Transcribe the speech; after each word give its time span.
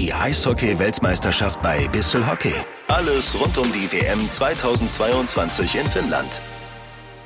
Die 0.00 0.14
Eishockey-Weltmeisterschaft 0.14 1.60
bei 1.60 1.86
Bissel 1.88 2.26
Hockey. 2.26 2.54
Alles 2.88 3.38
rund 3.38 3.58
um 3.58 3.70
die 3.70 3.86
WM 3.92 4.26
2022 4.26 5.74
in 5.74 5.84
Finnland. 5.84 6.40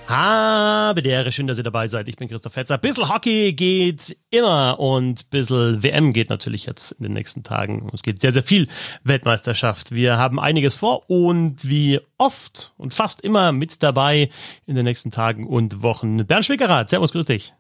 Habe 0.09 1.01
der 1.01 1.31
schön, 1.31 1.47
dass 1.47 1.57
ihr 1.57 1.63
dabei 1.63 1.87
seid. 1.87 2.09
Ich 2.09 2.17
bin 2.17 2.29
Christoph 2.29 2.57
Hetzer. 2.57 2.77
Bissl 2.77 3.09
Hockey 3.09 3.53
geht 3.53 4.17
immer 4.31 4.81
und 4.81 5.31
Bissl 5.31 5.85
WM 5.85 6.13
geht 6.13 6.31
natürlich 6.31 6.67
jetzt 6.67 6.91
in 6.91 7.05
den 7.05 7.13
nächsten 7.13 7.45
Tagen. 7.45 7.89
Es 7.93 8.03
geht 8.03 8.21
sehr, 8.21 8.33
sehr 8.33 8.43
viel 8.43 8.67
Weltmeisterschaft. 9.05 9.93
Wir 9.93 10.19
haben 10.19 10.41
einiges 10.41 10.75
vor 10.75 11.09
und 11.09 11.69
wie 11.69 12.01
oft 12.19 12.73
und 12.77 12.93
fast 12.93 13.21
immer 13.21 13.53
mit 13.53 13.85
dabei 13.85 14.31
in 14.67 14.75
den 14.75 14.85
nächsten 14.85 15.13
Tagen 15.13 15.47
und 15.47 15.81
Wochen. 15.83 16.27
Bernd 16.27 16.45
Schwickerath, 16.45 16.91
Servus, 16.91 17.13
grüß 17.13 17.27
dich. 17.27 17.53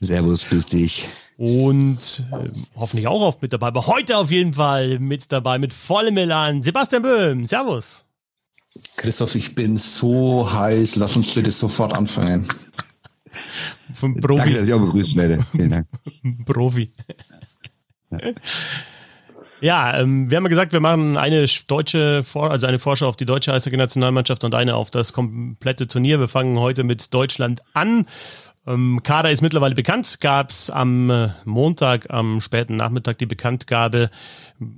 Servus, 0.00 0.48
grüß 0.48 0.66
dich. 0.66 1.06
Und 1.36 2.26
äh, 2.30 2.48
hoffentlich 2.76 3.06
auch 3.08 3.22
oft 3.22 3.42
mit 3.42 3.52
dabei, 3.52 3.68
aber 3.68 3.86
heute 3.86 4.16
auf 4.18 4.30
jeden 4.30 4.54
Fall 4.54 4.98
mit 4.98 5.32
dabei, 5.32 5.58
mit 5.58 5.72
vollem 5.72 6.16
Elan. 6.16 6.62
Sebastian 6.62 7.02
Böhm, 7.02 7.46
Servus. 7.46 8.04
Christoph, 8.96 9.34
ich 9.34 9.54
bin 9.54 9.76
so 9.76 10.50
heiß. 10.50 10.96
Lass 10.96 11.16
uns 11.16 11.34
bitte 11.34 11.50
sofort 11.50 11.92
anfangen. 11.94 12.48
Vom 13.94 14.14
Profi. 14.20 14.36
Danke, 14.36 14.58
dass 14.58 14.68
ich 14.68 14.74
auch 14.74 14.80
begrüßt 14.80 15.16
werde. 15.16 15.40
Vielen 15.52 15.70
Dank. 15.70 15.86
Profi. 16.46 16.92
Ja, 19.60 19.98
ähm, 19.98 20.28
wir 20.28 20.36
haben 20.36 20.44
ja 20.44 20.48
gesagt, 20.48 20.72
wir 20.72 20.80
machen 20.80 21.16
eine 21.16 21.46
deutsche, 21.66 22.24
Vor 22.24 22.50
also 22.50 22.66
eine 22.66 22.78
Vorschau 22.78 23.06
auf 23.06 23.16
die 23.16 23.26
deutsche 23.26 23.52
Eishockey-Nationalmannschaft 23.52 24.42
und 24.44 24.54
eine 24.54 24.74
auf 24.74 24.90
das 24.90 25.12
komplette 25.12 25.86
Turnier. 25.86 26.18
Wir 26.18 26.28
fangen 26.28 26.58
heute 26.58 26.82
mit 26.82 27.14
Deutschland 27.14 27.62
an. 27.72 28.06
Ähm, 28.66 29.00
Kader 29.02 29.32
ist 29.32 29.42
mittlerweile 29.42 29.74
bekannt. 29.74 30.20
Gab 30.20 30.50
es 30.50 30.70
am 30.70 31.10
äh, 31.10 31.28
Montag, 31.44 32.10
am 32.10 32.40
späten 32.40 32.76
Nachmittag 32.76 33.18
die 33.18 33.26
Bekanntgabe. 33.26 34.10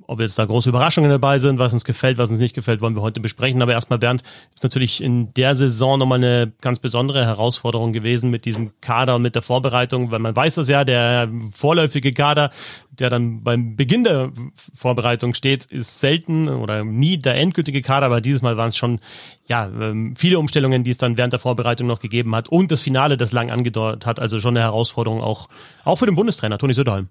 Ob 0.07 0.21
jetzt 0.21 0.39
da 0.39 0.45
große 0.45 0.69
Überraschungen 0.69 1.11
dabei 1.11 1.39
sind, 1.39 1.59
was 1.59 1.73
uns 1.73 1.85
gefällt, 1.85 2.19
was 2.19 2.31
uns 2.31 2.39
nicht 2.39 2.55
gefällt, 2.55 2.81
wollen 2.81 2.95
wir 2.95 3.03
heute 3.03 3.21
besprechen. 3.21 3.63
Aber 3.63 3.73
erstmal, 3.73 3.99
Bernd, 3.99 4.23
ist 4.55 4.63
natürlich 4.63 5.03
in 5.03 5.33
der 5.35 5.57
Saison 5.57 5.99
nochmal 5.99 6.19
eine 6.19 6.53
ganz 6.61 6.79
besondere 6.79 7.25
Herausforderung 7.25 7.93
gewesen 7.93 8.31
mit 8.31 8.45
diesem 8.45 8.73
Kader 8.81 9.17
und 9.17 9.23
mit 9.23 9.35
der 9.35 9.43
Vorbereitung, 9.43 10.11
weil 10.11 10.19
man 10.19 10.35
weiß 10.35 10.57
das 10.57 10.69
ja, 10.69 10.85
der 10.85 11.29
vorläufige 11.53 12.13
Kader, 12.13 12.51
der 12.91 13.11
dann 13.11 13.43
beim 13.43 13.77
Beginn 13.77 14.05
der 14.05 14.33
Vorbereitung 14.75 15.35
steht, 15.35 15.65
ist 15.67 16.01
selten 16.01 16.49
oder 16.49 16.85
nie 16.85 17.19
der 17.19 17.37
endgültige 17.37 17.83
Kader, 17.83 18.07
aber 18.07 18.21
dieses 18.21 18.43
Mal 18.43 18.57
waren 18.57 18.69
es 18.69 18.77
schon 18.77 19.01
ja, 19.47 19.67
ähm, 19.67 20.15
viele 20.17 20.39
Umstellungen, 20.39 20.85
die 20.85 20.91
es 20.91 20.99
dann 20.99 21.17
während 21.17 21.33
der 21.33 21.41
Vorbereitung 21.41 21.87
noch 21.87 22.01
gegeben 22.01 22.35
hat 22.35 22.49
und 22.49 22.73
das 22.73 22.81
Finale, 22.81 23.17
das 23.17 23.33
lang 23.33 23.51
angedauert 23.51 24.07
hat, 24.07 24.21
also 24.21 24.41
schon 24.41 24.57
eine 24.57 24.65
Herausforderung 24.65 25.21
auch, 25.21 25.49
auch 25.85 25.97
für 25.97 26.07
den 26.07 26.15
Bundestrainer 26.15 26.59
Toni 26.59 26.75
Söderholm. 26.75 27.09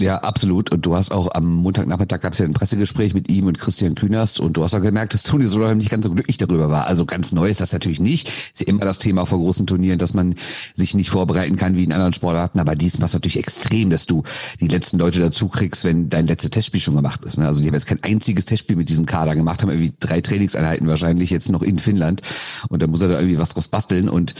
Ja, 0.00 0.18
absolut. 0.18 0.70
Und 0.70 0.86
du 0.86 0.94
hast 0.94 1.10
auch 1.10 1.28
am 1.34 1.56
Montagnachmittag 1.56 2.20
gab 2.20 2.32
es 2.32 2.38
ja 2.38 2.44
ein 2.44 2.52
Pressegespräch 2.52 3.14
mit 3.14 3.28
ihm 3.28 3.46
und 3.46 3.58
Christian 3.58 3.96
Kühnerst 3.96 4.38
und 4.38 4.56
du 4.56 4.62
hast 4.62 4.74
auch 4.74 4.80
gemerkt, 4.80 5.12
dass 5.12 5.24
Toni 5.24 5.46
Solheim 5.46 5.78
nicht 5.78 5.90
ganz 5.90 6.04
so 6.04 6.12
glücklich 6.12 6.36
darüber 6.36 6.70
war. 6.70 6.86
Also 6.86 7.04
ganz 7.04 7.32
neu 7.32 7.48
ist 7.48 7.60
das 7.60 7.72
natürlich 7.72 7.98
nicht. 7.98 8.28
Ist 8.28 8.60
ja 8.60 8.68
immer 8.68 8.84
das 8.84 9.00
Thema 9.00 9.26
vor 9.26 9.38
großen 9.38 9.66
Turnieren, 9.66 9.98
dass 9.98 10.14
man 10.14 10.36
sich 10.74 10.94
nicht 10.94 11.10
vorbereiten 11.10 11.56
kann 11.56 11.76
wie 11.76 11.82
in 11.82 11.92
anderen 11.92 12.12
Sportarten. 12.12 12.60
Aber 12.60 12.76
diesmal 12.76 13.06
ist 13.06 13.14
natürlich 13.14 13.38
extrem, 13.38 13.90
dass 13.90 14.06
du 14.06 14.22
die 14.60 14.68
letzten 14.68 14.98
Leute 14.98 15.18
dazu 15.18 15.48
kriegst, 15.48 15.82
wenn 15.82 16.08
dein 16.08 16.28
letztes 16.28 16.50
Testspiel 16.50 16.80
schon 16.80 16.94
gemacht 16.94 17.24
ist. 17.24 17.36
Ne? 17.36 17.46
Also 17.46 17.60
die 17.60 17.66
haben 17.66 17.74
jetzt 17.74 17.86
kein 17.86 18.02
einziges 18.04 18.44
Testspiel 18.44 18.76
mit 18.76 18.88
diesem 18.88 19.06
Kader 19.06 19.34
gemacht, 19.34 19.62
haben 19.62 19.70
irgendwie 19.70 19.94
drei 19.98 20.20
Trainingseinheiten 20.20 20.86
wahrscheinlich 20.86 21.30
jetzt 21.30 21.50
noch 21.50 21.62
in 21.62 21.80
Finnland. 21.80 22.22
Und 22.68 22.82
da 22.82 22.86
muss 22.86 23.00
er 23.00 23.08
da 23.08 23.18
irgendwie 23.18 23.38
was 23.38 23.48
draus 23.48 23.66
basteln. 23.66 24.08
Und 24.08 24.34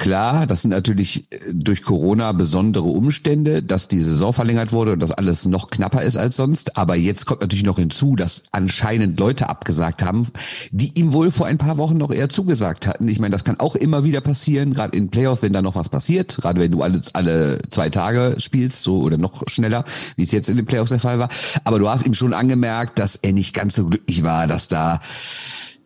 Klar, 0.00 0.46
das 0.46 0.62
sind 0.62 0.70
natürlich 0.70 1.30
äh, 1.30 1.52
durch 1.52 1.82
Corona 1.82 2.32
besondere 2.32 2.84
Umstände, 2.84 3.62
dass 3.62 3.86
die 3.86 4.02
Saison 4.02 4.32
verlängert 4.32 4.72
wurde 4.72 4.94
und 4.94 5.00
dass 5.00 5.12
alles 5.12 5.44
noch 5.44 5.68
knapper 5.68 6.00
ist 6.00 6.16
als 6.16 6.36
sonst. 6.36 6.78
Aber 6.78 6.96
jetzt 6.96 7.26
kommt 7.26 7.42
natürlich 7.42 7.66
noch 7.66 7.76
hinzu, 7.76 8.16
dass 8.16 8.44
anscheinend 8.50 9.20
Leute 9.20 9.50
abgesagt 9.50 10.02
haben, 10.02 10.26
die 10.70 10.98
ihm 10.98 11.12
wohl 11.12 11.30
vor 11.30 11.44
ein 11.44 11.58
paar 11.58 11.76
Wochen 11.76 11.98
noch 11.98 12.12
eher 12.12 12.30
zugesagt 12.30 12.86
hatten. 12.86 13.08
Ich 13.08 13.20
meine, 13.20 13.32
das 13.32 13.44
kann 13.44 13.60
auch 13.60 13.74
immer 13.74 14.02
wieder 14.02 14.22
passieren, 14.22 14.72
gerade 14.72 14.96
in 14.96 15.10
Playoff, 15.10 15.42
wenn 15.42 15.52
da 15.52 15.60
noch 15.60 15.74
was 15.74 15.90
passiert, 15.90 16.38
gerade 16.40 16.60
wenn 16.60 16.70
du 16.72 16.80
alle, 16.80 17.02
alle 17.12 17.60
zwei 17.68 17.90
Tage 17.90 18.36
spielst, 18.38 18.82
so 18.82 19.00
oder 19.02 19.18
noch 19.18 19.42
schneller, 19.48 19.84
wie 20.16 20.22
es 20.22 20.32
jetzt 20.32 20.48
in 20.48 20.56
den 20.56 20.64
Playoffs 20.64 20.88
der 20.88 21.00
Fall 21.00 21.18
war. 21.18 21.28
Aber 21.64 21.78
du 21.78 21.90
hast 21.90 22.06
ihm 22.06 22.14
schon 22.14 22.32
angemerkt, 22.32 22.98
dass 22.98 23.16
er 23.16 23.34
nicht 23.34 23.52
ganz 23.52 23.74
so 23.74 23.84
glücklich 23.84 24.22
war, 24.22 24.46
dass 24.46 24.66
da 24.66 25.00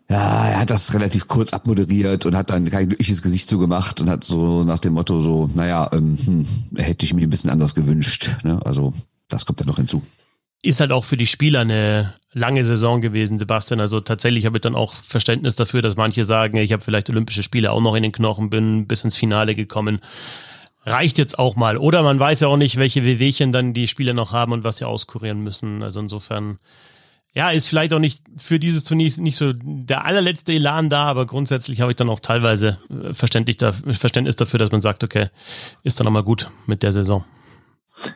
ja, 0.08 0.48
er 0.48 0.60
hat 0.60 0.70
das 0.70 0.92
relativ 0.92 1.28
kurz 1.28 1.52
abmoderiert 1.52 2.26
und 2.26 2.36
hat 2.36 2.50
dann 2.50 2.68
kein 2.68 2.88
glückliches 2.88 3.22
Gesicht 3.22 3.48
zugemacht 3.48 4.00
und 4.00 4.10
hat 4.10 4.24
so 4.24 4.62
nach 4.62 4.78
dem 4.78 4.92
Motto 4.92 5.20
so, 5.20 5.48
naja, 5.54 5.90
ähm, 5.92 6.18
hm, 6.22 6.46
hätte 6.76 7.06
ich 7.06 7.14
mir 7.14 7.22
ein 7.22 7.30
bisschen 7.30 7.50
anders 7.50 7.74
gewünscht. 7.74 8.30
Ne? 8.42 8.60
Also 8.64 8.92
das 9.28 9.46
kommt 9.46 9.60
dann 9.60 9.66
noch 9.66 9.76
hinzu. 9.76 10.02
Ist 10.62 10.80
halt 10.80 10.92
auch 10.92 11.04
für 11.04 11.16
die 11.16 11.26
Spieler 11.26 11.60
eine 11.60 12.14
lange 12.32 12.64
Saison 12.64 13.00
gewesen, 13.00 13.38
Sebastian. 13.38 13.80
Also 13.80 14.00
tatsächlich 14.00 14.44
habe 14.44 14.58
ich 14.58 14.62
dann 14.62 14.74
auch 14.74 14.94
Verständnis 14.94 15.56
dafür, 15.56 15.80
dass 15.80 15.96
manche 15.96 16.24
sagen, 16.24 16.56
ich 16.58 16.72
habe 16.72 16.82
vielleicht 16.82 17.08
Olympische 17.08 17.42
Spiele 17.42 17.72
auch 17.72 17.80
noch 17.80 17.94
in 17.94 18.02
den 18.02 18.12
Knochen, 18.12 18.50
bin 18.50 18.86
bis 18.86 19.04
ins 19.04 19.16
Finale 19.16 19.54
gekommen. 19.54 20.00
Reicht 20.86 21.16
jetzt 21.16 21.38
auch 21.38 21.56
mal. 21.56 21.78
Oder 21.78 22.02
man 22.02 22.18
weiß 22.18 22.40
ja 22.40 22.48
auch 22.48 22.58
nicht, 22.58 22.76
welche 22.76 23.04
Wehwehchen 23.04 23.52
dann 23.52 23.72
die 23.72 23.88
Spieler 23.88 24.12
noch 24.12 24.32
haben 24.32 24.52
und 24.52 24.64
was 24.64 24.78
sie 24.78 24.86
auskurieren 24.86 25.40
müssen. 25.40 25.82
Also 25.82 26.00
insofern 26.00 26.58
ja, 27.34 27.50
ist 27.50 27.66
vielleicht 27.66 27.92
auch 27.92 27.98
nicht 27.98 28.22
für 28.36 28.58
dieses 28.60 28.84
Turnier 28.84 29.12
nicht 29.18 29.36
so 29.36 29.52
der 29.54 30.04
allerletzte 30.04 30.52
Elan 30.52 30.88
da, 30.88 31.04
aber 31.04 31.26
grundsätzlich 31.26 31.80
habe 31.80 31.90
ich 31.90 31.96
dann 31.96 32.08
auch 32.08 32.20
teilweise 32.20 32.78
äh, 32.90 33.12
Verständnis 33.12 33.56
dafür, 34.36 34.58
dass 34.58 34.70
man 34.70 34.80
sagt, 34.80 35.02
okay, 35.02 35.30
ist 35.82 35.98
dann 35.98 36.04
nochmal 36.04 36.22
gut 36.22 36.50
mit 36.66 36.82
der 36.82 36.92
Saison. 36.92 37.24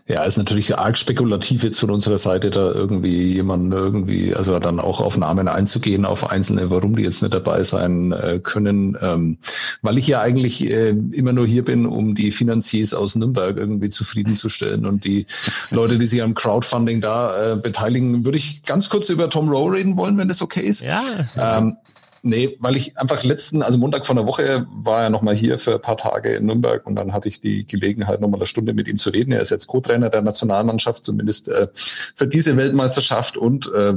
Ja, 0.08 0.24
ist 0.24 0.36
natürlich 0.36 0.76
arg 0.76 0.98
spekulativ 0.98 1.62
jetzt 1.62 1.78
von 1.78 1.90
unserer 1.90 2.18
Seite, 2.18 2.50
da 2.50 2.72
irgendwie 2.72 3.34
jemanden 3.34 3.70
irgendwie, 3.70 4.34
also 4.34 4.58
dann 4.58 4.80
auch 4.80 5.00
auf 5.00 5.16
Namen 5.16 5.46
einzugehen, 5.46 6.04
auf 6.04 6.30
Einzelne, 6.30 6.70
warum 6.70 6.96
die 6.96 7.04
jetzt 7.04 7.22
nicht 7.22 7.32
dabei 7.32 7.62
sein 7.62 8.12
äh, 8.12 8.40
können, 8.42 8.96
ähm, 9.00 9.38
weil 9.82 9.96
ich 9.98 10.08
ja 10.08 10.20
eigentlich 10.20 10.68
äh, 10.68 10.90
immer 11.12 11.32
nur 11.32 11.46
hier 11.46 11.64
bin, 11.64 11.86
um 11.86 12.14
die 12.14 12.32
Finanziers 12.32 12.92
aus 12.92 13.14
Nürnberg 13.14 13.56
irgendwie 13.56 13.88
zufriedenzustellen 13.88 14.84
und 14.84 15.04
die 15.04 15.26
Leute, 15.70 15.98
die 15.98 16.06
sich 16.06 16.22
am 16.22 16.34
Crowdfunding 16.34 17.00
da 17.00 17.52
äh, 17.52 17.56
beteiligen, 17.56 18.24
würde 18.24 18.38
ich 18.38 18.62
ganz 18.64 18.88
kurz 18.88 19.08
über 19.10 19.30
Tom 19.30 19.48
Rowe 19.48 19.74
reden 19.74 19.96
wollen, 19.96 20.18
wenn 20.18 20.28
das 20.28 20.42
okay 20.42 20.62
ist. 20.62 20.80
Ja. 20.80 21.02
Ähm, 21.36 21.76
Nee, 22.22 22.56
weil 22.60 22.76
ich 22.76 22.98
einfach 22.98 23.22
letzten, 23.22 23.62
also 23.62 23.78
Montag 23.78 24.06
von 24.06 24.16
der 24.16 24.26
Woche 24.26 24.66
war 24.70 25.02
er 25.02 25.10
nochmal 25.10 25.34
hier 25.34 25.58
für 25.58 25.74
ein 25.74 25.80
paar 25.80 25.96
Tage 25.96 26.34
in 26.34 26.46
Nürnberg 26.46 26.86
und 26.86 26.96
dann 26.96 27.12
hatte 27.12 27.28
ich 27.28 27.40
die 27.40 27.64
Gelegenheit, 27.64 28.20
nochmal 28.20 28.40
eine 28.40 28.46
Stunde 28.46 28.74
mit 28.74 28.88
ihm 28.88 28.98
zu 28.98 29.10
reden. 29.10 29.32
Er 29.32 29.40
ist 29.40 29.50
jetzt 29.50 29.66
Co-Trainer 29.68 30.10
der 30.10 30.22
Nationalmannschaft, 30.22 31.04
zumindest 31.04 31.48
äh, 31.48 31.68
für 31.72 32.26
diese 32.26 32.56
Weltmeisterschaft 32.56 33.36
und 33.36 33.70
äh, 33.72 33.94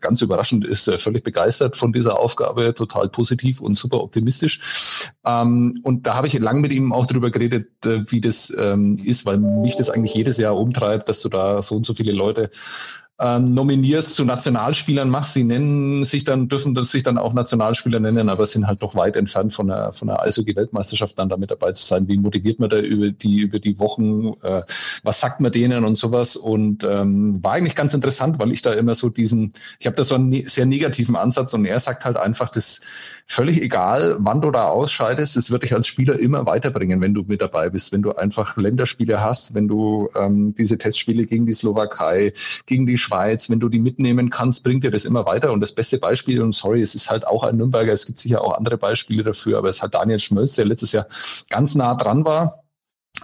ganz 0.00 0.20
überraschend 0.22 0.64
ist 0.64 0.88
er 0.88 0.98
völlig 0.98 1.22
begeistert 1.22 1.76
von 1.76 1.92
dieser 1.92 2.18
Aufgabe, 2.18 2.74
total 2.74 3.08
positiv 3.08 3.60
und 3.60 3.74
super 3.74 4.02
optimistisch. 4.02 5.12
Ähm, 5.24 5.80
und 5.82 6.06
da 6.06 6.14
habe 6.14 6.26
ich 6.26 6.38
lang 6.38 6.60
mit 6.60 6.72
ihm 6.72 6.92
auch 6.92 7.06
darüber 7.06 7.30
geredet, 7.30 7.68
äh, 7.86 8.00
wie 8.10 8.20
das 8.20 8.52
ähm, 8.58 8.98
ist, 9.04 9.24
weil 9.24 9.38
mich 9.38 9.76
das 9.76 9.90
eigentlich 9.90 10.14
jedes 10.14 10.36
Jahr 10.36 10.56
umtreibt, 10.56 11.08
dass 11.08 11.20
du 11.22 11.28
da 11.28 11.62
so 11.62 11.76
und 11.76 11.86
so 11.86 11.94
viele 11.94 12.12
Leute 12.12 12.50
ähm, 13.22 13.52
nominierst, 13.52 14.14
zu 14.14 14.24
Nationalspielern 14.24 15.08
machst. 15.08 15.34
Sie 15.34 15.44
nennen 15.44 16.04
sich 16.04 16.24
dann, 16.24 16.48
dürfen 16.48 16.74
sich 16.82 17.04
dann 17.04 17.18
auch 17.18 17.32
Nationalspieler 17.32 18.00
nennen, 18.00 18.28
aber 18.28 18.46
sind 18.46 18.66
halt 18.66 18.82
noch 18.82 18.96
weit 18.96 19.14
entfernt 19.14 19.54
von 19.54 19.68
der, 19.68 19.92
von 19.92 20.08
der 20.08 20.20
Eishockey-Weltmeisterschaft 20.22 21.16
dann 21.18 21.28
damit 21.28 21.52
dabei 21.52 21.70
zu 21.70 21.86
sein. 21.86 22.08
Wie 22.08 22.18
motiviert 22.18 22.58
man 22.58 22.68
da 22.68 22.78
über 22.78 23.10
die, 23.10 23.42
über 23.42 23.60
die 23.60 23.78
Wochen? 23.78 24.32
Äh, 24.42 24.62
was 25.04 25.20
sagt 25.20 25.40
man 25.40 25.52
denen 25.52 25.84
und 25.84 25.94
sowas? 25.94 26.34
Und 26.34 26.82
ähm, 26.82 27.38
war 27.44 27.52
eigentlich 27.52 27.76
ganz 27.76 27.94
interessant, 27.94 28.40
weil 28.40 28.50
ich 28.50 28.62
da 28.62 28.72
immer 28.72 28.96
so 28.96 29.08
diesen, 29.08 29.52
ich 29.78 29.86
habe 29.86 29.94
da 29.94 30.02
so 30.02 30.16
einen 30.16 30.28
ne 30.28 30.44
sehr 30.48 30.66
negativen 30.66 31.14
Ansatz 31.14 31.54
und 31.54 31.64
er 31.64 31.78
sagt 31.78 32.04
halt 32.04 32.16
einfach, 32.16 32.48
das 32.48 32.80
völlig 33.26 33.62
egal, 33.62 34.16
wann 34.18 34.40
du 34.40 34.50
da 34.50 34.66
ausscheidest, 34.66 35.36
es 35.36 35.52
wird 35.52 35.62
dich 35.62 35.74
als 35.74 35.86
Spieler 35.86 36.18
immer 36.18 36.44
weiterbringen, 36.46 37.00
wenn 37.00 37.14
du 37.14 37.22
mit 37.22 37.40
dabei 37.40 37.70
bist, 37.70 37.92
wenn 37.92 38.02
du 38.02 38.12
einfach 38.12 38.56
Länderspiele 38.56 39.20
hast, 39.20 39.54
wenn 39.54 39.68
du 39.68 40.08
ähm, 40.18 40.54
diese 40.56 40.76
Testspiele 40.76 41.26
gegen 41.26 41.46
die 41.46 41.52
Slowakei, 41.52 42.32
gegen 42.66 42.86
die 42.86 42.98
Schweiz, 42.98 43.11
wenn 43.12 43.60
du 43.60 43.68
die 43.68 43.78
mitnehmen 43.78 44.30
kannst, 44.30 44.64
bringt 44.64 44.84
dir 44.84 44.90
das 44.90 45.04
immer 45.04 45.26
weiter. 45.26 45.52
Und 45.52 45.60
das 45.60 45.72
beste 45.72 45.98
Beispiel, 45.98 46.40
und 46.42 46.54
sorry, 46.54 46.80
es 46.80 46.94
ist 46.94 47.10
halt 47.10 47.26
auch 47.26 47.44
ein 47.44 47.56
Nürnberger, 47.56 47.92
es 47.92 48.06
gibt 48.06 48.18
sicher 48.18 48.42
auch 48.42 48.56
andere 48.56 48.78
Beispiele 48.78 49.22
dafür, 49.22 49.58
aber 49.58 49.68
es 49.68 49.82
hat 49.82 49.94
Daniel 49.94 50.18
Schmölz, 50.18 50.54
der 50.54 50.64
letztes 50.64 50.92
Jahr 50.92 51.06
ganz 51.50 51.74
nah 51.74 51.94
dran 51.94 52.24
war 52.24 52.61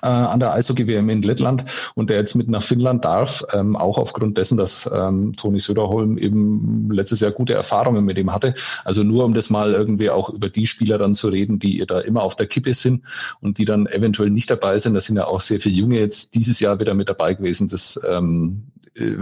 äh, 0.03 0.07
an 0.07 0.41
der 0.41 0.53
Eishockey-WM 0.53 1.09
in 1.09 1.23
Lettland 1.23 1.65
und 1.95 2.11
der 2.11 2.19
jetzt 2.19 2.35
mit 2.35 2.49
nach 2.49 2.63
Finnland 2.63 3.05
darf, 3.05 3.45
ähm, 3.53 3.77
auch 3.77 3.99
aufgrund 3.99 4.39
dessen, 4.39 4.57
dass 4.57 4.89
ähm, 4.93 5.35
Toni 5.37 5.61
Söderholm 5.61 6.19
eben 6.19 6.91
letztes 6.91 7.21
Jahr 7.21 7.31
gute 7.31 7.55
Erfahrungen 7.55 8.05
mit 8.05 8.19
ihm 8.19 8.33
hatte. 8.33 8.55
Also 8.85 9.03
nur 9.03 9.25
um 9.25 9.35
das 9.35 9.51
mal 9.51 9.73
irgendwie 9.73 10.11
auch 10.11 10.31
über 10.31 10.49
die 10.49 10.67
Spieler 10.67 10.99
dann 10.99 11.15
zu 11.15 11.29
reden, 11.29 11.59
die 11.59 11.85
da 11.87 12.01
immer 12.01 12.23
auf 12.23 12.37
der 12.37 12.47
Kippe 12.47 12.75
sind 12.75 13.05
und 13.41 13.59
die 13.59 13.65
dann 13.65 13.87
eventuell 13.87 14.31
nicht 14.31 14.51
dabei 14.51 14.79
sind. 14.79 14.95
Da 14.95 15.01
sind 15.01 15.17
ja 15.17 15.27
auch 15.27 15.41
sehr 15.41 15.61
viele 15.61 15.75
Junge 15.75 15.99
jetzt 15.99 16.35
dieses 16.35 16.61
Jahr 16.61 16.81
wieder 16.81 16.95
mit 16.95 17.09
dabei 17.09 17.35
gewesen. 17.35 17.69
Das 17.69 18.01
ähm, 18.09 18.65
äh, 18.99 19.17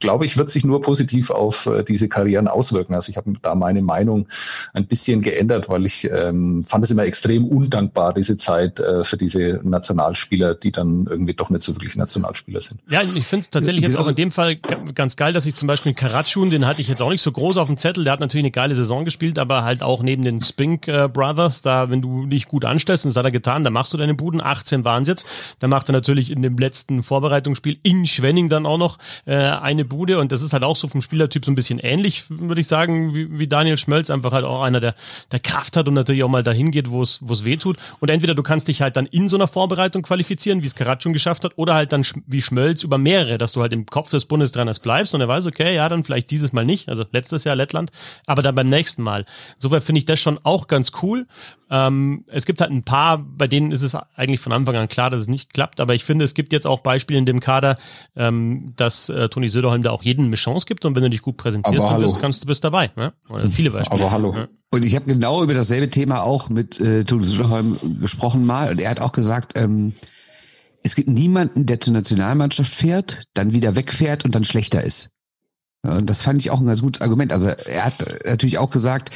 glaube 0.00 0.26
ich, 0.26 0.36
wird 0.36 0.50
sich 0.50 0.64
nur 0.64 0.80
positiv 0.80 1.30
auf 1.30 1.66
äh, 1.66 1.84
diese 1.84 2.08
Karrieren 2.08 2.48
auswirken. 2.48 2.94
Also 2.94 3.10
ich 3.10 3.16
habe 3.16 3.32
da 3.42 3.54
meine 3.54 3.82
Meinung 3.82 4.26
ein 4.74 4.86
bisschen 4.86 5.22
geändert, 5.22 5.68
weil 5.68 5.86
ich 5.86 6.08
ähm, 6.10 6.64
fand 6.64 6.84
es 6.84 6.90
immer 6.90 7.04
extrem 7.04 7.44
undankbar, 7.44 8.14
diese 8.14 8.36
Zeit 8.36 8.80
äh, 8.80 9.04
für 9.04 9.16
diese 9.16 9.60
Nationalspieler 9.62 10.19
Spieler, 10.20 10.54
die 10.54 10.70
dann 10.70 11.06
irgendwie 11.08 11.34
doch 11.34 11.50
nicht 11.50 11.62
so 11.62 11.74
wirklich 11.74 11.96
Nationalspieler 11.96 12.60
sind. 12.60 12.80
Ja, 12.88 13.02
ich 13.02 13.26
finde 13.26 13.44
es 13.44 13.50
tatsächlich 13.50 13.82
jetzt 13.82 13.96
auch 13.96 14.06
in 14.06 14.14
dem 14.14 14.30
Fall 14.30 14.56
ganz 14.56 15.16
geil, 15.16 15.32
dass 15.32 15.46
ich 15.46 15.54
zum 15.54 15.66
Beispiel 15.66 15.94
Karatschun, 15.94 16.50
den 16.50 16.66
hatte 16.66 16.80
ich 16.80 16.88
jetzt 16.88 17.02
auch 17.02 17.10
nicht 17.10 17.22
so 17.22 17.32
groß 17.32 17.56
auf 17.56 17.68
dem 17.68 17.76
Zettel, 17.76 18.04
der 18.04 18.12
hat 18.12 18.20
natürlich 18.20 18.44
eine 18.44 18.50
geile 18.50 18.74
Saison 18.74 19.04
gespielt, 19.04 19.38
aber 19.38 19.64
halt 19.64 19.82
auch 19.82 20.02
neben 20.02 20.22
den 20.22 20.42
Spink 20.42 20.86
äh, 20.88 21.08
Brothers, 21.08 21.62
da, 21.62 21.90
wenn 21.90 22.02
du 22.02 22.26
dich 22.26 22.46
gut 22.46 22.64
anstellst, 22.64 23.04
und 23.04 23.10
das 23.10 23.16
hat 23.16 23.24
er 23.24 23.30
getan, 23.30 23.64
dann 23.64 23.72
machst 23.72 23.92
du 23.92 23.96
deine 23.96 24.14
Buden, 24.14 24.40
18 24.40 24.84
waren 24.84 25.02
es 25.04 25.08
jetzt, 25.08 25.26
dann 25.58 25.70
macht 25.70 25.88
er 25.88 25.92
natürlich 25.92 26.30
in 26.30 26.42
dem 26.42 26.58
letzten 26.58 27.02
Vorbereitungsspiel 27.02 27.78
in 27.82 28.06
Schwenning 28.06 28.48
dann 28.48 28.66
auch 28.66 28.78
noch 28.78 28.98
äh, 29.24 29.34
eine 29.34 29.84
Bude 29.84 30.18
und 30.18 30.32
das 30.32 30.42
ist 30.42 30.52
halt 30.52 30.62
auch 30.62 30.76
so 30.76 30.88
vom 30.88 31.00
Spielertyp 31.00 31.44
so 31.44 31.50
ein 31.50 31.54
bisschen 31.54 31.78
ähnlich, 31.78 32.24
würde 32.28 32.60
ich 32.60 32.66
sagen, 32.66 33.14
wie, 33.14 33.38
wie 33.38 33.46
Daniel 33.46 33.78
Schmölz, 33.78 34.10
einfach 34.10 34.32
halt 34.32 34.44
auch 34.44 34.62
einer, 34.62 34.80
der, 34.80 34.94
der 35.32 35.40
Kraft 35.40 35.76
hat 35.76 35.88
und 35.88 35.94
natürlich 35.94 36.22
auch 36.22 36.28
mal 36.28 36.42
dahin 36.42 36.70
geht, 36.70 36.90
wo 36.90 37.02
es 37.02 37.20
wo 37.20 37.32
es 37.32 37.44
weh 37.44 37.56
tut. 37.56 37.76
Und 38.00 38.10
entweder 38.10 38.34
du 38.34 38.42
kannst 38.42 38.68
dich 38.68 38.82
halt 38.82 38.96
dann 38.96 39.06
in 39.06 39.28
so 39.28 39.36
einer 39.36 39.48
Vorbereitung 39.48 40.04
qualifizieren, 40.10 40.60
wie 40.60 40.66
es 40.66 40.74
Karat 40.74 41.04
schon 41.04 41.12
geschafft 41.12 41.44
hat, 41.44 41.52
oder 41.54 41.74
halt 41.74 41.92
dann 41.92 42.04
wie 42.26 42.42
Schmölz 42.42 42.82
über 42.82 42.98
mehrere, 42.98 43.38
dass 43.38 43.52
du 43.52 43.62
halt 43.62 43.72
im 43.72 43.86
Kopf 43.86 44.10
des 44.10 44.26
Bundestrainers 44.26 44.80
bleibst 44.80 45.14
und 45.14 45.20
er 45.20 45.28
weiß, 45.28 45.46
okay, 45.46 45.72
ja, 45.72 45.88
dann 45.88 46.02
vielleicht 46.02 46.32
dieses 46.32 46.52
Mal 46.52 46.64
nicht, 46.64 46.88
also 46.88 47.04
letztes 47.12 47.44
Jahr 47.44 47.54
Lettland, 47.54 47.92
aber 48.26 48.42
dann 48.42 48.56
beim 48.56 48.66
nächsten 48.66 49.04
Mal. 49.04 49.24
Insofern 49.54 49.82
finde 49.82 50.00
ich 50.00 50.06
das 50.06 50.18
schon 50.18 50.40
auch 50.42 50.66
ganz 50.66 50.90
cool. 51.00 51.28
Ähm, 51.70 52.24
es 52.26 52.44
gibt 52.44 52.60
halt 52.60 52.72
ein 52.72 52.82
paar, 52.82 53.18
bei 53.18 53.46
denen 53.46 53.70
ist 53.70 53.82
es 53.82 53.94
eigentlich 53.94 54.40
von 54.40 54.52
Anfang 54.52 54.74
an 54.74 54.88
klar, 54.88 55.10
dass 55.10 55.20
es 55.20 55.28
nicht 55.28 55.54
klappt, 55.54 55.78
aber 55.78 55.94
ich 55.94 56.04
finde, 56.04 56.24
es 56.24 56.34
gibt 56.34 56.52
jetzt 56.52 56.66
auch 56.66 56.80
Beispiele 56.80 57.20
in 57.20 57.26
dem 57.26 57.38
Kader, 57.38 57.78
ähm, 58.16 58.72
dass 58.76 59.10
äh, 59.10 59.28
Toni 59.28 59.48
Söderholm 59.48 59.84
da 59.84 59.92
auch 59.92 60.02
jedem 60.02 60.24
eine 60.24 60.34
Chance 60.34 60.66
gibt 60.66 60.84
und 60.84 60.96
wenn 60.96 61.04
du 61.04 61.10
dich 61.10 61.22
gut 61.22 61.36
präsentierst, 61.36 61.86
dann 61.86 62.02
bist, 62.02 62.20
kannst 62.20 62.42
du 62.42 62.48
bist 62.48 62.64
dabei. 62.64 62.90
Ne? 62.96 63.12
Oder 63.28 63.48
viele 63.48 63.70
Beispiele. 63.70 64.02
Aber 64.02 64.10
hallo. 64.10 64.34
Ja. 64.34 64.48
Und 64.70 64.84
ich 64.84 64.94
habe 64.94 65.06
genau 65.06 65.42
über 65.42 65.54
dasselbe 65.54 65.90
Thema 65.90 66.22
auch 66.22 66.48
mit 66.48 66.80
äh, 66.80 67.04
Toni 67.04 67.24
Söderholm 67.24 67.76
gesprochen 68.00 68.46
mal 68.46 68.70
und 68.70 68.80
er 68.80 68.90
hat 68.90 69.00
auch 69.00 69.12
gesagt, 69.12 69.52
ähm, 69.56 69.94
es 70.84 70.94
gibt 70.94 71.08
niemanden, 71.08 71.66
der 71.66 71.80
zur 71.80 71.92
Nationalmannschaft 71.92 72.72
fährt, 72.72 73.24
dann 73.34 73.52
wieder 73.52 73.74
wegfährt 73.74 74.24
und 74.24 74.34
dann 74.34 74.44
schlechter 74.44 74.82
ist. 74.82 75.10
Und 75.82 76.08
das 76.08 76.22
fand 76.22 76.38
ich 76.38 76.50
auch 76.50 76.60
ein 76.60 76.66
ganz 76.66 76.82
gutes 76.82 77.02
Argument. 77.02 77.32
Also 77.32 77.48
er 77.48 77.84
hat 77.84 78.24
natürlich 78.24 78.58
auch 78.58 78.70
gesagt, 78.70 79.10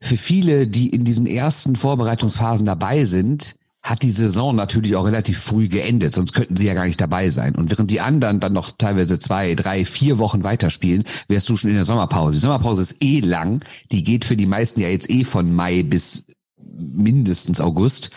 für 0.00 0.16
viele, 0.16 0.66
die 0.66 0.90
in 0.90 1.04
diesen 1.04 1.26
ersten 1.26 1.76
Vorbereitungsphasen 1.76 2.66
dabei 2.66 3.04
sind, 3.04 3.54
hat 3.84 4.02
die 4.02 4.12
Saison 4.12 4.56
natürlich 4.56 4.96
auch 4.96 5.04
relativ 5.04 5.38
früh 5.38 5.68
geendet, 5.68 6.14
sonst 6.14 6.32
könnten 6.32 6.56
sie 6.56 6.64
ja 6.64 6.72
gar 6.72 6.86
nicht 6.86 7.00
dabei 7.00 7.28
sein. 7.28 7.54
Und 7.54 7.70
während 7.70 7.90
die 7.90 8.00
anderen 8.00 8.40
dann 8.40 8.54
noch 8.54 8.70
teilweise 8.70 9.18
zwei, 9.18 9.54
drei, 9.54 9.84
vier 9.84 10.18
Wochen 10.18 10.42
weiterspielen, 10.42 11.04
wärst 11.28 11.50
du 11.50 11.58
schon 11.58 11.68
in 11.68 11.76
der 11.76 11.84
Sommerpause. 11.84 12.32
Die 12.32 12.40
Sommerpause 12.40 12.80
ist 12.80 12.96
eh 13.02 13.20
lang, 13.20 13.62
die 13.92 14.02
geht 14.02 14.24
für 14.24 14.36
die 14.36 14.46
meisten 14.46 14.80
ja 14.80 14.88
jetzt 14.88 15.10
eh 15.10 15.22
von 15.22 15.52
Mai 15.52 15.82
bis 15.82 16.24
mindestens 16.56 17.60
August. 17.60 18.10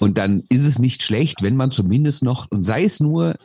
Und 0.00 0.18
dann 0.18 0.44
ist 0.50 0.64
es 0.64 0.78
nicht 0.78 1.02
schlecht, 1.02 1.40
wenn 1.40 1.56
man 1.56 1.70
zumindest 1.70 2.22
noch, 2.22 2.50
und 2.50 2.62
sei 2.62 2.84
es 2.84 3.00
nur 3.00 3.36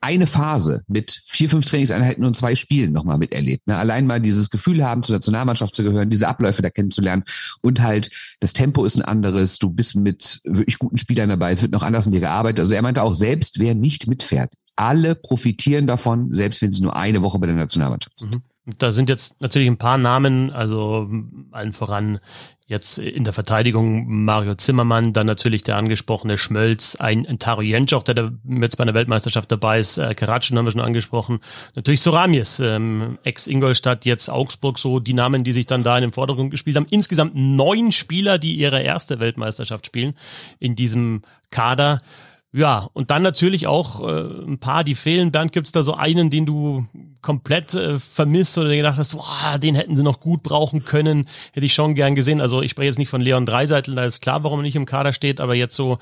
eine 0.00 0.26
Phase 0.26 0.82
mit 0.88 1.22
vier, 1.26 1.48
fünf 1.48 1.64
Trainingseinheiten 1.66 2.24
und 2.24 2.36
zwei 2.36 2.54
Spielen 2.54 2.92
nochmal 2.92 3.18
miterlebt. 3.18 3.66
Ne? 3.66 3.76
Allein 3.76 4.06
mal 4.06 4.20
dieses 4.20 4.50
Gefühl 4.50 4.84
haben, 4.84 5.02
zur 5.02 5.16
Nationalmannschaft 5.16 5.74
zu 5.74 5.82
gehören, 5.82 6.10
diese 6.10 6.28
Abläufe 6.28 6.62
da 6.62 6.70
kennenzulernen 6.70 7.24
und 7.62 7.80
halt 7.80 8.10
das 8.40 8.52
Tempo 8.52 8.84
ist 8.84 8.96
ein 8.96 9.02
anderes, 9.02 9.58
du 9.58 9.70
bist 9.70 9.96
mit 9.96 10.40
wirklich 10.44 10.78
guten 10.78 10.98
Spielern 10.98 11.28
dabei, 11.28 11.52
es 11.52 11.62
wird 11.62 11.72
noch 11.72 11.82
anders 11.82 12.06
in 12.06 12.12
dir 12.12 12.20
gearbeitet. 12.20 12.60
Also 12.60 12.74
er 12.74 12.82
meinte 12.82 13.02
auch, 13.02 13.14
selbst 13.14 13.58
wer 13.58 13.74
nicht 13.74 14.06
mitfährt, 14.06 14.52
alle 14.76 15.14
profitieren 15.14 15.86
davon, 15.86 16.32
selbst 16.32 16.62
wenn 16.62 16.72
sie 16.72 16.82
nur 16.82 16.96
eine 16.96 17.22
Woche 17.22 17.38
bei 17.38 17.46
der 17.46 17.56
Nationalmannschaft 17.56 18.18
sind. 18.18 18.36
Mhm. 18.36 18.42
Da 18.78 18.92
sind 18.92 19.08
jetzt 19.08 19.40
natürlich 19.40 19.68
ein 19.68 19.78
paar 19.78 19.96
Namen, 19.96 20.50
also 20.50 21.08
allen 21.52 21.72
voran 21.72 22.20
Jetzt 22.68 22.98
in 22.98 23.24
der 23.24 23.32
Verteidigung 23.32 24.24
Mario 24.26 24.54
Zimmermann, 24.54 25.14
dann 25.14 25.26
natürlich 25.26 25.62
der 25.62 25.76
angesprochene 25.76 26.36
Schmölz, 26.36 26.96
ein, 26.96 27.26
ein 27.26 27.38
Taro 27.38 27.62
Jentschok, 27.62 28.04
der 28.04 28.14
da 28.14 28.30
jetzt 28.60 28.76
bei 28.76 28.82
einer 28.82 28.92
Weltmeisterschaft 28.92 29.50
dabei 29.50 29.78
ist, 29.78 29.96
äh, 29.96 30.14
Karatschen 30.14 30.58
haben 30.58 30.66
wir 30.66 30.72
schon 30.72 30.82
angesprochen, 30.82 31.40
natürlich 31.74 32.02
Soramies, 32.02 32.60
ähm, 32.60 33.16
Ex-Ingolstadt, 33.24 34.04
jetzt 34.04 34.28
Augsburg, 34.28 34.78
so 34.78 35.00
die 35.00 35.14
Namen, 35.14 35.44
die 35.44 35.54
sich 35.54 35.64
dann 35.64 35.82
da 35.82 35.96
in 35.96 36.02
den 36.02 36.12
Vordergrund 36.12 36.50
gespielt 36.50 36.76
haben. 36.76 36.84
Insgesamt 36.90 37.34
neun 37.34 37.90
Spieler, 37.90 38.38
die 38.38 38.58
ihre 38.58 38.82
erste 38.82 39.18
Weltmeisterschaft 39.18 39.86
spielen 39.86 40.14
in 40.58 40.76
diesem 40.76 41.22
Kader. 41.50 42.02
Ja, 42.50 42.88
und 42.94 43.10
dann 43.10 43.22
natürlich 43.22 43.66
auch 43.66 44.00
äh, 44.00 44.22
ein 44.46 44.58
paar, 44.58 44.82
die 44.82 44.94
fehlen. 44.94 45.32
Bernd, 45.32 45.52
gibt's 45.52 45.70
da 45.70 45.82
so 45.82 45.92
einen, 45.94 46.30
den 46.30 46.46
du 46.46 46.86
komplett 47.20 47.74
äh, 47.74 47.98
vermisst 47.98 48.56
oder 48.56 48.74
gedacht 48.74 48.96
hast, 48.96 49.14
boah, 49.14 49.58
den 49.58 49.74
hätten 49.74 49.98
sie 49.98 50.02
noch 50.02 50.18
gut 50.20 50.42
brauchen 50.42 50.82
können, 50.82 51.28
hätte 51.52 51.66
ich 51.66 51.74
schon 51.74 51.94
gern 51.94 52.14
gesehen. 52.14 52.40
Also 52.40 52.62
ich 52.62 52.70
spreche 52.70 52.86
jetzt 52.86 52.98
nicht 52.98 53.10
von 53.10 53.20
Leon 53.20 53.44
Dreiseitel, 53.44 53.94
da 53.94 54.04
ist 54.04 54.22
klar, 54.22 54.44
warum 54.44 54.60
er 54.60 54.62
nicht 54.62 54.76
im 54.76 54.86
Kader 54.86 55.12
steht, 55.12 55.40
aber 55.40 55.54
jetzt 55.54 55.76
so 55.76 55.98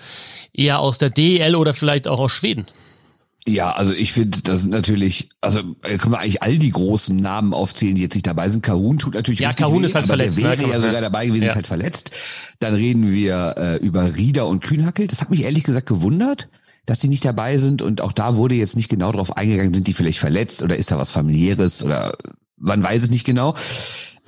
eher 0.53 0.79
aus 0.79 0.99
der 0.99 1.11
DEL 1.11 1.57
oder 1.57 1.75
vielleicht 1.75 2.07
auch 2.07 2.21
aus 2.21 2.33
Schweden. 2.33 2.67
Ja, 3.49 3.73
also 3.73 3.93
ich 3.93 4.13
finde, 4.13 4.43
das 4.43 4.63
sind 4.63 4.71
natürlich, 4.71 5.29
also 5.41 5.61
äh, 5.83 5.99
können 5.99 6.13
wir 6.13 6.19
eigentlich 6.19 6.43
all 6.43 6.59
die 6.59 6.71
großen 6.71 7.15
Namen 7.15 7.55
aufzählen, 7.55 7.95
die 7.95 8.03
jetzt 8.03 8.15
nicht 8.15 8.27
dabei 8.27 8.51
sind. 8.51 8.63
Kahun 8.63 8.99
tut 8.99 9.15
natürlich 9.15 9.39
Ja, 9.39 9.53
Kahun 9.53 9.85
ist 9.85 9.95
halt 9.95 10.09
verletzt. 10.09 10.39
Der 10.39 10.59
wäre 10.59 10.63
ne? 10.63 10.73
ja 10.73 10.81
sogar 10.81 11.01
dabei 11.01 11.27
gewesen, 11.27 11.45
ja. 11.45 11.51
ist 11.51 11.55
halt 11.55 11.69
verletzt. 11.69 12.11
Dann 12.59 12.75
reden 12.75 13.13
wir 13.13 13.55
äh, 13.57 13.77
über 13.77 14.17
Rieder 14.17 14.49
und 14.49 14.65
Kühnhackel. 14.65 15.07
Das 15.07 15.21
hat 15.21 15.31
mich 15.31 15.45
ehrlich 15.45 15.63
gesagt 15.63 15.87
gewundert, 15.87 16.49
dass 16.87 16.99
die 16.99 17.09
nicht 17.09 17.25
dabei 17.25 17.59
sind. 17.59 17.83
Und 17.83 18.01
auch 18.01 18.13
da 18.13 18.35
wurde 18.35 18.57
jetzt 18.57 18.75
nicht 18.75 18.89
genau 18.89 19.13
darauf 19.13 19.37
eingegangen, 19.37 19.73
sind 19.73 19.87
die 19.87 19.95
vielleicht 19.95 20.19
verletzt 20.19 20.65
oder 20.65 20.77
ist 20.77 20.91
da 20.91 20.99
was 20.99 21.13
familiäres 21.13 21.85
oder 21.85 22.17
man 22.57 22.83
weiß 22.83 23.05
es 23.05 23.11
nicht 23.11 23.25
genau. 23.25 23.55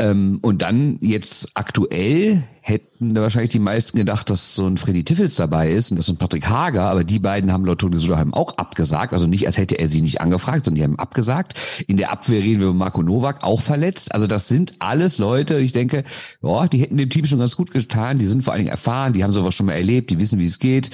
Ähm, 0.00 0.38
und 0.42 0.62
dann 0.62 0.98
jetzt 1.00 1.48
aktuell 1.54 2.44
hätten 2.60 3.14
da 3.14 3.22
wahrscheinlich 3.22 3.50
die 3.50 3.58
meisten 3.58 3.96
gedacht, 3.96 4.30
dass 4.30 4.54
so 4.54 4.66
ein 4.66 4.76
Freddy 4.76 5.02
Tiffels 5.02 5.36
dabei 5.36 5.72
ist 5.72 5.90
und 5.90 5.96
das 5.96 6.06
ist 6.06 6.10
ein 6.14 6.18
Patrick 6.18 6.46
Hager, 6.46 6.84
aber 6.84 7.02
die 7.02 7.18
beiden 7.18 7.50
haben 7.52 7.64
laut 7.64 7.80
Toni 7.80 7.98
Soderheim 7.98 8.32
auch 8.32 8.58
abgesagt. 8.58 9.12
Also 9.12 9.26
nicht, 9.26 9.46
als 9.46 9.56
hätte 9.56 9.78
er 9.78 9.88
sie 9.88 10.00
nicht 10.00 10.20
angefragt, 10.20 10.66
sondern 10.66 10.76
die 10.76 10.84
haben 10.84 10.98
abgesagt. 10.98 11.58
In 11.88 11.96
der 11.96 12.12
Abwehr 12.12 12.40
reden 12.40 12.60
wir 12.60 12.68
über 12.68 12.76
Marco 12.76 13.02
Nowak, 13.02 13.42
auch 13.42 13.60
verletzt. 13.60 14.14
Also 14.14 14.28
das 14.28 14.46
sind 14.46 14.74
alles 14.78 15.18
Leute, 15.18 15.58
ich 15.58 15.72
denke, 15.72 16.04
ja, 16.42 16.68
die 16.68 16.78
hätten 16.78 16.96
dem 16.96 17.10
Team 17.10 17.24
schon 17.24 17.40
ganz 17.40 17.56
gut 17.56 17.72
getan. 17.72 18.18
Die 18.18 18.26
sind 18.26 18.42
vor 18.42 18.52
allen 18.52 18.60
Dingen 18.60 18.70
erfahren, 18.70 19.14
die 19.14 19.24
haben 19.24 19.32
sowas 19.32 19.54
schon 19.54 19.66
mal 19.66 19.72
erlebt, 19.72 20.10
die 20.10 20.20
wissen, 20.20 20.38
wie 20.38 20.44
es 20.44 20.60
geht, 20.60 20.90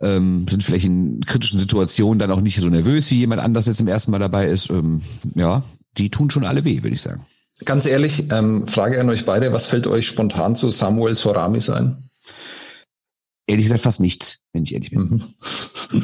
ähm, 0.00 0.46
sind 0.50 0.62
vielleicht 0.62 0.84
in 0.84 1.20
kritischen 1.24 1.60
Situationen 1.60 2.18
dann 2.18 2.30
auch 2.30 2.42
nicht 2.42 2.60
so 2.60 2.68
nervös, 2.68 3.10
wie 3.10 3.20
jemand 3.20 3.40
anders 3.40 3.66
jetzt 3.66 3.80
im 3.80 3.88
ersten 3.88 4.10
Mal 4.10 4.18
dabei 4.18 4.48
ist. 4.48 4.68
Ähm, 4.68 5.00
ja, 5.34 5.62
die 5.96 6.10
tun 6.10 6.30
schon 6.30 6.44
alle 6.44 6.64
weh, 6.64 6.82
würde 6.82 6.94
ich 6.94 7.02
sagen. 7.02 7.26
Ganz 7.64 7.86
ehrlich, 7.86 8.32
ähm, 8.32 8.66
Frage 8.66 9.00
an 9.00 9.08
euch 9.08 9.24
beide, 9.24 9.52
was 9.52 9.66
fällt 9.66 9.86
euch 9.86 10.06
spontan 10.06 10.56
zu 10.56 10.70
Samuel 10.70 11.14
Soramis 11.14 11.70
ein? 11.70 12.10
Ehrlich 13.46 13.66
gesagt 13.66 13.82
fast 13.82 14.00
nichts, 14.00 14.38
wenn 14.52 14.64
ich 14.64 14.74
ehrlich 14.74 14.90
bin. 14.90 15.02
Mhm. 15.02 15.22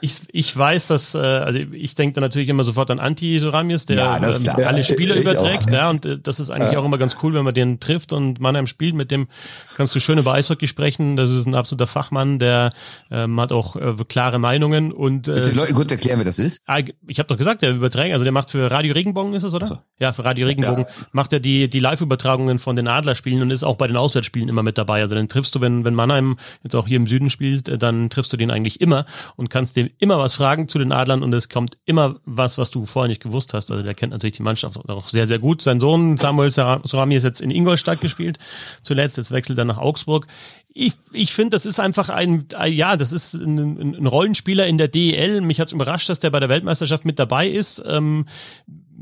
ich, 0.00 0.20
ich 0.32 0.56
weiß, 0.56 0.88
dass, 0.88 1.14
äh, 1.14 1.18
also 1.18 1.58
ich 1.58 1.94
denke 1.94 2.14
da 2.14 2.20
natürlich 2.20 2.48
immer 2.48 2.64
sofort 2.64 2.90
an 2.90 2.98
Anti-Soramis, 2.98 3.86
der 3.86 3.96
ja, 3.96 4.16
ähm, 4.16 4.66
alle 4.66 4.84
Spieler 4.84 5.14
ja, 5.14 5.20
überträgt, 5.20 5.68
auch, 5.68 5.72
ja, 5.72 5.90
und 5.90 6.06
äh, 6.06 6.18
das 6.18 6.40
ist 6.40 6.50
eigentlich 6.50 6.72
ja. 6.72 6.78
auch 6.78 6.84
immer 6.84 6.98
ganz 6.98 7.16
cool, 7.22 7.34
wenn 7.34 7.44
man 7.44 7.54
den 7.54 7.80
trifft 7.80 8.12
und 8.12 8.40
Mannheim 8.40 8.66
spielt, 8.66 8.94
mit 8.94 9.10
dem 9.10 9.28
kannst 9.76 9.94
du 9.94 10.00
schön 10.00 10.18
über 10.18 10.32
Eishockey 10.32 10.68
sprechen, 10.68 11.16
das 11.16 11.30
ist 11.30 11.46
ein 11.46 11.54
absoluter 11.54 11.86
Fachmann, 11.86 12.38
der 12.38 12.72
ähm, 13.10 13.40
hat 13.40 13.52
auch 13.52 13.76
äh, 13.76 13.94
klare 14.08 14.38
Meinungen 14.38 14.92
und 14.92 15.28
äh, 15.28 15.34
Bitte 15.34 15.52
Leute 15.52 15.74
kurz 15.74 15.92
erklären, 15.92 16.18
wer 16.18 16.24
das 16.24 16.38
ist. 16.38 16.62
Ah, 16.66 16.78
ich 17.06 17.18
habe 17.18 17.26
doch 17.26 17.36
gesagt, 17.36 17.62
der 17.62 17.72
überträgt, 17.72 18.12
also 18.12 18.24
der 18.24 18.32
macht 18.32 18.50
für 18.50 18.70
Radio 18.70 18.94
Regenbogen, 18.94 19.34
ist 19.34 19.42
es, 19.42 19.54
oder? 19.54 19.66
So. 19.66 19.78
Ja, 19.98 20.12
für 20.12 20.24
Radio 20.24 20.46
Regenbogen 20.46 20.86
macht 21.12 21.32
er 21.32 21.40
die, 21.40 21.68
die 21.68 21.80
Live-Übertragungen 21.80 22.58
von 22.58 22.76
den 22.76 22.88
Adlerspielen 22.88 23.42
und 23.42 23.50
ist 23.50 23.64
auch 23.64 23.76
bei 23.76 23.86
den 23.86 23.96
Auswärtsspielen 23.96 24.48
immer 24.48 24.62
mit 24.62 24.78
dabei, 24.78 25.02
also 25.02 25.14
den 25.14 25.28
triffst 25.28 25.54
du, 25.54 25.60
wenn, 25.60 25.84
wenn 25.84 25.94
Mannheim 25.94 26.36
jetzt 26.62 26.74
auch 26.74 26.86
hier 26.86 26.96
im 26.96 27.06
Süden 27.06 27.30
spielt, 27.30 27.68
äh, 27.68 27.78
dann 27.78 28.10
triffst 28.10 28.32
du 28.32 28.36
den 28.36 28.50
eigentlich 28.50 28.80
immer 28.80 29.06
und 29.36 29.50
kannst 29.50 29.76
dem 29.76 29.89
immer 29.98 30.18
was 30.18 30.34
fragen 30.34 30.68
zu 30.68 30.78
den 30.78 30.92
Adlern 30.92 31.22
und 31.22 31.32
es 31.32 31.48
kommt 31.48 31.78
immer 31.84 32.16
was, 32.24 32.58
was 32.58 32.70
du 32.70 32.86
vorher 32.86 33.08
nicht 33.08 33.22
gewusst 33.22 33.54
hast. 33.54 33.70
Also 33.70 33.82
der 33.82 33.94
kennt 33.94 34.12
natürlich 34.12 34.36
die 34.36 34.42
Mannschaft 34.42 34.76
auch 34.88 35.08
sehr, 35.08 35.26
sehr 35.26 35.38
gut. 35.38 35.62
Sein 35.62 35.80
Sohn 35.80 36.16
Samuel 36.16 36.50
Sorami 36.50 37.16
ist 37.16 37.24
jetzt 37.24 37.40
in 37.40 37.50
Ingolstadt 37.50 38.00
gespielt 38.00 38.38
zuletzt, 38.82 39.16
jetzt 39.16 39.32
wechselt 39.32 39.58
er 39.58 39.64
nach 39.64 39.78
Augsburg. 39.78 40.26
Ich, 40.72 40.92
ich 41.12 41.32
finde, 41.32 41.50
das 41.50 41.66
ist 41.66 41.80
einfach 41.80 42.10
ein, 42.10 42.46
ja, 42.68 42.96
das 42.96 43.12
ist 43.12 43.34
ein, 43.34 43.96
ein 43.96 44.06
Rollenspieler 44.06 44.66
in 44.66 44.78
der 44.78 44.88
DEL. 44.88 45.40
Mich 45.40 45.60
hat 45.60 45.68
es 45.68 45.72
überrascht, 45.72 46.08
dass 46.08 46.20
der 46.20 46.30
bei 46.30 46.40
der 46.40 46.48
Weltmeisterschaft 46.48 47.04
mit 47.04 47.18
dabei 47.18 47.48
ist. 47.48 47.82
Ähm, 47.86 48.26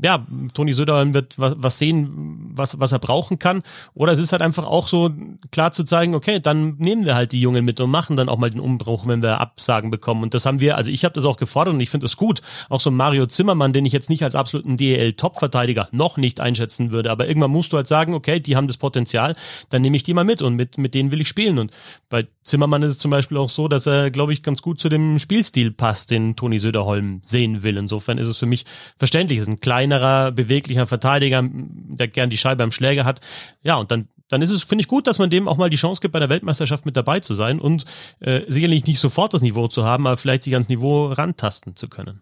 ja, 0.01 0.25
Toni 0.53 0.73
Söderholm 0.73 1.13
wird 1.13 1.35
was 1.37 1.77
sehen, 1.77 2.51
was, 2.53 2.79
was 2.79 2.91
er 2.91 2.99
brauchen 2.99 3.39
kann. 3.39 3.63
Oder 3.93 4.11
es 4.11 4.19
ist 4.19 4.31
halt 4.31 4.41
einfach 4.41 4.65
auch 4.65 4.87
so 4.87 5.11
klar 5.51 5.71
zu 5.71 5.83
zeigen, 5.83 6.15
okay, 6.15 6.39
dann 6.39 6.75
nehmen 6.77 7.05
wir 7.05 7.15
halt 7.15 7.31
die 7.31 7.41
Jungen 7.41 7.65
mit 7.65 7.79
und 7.79 7.89
machen 7.89 8.15
dann 8.15 8.29
auch 8.29 8.37
mal 8.37 8.49
den 8.49 8.59
Umbruch, 8.59 9.07
wenn 9.07 9.21
wir 9.21 9.41
Absagen 9.41 9.91
bekommen. 9.91 10.23
Und 10.23 10.33
das 10.33 10.45
haben 10.45 10.59
wir, 10.59 10.77
also 10.77 10.91
ich 10.91 11.03
habe 11.03 11.13
das 11.13 11.25
auch 11.25 11.37
gefordert 11.37 11.73
und 11.73 11.79
ich 11.81 11.89
finde 11.89 12.05
das 12.05 12.17
gut. 12.17 12.41
Auch 12.69 12.79
so 12.79 12.91
Mario 12.91 13.25
Zimmermann, 13.25 13.73
den 13.73 13.85
ich 13.85 13.93
jetzt 13.93 14.09
nicht 14.09 14.23
als 14.23 14.35
absoluten 14.35 14.77
DEL-Top-Verteidiger 14.77 15.89
noch 15.91 16.17
nicht 16.17 16.39
einschätzen 16.39 16.91
würde. 16.91 17.11
Aber 17.11 17.27
irgendwann 17.27 17.51
musst 17.51 17.73
du 17.73 17.77
halt 17.77 17.87
sagen, 17.87 18.13
okay, 18.13 18.39
die 18.39 18.55
haben 18.55 18.67
das 18.67 18.77
Potenzial, 18.77 19.35
dann 19.69 19.81
nehme 19.81 19.97
ich 19.97 20.03
die 20.03 20.13
mal 20.13 20.23
mit 20.23 20.41
und 20.41 20.55
mit, 20.55 20.77
mit 20.77 20.93
denen 20.93 21.11
will 21.11 21.21
ich 21.21 21.27
spielen. 21.27 21.59
Und 21.59 21.71
bei 22.09 22.27
Zimmermann 22.49 22.83
ist 22.83 22.99
zum 22.99 23.11
Beispiel 23.11 23.37
auch 23.37 23.49
so, 23.49 23.67
dass 23.67 23.85
er, 23.85 24.11
glaube 24.11 24.33
ich, 24.33 24.43
ganz 24.43 24.61
gut 24.61 24.79
zu 24.79 24.89
dem 24.89 25.19
Spielstil 25.19 25.71
passt, 25.71 26.11
den 26.11 26.35
Toni 26.35 26.59
Söderholm 26.59 27.19
sehen 27.23 27.63
will. 27.63 27.77
Insofern 27.77 28.17
ist 28.17 28.27
es 28.27 28.37
für 28.37 28.45
mich 28.45 28.65
verständlich. 28.97 29.39
Es 29.39 29.43
ist 29.43 29.49
ein 29.49 29.59
kleinerer, 29.59 30.31
beweglicher 30.31 30.87
Verteidiger, 30.87 31.43
der 31.43 32.07
gern 32.07 32.29
die 32.29 32.37
Scheibe 32.37 32.63
am 32.63 32.71
Schläger 32.71 33.05
hat. 33.05 33.21
Ja, 33.63 33.75
und 33.75 33.91
dann 33.91 34.07
dann 34.29 34.43
ist 34.43 34.51
es, 34.51 34.63
finde 34.63 34.83
ich 34.83 34.87
gut, 34.87 35.07
dass 35.07 35.17
man 35.17 35.31
dem 35.31 35.47
auch 35.47 35.57
mal 35.57 35.71
die 35.71 35.77
Chance 35.77 36.01
gibt, 36.01 36.11
bei 36.11 36.19
der 36.19 36.29
Weltmeisterschaft 36.29 36.85
mit 36.85 36.95
dabei 36.95 37.19
zu 37.19 37.33
sein 37.33 37.59
und 37.59 37.85
äh, 38.19 38.41
sicherlich 38.47 38.85
nicht 38.85 38.99
sofort 38.99 39.33
das 39.33 39.41
Niveau 39.41 39.67
zu 39.67 39.85
haben, 39.85 40.05
aber 40.05 40.17
vielleicht 40.17 40.43
sich 40.43 40.53
ans 40.53 40.69
Niveau 40.69 41.07
rantasten 41.07 41.75
zu 41.75 41.89
können. 41.89 42.21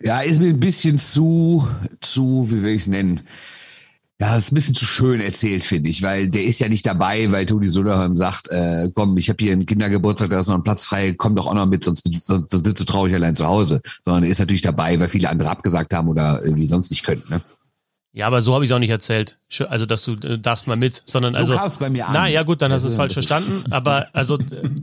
Ja, 0.00 0.20
ist 0.20 0.40
mir 0.40 0.50
ein 0.50 0.60
bisschen 0.60 0.96
zu, 0.96 1.66
zu, 2.00 2.46
wie 2.48 2.62
will 2.62 2.74
ich 2.74 2.82
es 2.82 2.86
nennen? 2.86 3.22
Ja, 4.20 4.34
das 4.34 4.46
ist 4.46 4.52
ein 4.52 4.56
bisschen 4.56 4.74
zu 4.74 4.84
schön 4.84 5.20
erzählt, 5.20 5.62
finde 5.62 5.90
ich, 5.90 6.02
weil 6.02 6.26
der 6.28 6.42
ist 6.42 6.58
ja 6.58 6.68
nicht 6.68 6.84
dabei, 6.84 7.30
weil 7.30 7.46
Toni 7.46 7.68
Soderholm 7.68 8.16
sagt, 8.16 8.48
äh, 8.48 8.90
komm, 8.92 9.16
ich 9.16 9.28
habe 9.28 9.36
hier 9.44 9.52
einen 9.52 9.64
Kindergeburtstag, 9.64 10.30
da 10.30 10.40
ist 10.40 10.48
noch 10.48 10.56
ein 10.56 10.64
Platz 10.64 10.86
frei, 10.86 11.14
komm 11.16 11.36
doch 11.36 11.46
auch 11.46 11.54
noch 11.54 11.66
mit, 11.66 11.84
sonst, 11.84 12.02
sonst, 12.04 12.50
sonst 12.50 12.66
sitzt 12.66 12.80
du 12.80 12.84
traurig 12.84 13.14
allein 13.14 13.36
zu 13.36 13.46
Hause. 13.46 13.80
Sondern 14.04 14.24
er 14.24 14.30
ist 14.30 14.40
natürlich 14.40 14.62
dabei, 14.62 14.98
weil 14.98 15.08
viele 15.08 15.30
andere 15.30 15.50
abgesagt 15.50 15.94
haben 15.94 16.08
oder 16.08 16.42
irgendwie 16.42 16.66
sonst 16.66 16.90
nicht 16.90 17.04
können. 17.04 17.22
Ne? 17.30 17.40
Ja, 18.18 18.26
aber 18.26 18.42
so 18.42 18.52
habe 18.52 18.64
ich 18.64 18.70
es 18.70 18.74
auch 18.74 18.80
nicht 18.80 18.90
erzählt. 18.90 19.36
Also, 19.68 19.86
dass 19.86 20.04
du 20.04 20.14
äh, 20.14 20.40
darfst 20.40 20.66
mal 20.66 20.76
mit, 20.76 21.04
sondern 21.06 21.34
so 21.34 21.38
also. 21.38 21.54
kam 21.54 21.66
es 21.68 21.76
bei 21.76 21.88
mir 21.88 22.08
an. 22.08 22.14
Na 22.14 22.26
ja, 22.26 22.42
gut, 22.42 22.60
dann 22.62 22.72
hast 22.72 22.82
du 22.82 22.88
es 22.88 22.94
falsch 22.94 23.14
verstanden. 23.14 23.62
Aber 23.70 24.08
also, 24.12 24.36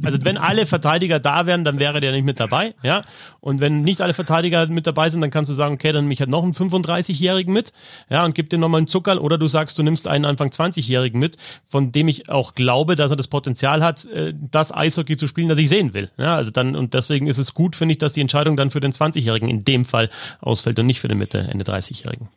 also 0.04 0.18
wenn 0.22 0.38
alle 0.38 0.66
Verteidiger 0.66 1.20
da 1.20 1.46
wären, 1.46 1.66
dann 1.66 1.78
wäre 1.78 2.00
der 2.00 2.14
nicht 2.14 2.24
mit 2.24 2.40
dabei, 2.40 2.76
ja. 2.82 3.04
Und 3.42 3.60
wenn 3.60 3.82
nicht 3.82 4.00
alle 4.00 4.14
Verteidiger 4.14 4.68
mit 4.68 4.88
dabei 4.88 5.10
sind, 5.10 5.20
dann 5.20 5.32
kannst 5.32 5.52
du 5.52 5.54
sagen, 5.54 5.74
okay, 5.74 5.92
dann 5.92 6.06
nehme 6.06 6.14
ich 6.14 6.22
halt 6.22 6.30
noch 6.30 6.44
einen 6.44 6.54
35-Jährigen 6.54 7.52
mit, 7.52 7.74
ja, 8.10 8.24
und 8.24 8.36
gib 8.36 8.50
dir 8.50 8.58
nochmal 8.58 8.78
einen 8.78 8.88
Zuckerl. 8.88 9.18
Oder 9.18 9.38
du 9.38 9.50
sagst, 9.50 9.78
du 9.78 9.84
nimmst 9.84 10.08
einen 10.08 10.24
Anfang 10.24 10.48
20-Jährigen 10.48 11.20
mit, 11.20 11.36
von 11.68 11.92
dem 11.92 12.08
ich 12.08 12.30
auch 12.30 12.54
glaube, 12.54 12.96
dass 12.96 13.12
er 13.12 13.18
das 13.18 13.28
Potenzial 13.28 13.84
hat, 13.84 14.06
äh, 14.06 14.34
das 14.34 14.74
Eishockey 14.74 15.18
zu 15.18 15.28
spielen, 15.28 15.50
das 15.50 15.58
ich 15.58 15.68
sehen 15.68 15.94
will. 15.94 16.10
Ja, 16.18 16.38
also 16.38 16.52
dann, 16.52 16.78
und 16.78 16.94
deswegen 16.94 17.28
ist 17.28 17.38
es 17.38 17.54
gut, 17.54 17.76
finde 17.76 17.92
ich, 17.92 17.98
dass 17.98 18.14
die 18.14 18.22
Entscheidung 18.22 18.56
dann 18.56 18.72
für 18.72 18.80
den 18.80 18.94
20-Jährigen 18.94 19.50
in 19.50 19.66
dem 19.66 19.84
Fall 19.84 20.10
ausfällt 20.40 20.80
und 20.80 20.86
nicht 20.86 21.02
für 21.02 21.10
den 21.10 21.18
Mitte, 21.18 21.40
Ende 21.40 21.66
30-Jährigen. 21.66 22.30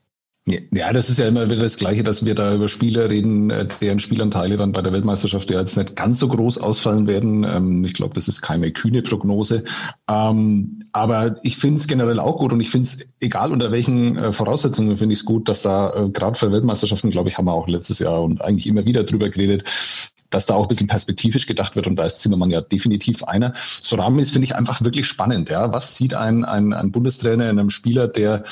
Ja, 0.72 0.92
das 0.92 1.10
ist 1.10 1.18
ja 1.18 1.28
immer 1.28 1.50
wieder 1.50 1.62
das 1.62 1.76
Gleiche, 1.76 2.02
dass 2.02 2.24
wir 2.24 2.34
da 2.34 2.54
über 2.54 2.68
Spieler 2.68 3.10
reden, 3.10 3.50
äh, 3.50 3.66
deren 3.80 4.00
Spielanteile 4.00 4.56
dann 4.56 4.72
bei 4.72 4.82
der 4.82 4.92
Weltmeisterschaft 4.92 5.50
ja 5.50 5.60
jetzt 5.60 5.76
nicht 5.76 5.96
ganz 5.96 6.20
so 6.20 6.28
groß 6.28 6.58
ausfallen 6.58 7.06
werden. 7.06 7.44
Ähm, 7.44 7.84
ich 7.84 7.92
glaube, 7.92 8.14
das 8.14 8.28
ist 8.28 8.40
keine 8.40 8.70
kühne 8.70 9.02
Prognose. 9.02 9.64
Ähm, 10.08 10.80
aber 10.92 11.36
ich 11.42 11.56
finde 11.56 11.80
es 11.80 11.86
generell 11.86 12.20
auch 12.20 12.38
gut 12.38 12.52
und 12.52 12.60
ich 12.60 12.70
finde 12.70 12.86
es, 12.86 13.06
egal 13.20 13.52
unter 13.52 13.70
welchen 13.72 14.16
äh, 14.16 14.32
Voraussetzungen, 14.32 14.96
finde 14.96 15.12
ich 15.12 15.20
es 15.20 15.24
gut, 15.24 15.48
dass 15.48 15.62
da 15.62 15.92
äh, 15.94 16.08
gerade 16.08 16.38
für 16.38 16.50
Weltmeisterschaften, 16.50 17.10
glaube 17.10 17.28
ich, 17.28 17.36
haben 17.36 17.46
wir 17.46 17.52
auch 17.52 17.68
letztes 17.68 17.98
Jahr 17.98 18.22
und 18.22 18.40
eigentlich 18.40 18.66
immer 18.66 18.86
wieder 18.86 19.04
drüber 19.04 19.28
geredet, 19.28 19.64
dass 20.30 20.46
da 20.46 20.54
auch 20.54 20.62
ein 20.62 20.68
bisschen 20.68 20.86
perspektivisch 20.86 21.46
gedacht 21.46 21.76
wird 21.76 21.86
und 21.86 21.96
da 21.96 22.04
ist 22.04 22.20
Zimmermann 22.20 22.50
ja 22.50 22.60
definitiv 22.60 23.24
einer. 23.24 23.52
So 23.54 23.96
Rahmen 23.96 24.18
ist, 24.18 24.32
finde 24.32 24.44
ich, 24.44 24.54
einfach 24.54 24.82
wirklich 24.82 25.06
spannend. 25.06 25.50
Ja, 25.50 25.72
Was 25.72 25.96
sieht 25.96 26.14
ein, 26.14 26.44
ein, 26.44 26.72
ein 26.72 26.92
Bundestrainer 26.92 27.48
in 27.48 27.58
einem 27.58 27.70
Spieler, 27.70 28.08
der 28.08 28.42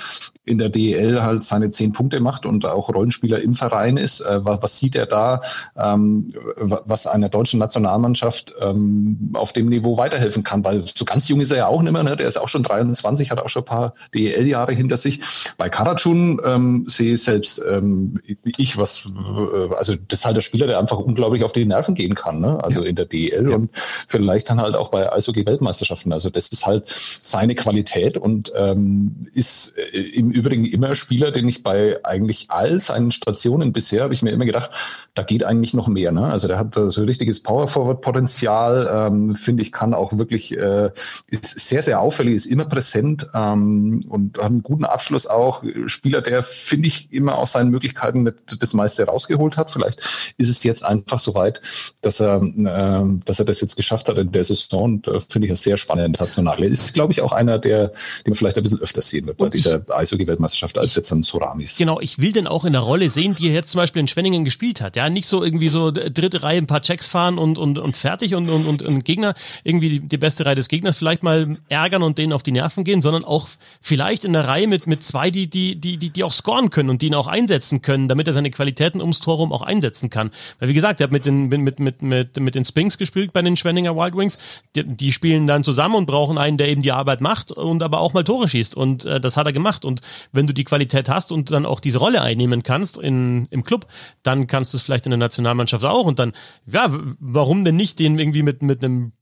in 0.45 0.59
der 0.59 0.69
DEL 0.69 1.23
halt 1.23 1.45
seine 1.45 1.71
zehn 1.71 1.93
Punkte 1.93 2.21
macht 2.21 2.47
und 2.47 2.65
auch 2.65 2.89
Rollenspieler 2.89 3.41
im 3.41 3.53
Verein 3.53 3.97
ist? 3.97 4.21
Äh, 4.21 4.45
was, 4.45 4.63
was 4.63 4.79
sieht 4.79 4.97
er 4.97 5.07
da, 5.07 5.41
ähm, 5.77 6.33
was 6.57 7.07
einer 7.07 7.29
deutschen 7.29 7.59
Nationalmannschaft 7.59 8.55
ähm, 8.61 9.33
auf 9.35 9.53
dem 9.53 9.69
Niveau 9.69 9.97
weiterhelfen 9.97 10.45
kann? 10.45 10.65
Weil 10.65 10.85
so 10.95 11.05
ganz 11.05 11.29
jung 11.29 11.41
ist 11.41 11.51
er 11.51 11.59
ja 11.59 11.67
auch 11.67 11.83
nicht 11.83 11.93
mehr, 11.93 12.05
ne? 12.05 12.17
der 12.17 12.29
ist 12.29 12.39
auch 12.39 12.49
schon 12.49 12.63
23, 12.63 13.31
hat 13.31 13.41
auch 13.41 13.49
schon 13.49 13.63
ein 13.63 13.67
paar 13.67 13.95
DEL-Jahre 14.15 14.73
hinter 14.73 14.97
sich. 14.97 15.21
Bei 15.59 15.69
Karatschun 15.69 16.41
ähm, 16.45 16.85
sehe 16.89 17.19
selbst 17.19 17.61
ähm, 17.69 18.21
ich 18.45 18.79
was, 18.79 19.05
äh, 19.07 19.75
also 19.75 19.95
das 20.09 20.21
ist 20.21 20.25
halt 20.25 20.37
der 20.37 20.43
Spieler, 20.43 20.67
der 20.67 20.79
einfach 20.79 20.99
unglaublich 20.99 21.45
auf 21.45 21.53
die 21.67 21.73
Nerven 21.73 21.95
gehen 21.95 22.15
kann, 22.15 22.41
ne? 22.41 22.63
also 22.63 22.83
ja. 22.83 22.89
in 22.89 22.97
der 22.97 23.07
DEL 23.07 23.51
ja. 23.51 23.57
und 23.57 23.71
vielleicht 23.75 24.49
dann 24.49 24.61
halt 24.61 24.77
auch 24.77 24.89
bei 24.89 25.13
Eishockey-Weltmeisterschaften. 25.13 26.13
Also 26.13 26.31
das 26.31 26.49
ist 26.49 26.67
halt 26.67 26.85
seine 26.89 27.55
Qualität 27.55 28.17
und 28.17 28.53
ähm, 28.57 29.27
ist 29.35 29.75
äh, 29.77 29.99
im 29.99 30.31
Übrigen 30.31 30.65
immer 30.65 30.95
Spieler, 30.95 31.31
den 31.31 31.49
ich 31.49 31.63
bei 31.63 31.99
eigentlich 32.05 32.47
all 32.49 32.81
seinen 32.81 33.11
Stationen 33.11 33.73
bisher, 33.73 34.05
habe 34.05 34.15
ich 34.15 34.23
mir 34.23 34.31
immer 34.31 34.45
gedacht, 34.45 34.71
da 35.15 35.23
geht 35.23 35.45
eigentlich 35.45 35.75
noch 35.75 35.89
mehr. 35.89 36.13
Ne? 36.13 36.25
Also 36.25 36.49
der 36.49 36.59
hat 36.59 36.75
so 36.75 37.03
richtiges 37.03 37.43
Power-Forward-Potenzial, 37.43 38.89
ähm, 38.93 39.37
finde 39.37 39.63
ich, 39.63 39.73
kann 39.73 39.95
auch 39.95 40.17
wirklich, 40.17 40.57
äh, 40.57 40.91
ist 41.29 41.59
sehr, 41.59 41.83
sehr 41.83 42.01
auffällig, 42.01 42.35
ist 42.35 42.47
immer 42.47 42.65
präsent 42.65 43.27
ähm, 43.35 44.05
und 44.09 44.39
hat 44.39 44.47
einen 44.47 44.63
guten 44.63 44.85
Abschluss 44.85 45.27
auch. 45.27 45.65
Spieler, 45.87 46.23
der, 46.23 46.43
finde 46.43 46.89
ich, 46.89 47.13
immer 47.13 47.39
aus 47.39 47.53
seinen 47.53 47.71
Möglichkeiten 47.71 48.33
das 48.59 48.75
meiste 48.75 49.05
rausgeholt 49.05 49.57
hat. 49.57 49.71
Vielleicht 49.71 50.35
ist 50.37 50.49
es 50.49 50.63
jetzt 50.63 50.85
einfach 50.85 51.19
so 51.19 51.35
weit, 51.35 51.56
dass 52.03 52.21
er, 52.21 52.43
äh, 52.43 53.21
dass 53.25 53.39
er 53.39 53.45
das 53.45 53.61
jetzt 53.61 53.77
geschafft 53.77 54.09
hat 54.09 54.19
in 54.19 54.33
der 54.33 54.45
Saison. 54.45 54.85
Und 54.85 55.09
äh, 55.09 55.21
finde 55.21 55.47
ich 55.47 55.53
ein 55.53 55.57
sehr 55.57 55.77
spannender 55.77 56.07
Internationale. 56.07 56.67
Ist, 56.67 56.95
glaube 56.95 57.13
ich, 57.13 57.21
auch 57.23 57.33
einer, 57.33 57.59
der, 57.59 57.89
den 57.89 57.95
man 58.29 58.35
vielleicht 58.35 58.57
ein 58.57 58.63
bisschen 58.63 58.81
öfter 58.81 59.01
sehen 59.01 59.27
wird 59.27 59.39
bei 59.39 59.49
dieser 59.49 59.83
Eishockey-Weltmeisterschaft 59.89 60.79
als 60.79 60.95
jetzt 60.95 61.11
ein 61.13 61.23
Soramis. 61.23 61.77
Genau, 61.77 62.01
ich 62.01 62.19
will 62.19 62.33
den 62.33 62.47
auch 62.47 62.65
in 62.65 62.73
der 62.73 62.83
Rolle 62.83 63.11
sehen, 63.11 63.35
die 63.39 63.49
er 63.49 63.55
jetzt 63.55 63.71
zum 63.71 63.79
Beispiel 63.81 64.01
in 64.01 64.09
Schwenningen 64.09 64.45
gespielt 64.45 64.81
hat. 64.81 64.97
Ja, 64.97 65.09
nicht 65.09 65.27
so 65.27 65.43
irgendwie 65.43 65.69
so 65.69 65.91
dritte 65.91 66.43
Reihe 66.43 66.59
ein 66.59 66.67
paar 66.67 66.83
Checks 66.83 67.07
fahren 67.07 67.39
und, 67.39 67.59
und, 67.59 67.79
und 67.79 67.97
fertig 67.97 68.35
und, 68.35 68.49
und, 68.49 68.67
und, 68.67 68.83
und 68.83 69.05
Gegner, 69.05 69.35
irgendwie 69.65 69.89
die, 69.89 70.01
die 70.01 70.19
beste 70.19 70.47
Reihe 70.47 70.55
des 70.55 70.69
Gegners 70.69 70.97
vielleicht 70.97 71.23
mal 71.23 71.57
ärgern 71.69 72.03
und 72.03 72.19
denen 72.19 72.33
auf 72.33 72.43
die 72.43 72.53
Nerven 72.53 72.85
gehen, 72.85 73.03
sondern 73.03 73.25
auch 73.25 73.49
vielleicht 73.81 74.25
in 74.25 74.33
der 74.33 74.47
Reihe 74.47 74.67
mit, 74.67 74.87
mit 74.87 75.05
zwei, 75.05 75.31
die, 75.31 75.49
die, 75.49 75.77
die, 75.77 75.97
die, 75.97 76.11
die 76.11 76.25
auch 76.25 76.33
scoren 76.33 76.71
können 76.71 76.91
und 76.91 77.03
die 77.03 77.07
ihn 77.07 77.15
auch 77.15 77.27
einsetzen 77.27 77.83
können, 77.83 78.09
damit 78.09 78.27
er 78.27 78.33
seine 78.33 78.51
Qualitäten 78.51 79.01
ums 79.01 79.21
Tor 79.21 79.37
rum 79.37 79.53
auch 79.53 79.63
einsetzen 79.63 80.11
kann. 80.11 80.31
Weil 80.59 80.69
wie 80.69 80.75
gesagt, 80.75 81.01
er 81.01 81.05
hat 81.05 81.13
mit 81.13 81.27
den, 81.27 81.46
mit, 81.49 81.79
mit, 81.79 82.03
mit, 82.03 82.41
mit 82.41 82.55
den 82.55 82.65
Spinks 82.65 82.99
gespielt 82.99 83.33
bei 83.33 83.43
den 83.43 83.57
Schwenninger 83.57 83.97
Wild 83.97 84.17
Wings. 84.17 84.39
Die, 84.75 84.85
die 84.85 85.13
spielen 85.13 85.47
dann 85.47 85.65
zusammen 85.65 85.95
und 85.95 86.07
brauchen 86.07 86.39
einen, 86.39 86.59
der 86.59 86.69
eben 86.69 86.83
die 86.83 86.93
Arbeit 86.93 87.21
macht 87.21 87.53
und 87.53 87.83
aber 87.83 88.01
auch 88.01 88.13
mal 88.13 88.25
Tore 88.25 88.49
schießt. 88.49 88.77
Und 88.77 89.05
äh, 89.05 89.21
das 89.21 89.37
hat 89.37 89.47
er 89.47 89.53
gemacht. 89.53 89.85
Und 89.85 90.01
wenn 90.33 90.47
du 90.47 90.53
die 90.53 90.65
Qualität 90.65 91.09
hast 91.09 91.33
und 91.33 91.51
dann 91.51 91.67
auch 91.67 91.81
diese 91.81 91.99
Rolle 91.99 92.23
einnehmen 92.23 92.63
kannst 92.63 92.99
in, 92.99 93.47
im 93.51 93.65
Club, 93.65 93.87
dann 94.23 94.47
kannst 94.47 94.73
du 94.73 94.77
es 94.77 94.83
vielleicht 94.83 95.07
in 95.07 95.11
der 95.11 95.19
Nationalmannschaft 95.19 95.85
auch. 95.85 96.05
Und 96.05 96.19
dann, 96.19 96.33
ja, 96.67 96.91
warum 97.19 97.65
denn 97.65 97.77
nicht 97.77 97.99
den 97.99 98.19
irgendwie 98.19 98.43
mit, 98.43 98.63
mit 98.63 98.83
einem, 98.83 99.13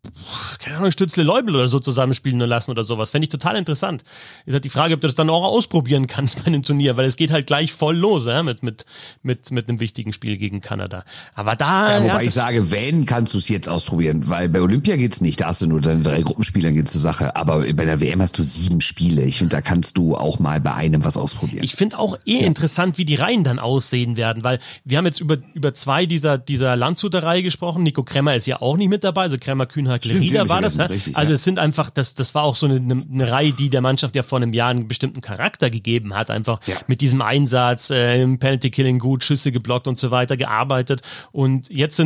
keine 0.58 0.78
Ahnung, 0.78 0.90
Stützle 0.90 1.22
Leubel 1.22 1.54
oder 1.54 1.68
so 1.68 1.78
zusammenspielen 1.78 2.38
lassen 2.40 2.70
oder 2.70 2.84
sowas? 2.84 3.10
Fände 3.10 3.24
ich 3.24 3.30
total 3.30 3.56
interessant. 3.56 4.04
Ist 4.46 4.54
halt 4.54 4.64
die 4.64 4.70
Frage, 4.70 4.94
ob 4.94 5.00
du 5.00 5.06
das 5.06 5.14
dann 5.14 5.30
auch 5.30 5.44
ausprobieren 5.44 6.06
kannst 6.06 6.38
bei 6.40 6.46
einem 6.46 6.62
Turnier, 6.62 6.96
weil 6.96 7.06
es 7.06 7.16
geht 7.16 7.30
halt 7.30 7.46
gleich 7.46 7.72
voll 7.72 7.96
los, 7.96 8.26
ja, 8.26 8.42
mit, 8.42 8.62
mit, 8.62 8.86
mit, 9.22 9.50
mit 9.50 9.68
einem 9.68 9.80
wichtigen 9.80 10.12
Spiel 10.12 10.36
gegen 10.36 10.60
Kanada. 10.60 11.04
Aber 11.34 11.56
da. 11.56 11.98
Ja, 11.98 12.04
wobei 12.04 12.13
ja, 12.22 12.26
ich 12.26 12.34
sage, 12.34 12.70
wenn, 12.70 13.04
kannst 13.04 13.34
du 13.34 13.38
es 13.38 13.48
jetzt 13.48 13.68
ausprobieren, 13.68 14.28
weil 14.28 14.48
bei 14.48 14.60
Olympia 14.60 14.96
geht's 14.96 15.20
nicht, 15.20 15.40
da 15.40 15.46
hast 15.46 15.62
du 15.62 15.66
nur 15.66 15.80
deine 15.80 16.02
drei 16.02 16.22
Gruppenspiele, 16.22 16.68
dann 16.68 16.74
geht's 16.74 16.92
zur 16.92 17.00
Sache. 17.00 17.36
Aber 17.36 17.60
bei 17.60 17.84
der 17.84 18.00
WM 18.00 18.20
hast 18.22 18.38
du 18.38 18.42
sieben 18.42 18.80
Spiele. 18.80 19.22
Ich 19.22 19.38
finde, 19.38 19.56
da 19.56 19.62
kannst 19.62 19.98
du 19.98 20.16
auch 20.16 20.38
mal 20.38 20.60
bei 20.60 20.74
einem 20.74 21.04
was 21.04 21.16
ausprobieren. 21.16 21.64
Ich 21.64 21.74
finde 21.74 21.98
auch 21.98 22.18
eh 22.24 22.40
ja. 22.40 22.46
interessant, 22.46 22.98
wie 22.98 23.04
die 23.04 23.14
Reihen 23.14 23.44
dann 23.44 23.58
aussehen 23.58 24.16
werden, 24.16 24.44
weil 24.44 24.58
wir 24.84 24.98
haben 24.98 25.06
jetzt 25.06 25.20
über, 25.20 25.38
über 25.54 25.74
zwei 25.74 26.06
dieser, 26.06 26.38
dieser 26.38 26.76
Landshuter 26.76 27.22
Reihe 27.22 27.42
gesprochen. 27.42 27.82
Nico 27.82 28.02
Kremmer 28.02 28.34
ist 28.34 28.46
ja 28.46 28.60
auch 28.60 28.76
nicht 28.76 28.88
mit 28.88 29.04
dabei, 29.04 29.22
also 29.22 29.38
Kremmer, 29.38 29.66
Kühnhack, 29.66 30.04
Lerida 30.04 30.48
war 30.48 30.60
das. 30.60 30.78
Richtig, 30.78 31.16
also 31.16 31.30
ja. 31.30 31.34
es 31.34 31.44
sind 31.44 31.58
einfach, 31.58 31.90
das, 31.90 32.14
das 32.14 32.34
war 32.34 32.44
auch 32.44 32.56
so 32.56 32.66
eine, 32.66 32.76
eine 32.76 33.30
Reihe, 33.30 33.52
die 33.52 33.70
der 33.70 33.80
Mannschaft 33.80 34.14
ja 34.16 34.22
vor 34.22 34.38
einem 34.38 34.52
Jahr 34.52 34.70
einen 34.70 34.88
bestimmten 34.88 35.20
Charakter 35.20 35.70
gegeben 35.70 36.14
hat, 36.14 36.30
einfach 36.30 36.60
ja. 36.66 36.76
mit 36.86 37.00
diesem 37.00 37.22
Einsatz, 37.22 37.90
äh, 37.90 38.26
Penalty 38.36 38.70
Killing 38.70 38.98
gut, 38.98 39.24
Schüsse 39.24 39.52
geblockt 39.52 39.88
und 39.88 39.98
so 39.98 40.10
weiter 40.10 40.36
gearbeitet. 40.36 41.02
Und 41.32 41.68
jetzt 41.70 41.96
sind 41.96 42.03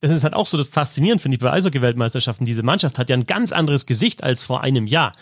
das 0.00 0.10
ist 0.10 0.24
halt 0.24 0.34
auch 0.34 0.48
so 0.48 0.62
faszinierend, 0.64 1.22
finde 1.22 1.36
ich, 1.36 1.40
bei 1.40 1.52
Eishockey-Weltmeisterschaften. 1.52 2.44
Diese 2.44 2.64
Mannschaft 2.64 2.98
hat 2.98 3.08
ja 3.08 3.16
ein 3.16 3.26
ganz 3.26 3.52
anderes 3.52 3.86
Gesicht 3.86 4.24
als 4.24 4.42
vor 4.42 4.62
einem 4.62 4.86
Jahr. 4.86 5.12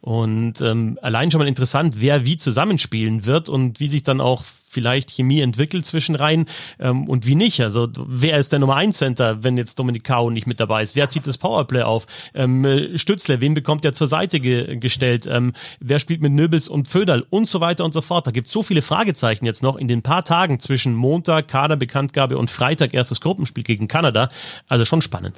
Und 0.00 0.60
ähm, 0.62 0.98
allein 1.02 1.30
schon 1.30 1.38
mal 1.38 1.46
interessant, 1.46 1.96
wer 1.98 2.24
wie 2.24 2.38
zusammenspielen 2.38 3.26
wird 3.26 3.48
und 3.48 3.78
wie 3.78 3.88
sich 3.88 4.02
dann 4.02 4.20
auch 4.20 4.42
vielleicht 4.72 5.10
Chemie 5.10 5.40
entwickelt 5.40 5.86
zwischen 5.86 6.14
Reihen 6.14 6.46
ähm, 6.78 7.08
und 7.08 7.26
wie 7.26 7.34
nicht. 7.34 7.60
Also 7.60 7.88
wer 8.06 8.38
ist 8.38 8.52
der 8.52 8.58
Nummer 8.58 8.76
1 8.76 8.96
Center, 8.96 9.44
wenn 9.44 9.56
jetzt 9.56 9.78
Dominik 9.78 10.04
Kau 10.04 10.30
nicht 10.30 10.46
mit 10.46 10.58
dabei 10.60 10.82
ist? 10.82 10.96
Wer 10.96 11.10
zieht 11.10 11.26
das 11.26 11.38
Powerplay 11.38 11.82
auf? 11.82 12.06
Ähm, 12.34 12.64
äh, 12.64 12.98
Stützle, 12.98 13.40
wen 13.40 13.54
bekommt 13.54 13.84
er 13.84 13.92
zur 13.92 14.06
Seite 14.06 14.40
ge 14.40 14.76
gestellt? 14.76 15.26
Ähm, 15.26 15.52
wer 15.80 15.98
spielt 15.98 16.22
mit 16.22 16.32
Nöbels 16.32 16.68
und 16.68 16.88
Föderl 16.88 17.26
und 17.28 17.48
so 17.48 17.60
weiter 17.60 17.84
und 17.84 17.92
so 17.92 18.00
fort? 18.00 18.26
Da 18.26 18.30
gibt 18.30 18.46
es 18.46 18.52
so 18.52 18.62
viele 18.62 18.82
Fragezeichen 18.82 19.44
jetzt 19.44 19.62
noch 19.62 19.76
in 19.76 19.88
den 19.88 20.02
paar 20.02 20.24
Tagen 20.24 20.58
zwischen 20.60 20.94
Montag, 20.94 21.48
Kaderbekanntgabe 21.48 22.38
und 22.38 22.50
Freitag 22.50 22.94
erstes 22.94 23.20
Gruppenspiel 23.20 23.64
gegen 23.64 23.88
Kanada. 23.88 24.30
Also 24.68 24.84
schon 24.84 25.02
spannend. 25.02 25.36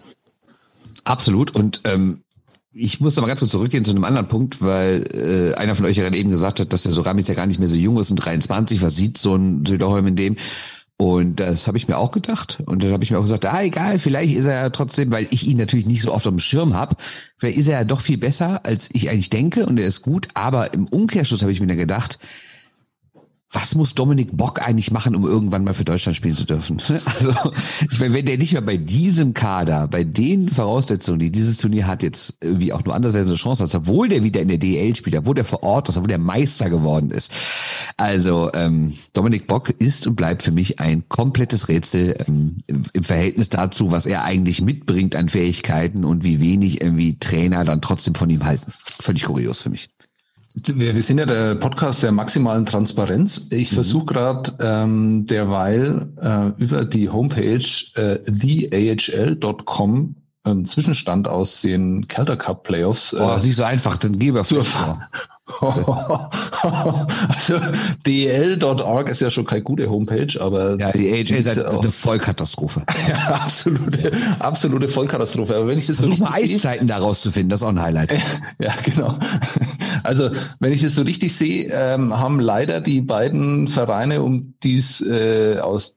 Absolut. 1.05 1.55
Und 1.55 1.83
ähm, 1.85 2.23
ich 2.75 3.00
muss 3.00 3.16
aber 3.19 3.28
ganz 3.28 3.40
kurz 3.40 3.52
zurückgehen 3.52 3.85
zu 3.85 3.93
einem 3.93 4.04
anderen 4.04 4.28
Punkt, 4.28 4.61
weil 4.61 5.04
äh, 5.14 5.54
einer 5.54 5.76
von 5.76 5.87
euch 5.87 5.97
ja 5.97 6.02
gerade 6.02 6.19
eben 6.19 6.31
gesagt 6.31 6.59
hat, 6.59 6.73
dass 6.73 6.83
der 6.83 6.93
Soramis 6.93 7.28
ja 7.28 7.35
gar 7.35 7.47
nicht 7.47 7.61
mehr 7.61 7.69
so 7.69 7.76
jung 7.76 7.99
ist 7.99 8.11
und 8.11 8.16
23. 8.16 8.83
Was 8.83 8.97
sieht 8.97 9.16
so 9.16 9.37
ein 9.37 9.64
Söderholm 9.64 10.09
in 10.09 10.16
dem? 10.16 10.37
Und 10.97 11.37
das 11.40 11.66
habe 11.66 11.78
ich 11.78 11.88
mir 11.88 11.99
auch 11.99 12.11
gedacht. 12.11 12.62
Und 12.66 12.83
dann 12.83 12.93
habe 12.93 13.04
ich 13.04 13.11
mir 13.11 13.19
auch 13.19 13.23
gesagt, 13.23 13.47
ah, 13.47 13.62
egal, 13.62 13.99
vielleicht 13.99 14.37
ist 14.37 14.47
er 14.47 14.54
ja 14.54 14.71
trotzdem, 14.71 15.12
weil 15.12 15.28
ich 15.31 15.47
ihn 15.47 15.57
natürlich 15.57 15.87
nicht 15.87 16.02
so 16.02 16.12
oft 16.12 16.26
am 16.26 16.38
Schirm 16.38 16.75
habe, 16.75 16.97
vielleicht 17.37 17.59
ist 17.59 17.69
er 17.69 17.78
ja 17.78 17.85
doch 17.85 18.00
viel 18.00 18.19
besser, 18.19 18.64
als 18.64 18.88
ich 18.93 19.09
eigentlich 19.09 19.31
denke 19.31 19.66
und 19.66 19.78
er 19.78 19.87
ist 19.87 20.02
gut. 20.02 20.28
Aber 20.35 20.75
im 20.75 20.87
Umkehrschluss 20.87 21.43
habe 21.43 21.52
ich 21.52 21.61
mir 21.61 21.66
dann 21.69 21.78
gedacht, 21.78 22.19
was 23.54 23.76
muss 23.76 23.94
Dominik 23.94 24.37
Bock 24.37 24.61
eigentlich 24.61 24.90
machen, 24.90 25.14
um 25.14 25.25
irgendwann 25.25 25.62
mal 25.62 25.75
für 25.75 25.84
Deutschland 25.84 26.16
spielen 26.16 26.34
zu 26.34 26.44
dürfen? 26.44 26.82
Also, 27.14 27.32
ich 27.90 28.00
meine, 28.00 28.14
wenn 28.14 28.26
der 28.26 28.38
nicht 28.38 28.52
mehr 28.52 28.62
bei 28.62 28.76
diesem 28.76 29.34
Kader, 29.34 29.87
bei 29.87 30.04
den 30.04 30.49
Voraussetzungen, 30.49 31.20
die 31.20 31.30
dieses 31.30 31.58
Turnier 31.58 31.87
hat, 31.87 32.02
jetzt 32.02 32.34
irgendwie 32.40 32.73
auch 32.73 32.84
nur 32.84 32.94
andersweise 32.94 33.30
eine 33.30 33.37
Chance 33.37 33.62
hat, 33.62 33.75
obwohl 33.75 34.08
der 34.08 34.25
wieder 34.25 34.40
in 34.40 34.49
der 34.49 34.58
DL 34.58 34.96
spielt, 34.96 35.16
obwohl 35.16 35.34
der 35.34 35.44
vor 35.44 35.62
Ort 35.62 35.88
ist, 35.88 35.96
obwohl 35.96 36.08
der 36.08 36.18
Meister 36.18 36.70
geworden 36.70 37.11
ist. 37.11 37.30
Also 37.96 38.50
ähm, 38.52 38.94
Dominik 39.12 39.46
Bock 39.46 39.70
ist 39.70 40.06
und 40.06 40.16
bleibt 40.16 40.42
für 40.42 40.50
mich 40.50 40.80
ein 40.80 41.08
komplettes 41.08 41.68
Rätsel 41.68 42.16
ähm, 42.26 42.58
im 42.66 43.04
Verhältnis 43.04 43.49
dazu, 43.49 43.92
was 43.92 44.06
er 44.06 44.25
eigentlich 44.25 44.61
mitbringt 44.61 45.14
an 45.14 45.28
Fähigkeiten 45.28 46.04
und 46.04 46.25
wie 46.25 46.40
wenig 46.40 46.80
irgendwie 46.80 47.18
Trainer 47.18 47.64
dann 47.64 47.80
trotzdem 47.80 48.14
von 48.14 48.30
ihm 48.30 48.44
halten. 48.44 48.73
Völlig 49.00 49.25
kurios 49.25 49.62
für 49.62 49.70
mich. 49.70 49.94
Wir, 50.54 50.94
wir 50.94 51.02
sind 51.02 51.18
ja 51.18 51.26
der 51.26 51.56
Podcast 51.56 52.04
der 52.04 52.12
maximalen 52.12 52.64
Transparenz. 52.64 53.49
Ich 53.50 53.73
mhm. 53.73 53.75
versuche 53.75 54.06
gerade 54.06 54.52
ähm, 54.61 55.26
derweil 55.26 56.06
äh, 56.23 56.62
über 56.62 56.84
die 56.84 57.08
Homepage 57.08 57.66
äh, 57.96 58.18
theahl.com 58.30 60.14
einen 60.44 60.64
Zwischenstand 60.64 61.26
aus 61.26 61.62
den 61.62 62.06
Calder 62.06 62.37
Cup 62.37 62.64
Playoffs. 62.64 63.12
Äh, 63.14 63.16
oh, 63.20 63.34
ist 63.34 63.44
nicht 63.44 63.56
so 63.56 63.64
einfach, 63.64 63.96
dann 63.96 64.18
gebe 64.18 64.44
zu 64.44 64.58
erfahren. 64.58 65.02
also 67.29 67.61
DL.org 68.07 69.11
ist 69.11 69.21
ja 69.21 69.31
schon 69.31 69.45
keine 69.45 69.63
gute 69.63 69.91
Homepage, 69.91 70.41
aber 70.41 70.79
ja, 70.81 70.91
die 70.93 71.13
AHL 71.13 71.21
ist, 71.21 71.47
ist 71.47 71.59
eine 71.59 71.91
Vollkatastrophe. 71.91 72.83
ja, 73.09 73.17
absolute, 73.35 74.11
absolute 74.39 74.89
Vollkatastrophe. 74.89 75.55
Aber 75.55 75.67
wenn 75.67 75.79
ich 75.79 75.87
das 75.87 75.99
Versuch 75.99 76.17
so 76.17 76.25
mal 76.25 76.33
Eiszeiten 76.33 76.87
daraus 76.87 77.21
zu 77.21 77.31
finden, 77.31 77.51
das 77.51 77.61
ist 77.61 77.65
auch 77.65 77.71
ein 77.71 77.83
Highlight. 77.83 78.15
ja, 78.59 78.73
genau. 78.85 79.19
Also 80.03 80.31
wenn 80.61 80.73
ich 80.73 80.81
das 80.81 80.95
so 80.95 81.03
richtig 81.03 81.37
sehe, 81.37 81.71
ähm, 81.71 82.19
haben 82.19 82.41
leider 82.41 82.81
die 82.81 83.03
beiden 83.03 83.69
Vereine, 83.69 84.23
um 84.23 84.55
die 84.63 84.79
es 84.79 85.03
äh, 85.03 85.59
aus 85.59 85.97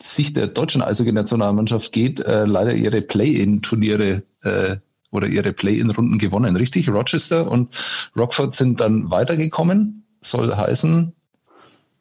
Sicht 0.00 0.36
der 0.36 0.46
deutschen 0.46 0.82
Eishockey-Nationalmannschaft 0.82 1.90
geht, 1.90 2.20
äh, 2.20 2.44
leider 2.44 2.74
ihre 2.74 3.02
Play-in-Turniere 3.02 4.22
äh, 4.42 4.76
oder 5.10 5.26
ihre 5.26 5.52
Play-in-Runden 5.52 6.18
gewonnen, 6.18 6.56
richtig? 6.56 6.88
Rochester 6.88 7.50
und 7.50 7.74
Rockford 8.16 8.54
sind 8.54 8.80
dann 8.80 9.10
weitergekommen, 9.10 10.04
soll 10.20 10.54
heißen, 10.54 11.12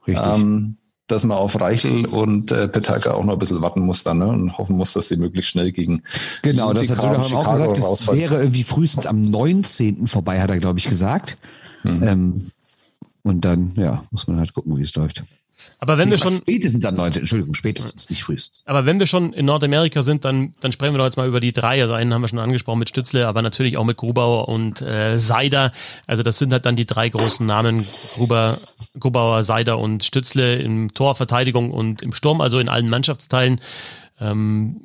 ähm, 0.08 0.78
dass 1.08 1.24
man 1.24 1.38
auf 1.38 1.60
Reichel 1.60 2.08
und 2.08 2.52
äh, 2.52 2.68
Petaka 2.68 3.12
auch 3.12 3.24
noch 3.24 3.34
ein 3.34 3.40
bisschen 3.40 3.62
warten 3.62 3.82
muss 3.82 4.04
dann 4.04 4.20
ne? 4.20 4.28
und 4.28 4.58
hoffen 4.58 4.76
muss, 4.76 4.94
dass 4.94 5.08
sie 5.08 5.18
möglichst 5.18 5.52
schnell 5.52 5.72
gegen 5.72 6.02
Genau, 6.42 6.74
das 6.74 6.90
hat 6.90 6.98
Chicago, 6.98 7.38
auch 7.38 7.74
gesagt, 7.74 8.02
es 8.02 8.08
wäre 8.08 8.38
irgendwie 8.38 8.64
frühestens 8.64 9.06
am 9.06 9.22
19. 9.22 10.08
vorbei, 10.08 10.42
hat 10.42 10.50
er, 10.50 10.58
glaube 10.58 10.80
ich, 10.80 10.90
gesagt. 10.90 11.38
Mhm. 11.84 12.04
Ähm, 12.04 12.52
und 13.22 13.46
dann, 13.46 13.74
ja, 13.76 14.04
muss 14.12 14.28
man 14.28 14.38
halt 14.38 14.54
gucken, 14.54 14.78
wie 14.78 14.82
es 14.82 14.96
läuft. 14.96 15.24
Aber 15.80 15.98
wenn 15.98 16.10
wir 16.10 16.18
schon. 16.18 16.38
Spätestens 16.38 16.86
am 16.86 16.96
19. 16.96 17.22
Entschuldigung, 17.22 17.54
spätestens, 17.54 18.10
nicht 18.10 18.24
frühest. 18.24 18.62
Aber 18.66 18.86
wenn 18.86 19.00
wir 19.00 19.08
schon 19.08 19.34
in 19.34 19.46
Nordamerika 19.46 20.04
sind, 20.04 20.26
dann, 20.26 20.54
dann 20.62 20.72
sprechen 20.72 20.94
wir 20.94 20.98
doch 20.98 21.06
jetzt 21.06 21.18
mal 21.18 21.28
über 21.28 21.40
die 21.40 21.52
drei. 21.52 21.82
Also 21.82 21.94
einen 21.94 22.14
haben 22.14 22.22
wir 22.22 22.28
schon 22.28 22.40
angesprochen 22.40 22.80
mit 22.80 22.90
Stützle, 22.90 23.28
aber 23.28 23.42
natürlich 23.42 23.78
auch 23.78 23.86
mit 23.86 23.98
Grubauer 23.98 24.48
und 24.48 24.82
äh, 24.82 25.18
Seider. 25.18 25.72
Also 26.08 26.24
das 26.24 26.38
sind 26.38 26.52
halt 26.52 26.66
dann 26.66 26.76
die 26.76 26.86
drei 26.86 27.10
großen 27.10 27.46
Namen. 27.46 27.86
Gruber, 28.16 28.58
Grubauer, 29.00 29.44
Seider 29.44 29.80
und 29.80 30.04
Stützle 30.04 30.56
im 30.56 30.94
Torverteidigung 30.94 31.72
und 31.72 32.02
im 32.02 32.14
Sturm, 32.14 32.42
also 32.42 32.60
in 32.60 32.70
allen 32.70 32.90
Mannschaftsteilen. 32.90 33.62
Ähm, 34.20 34.78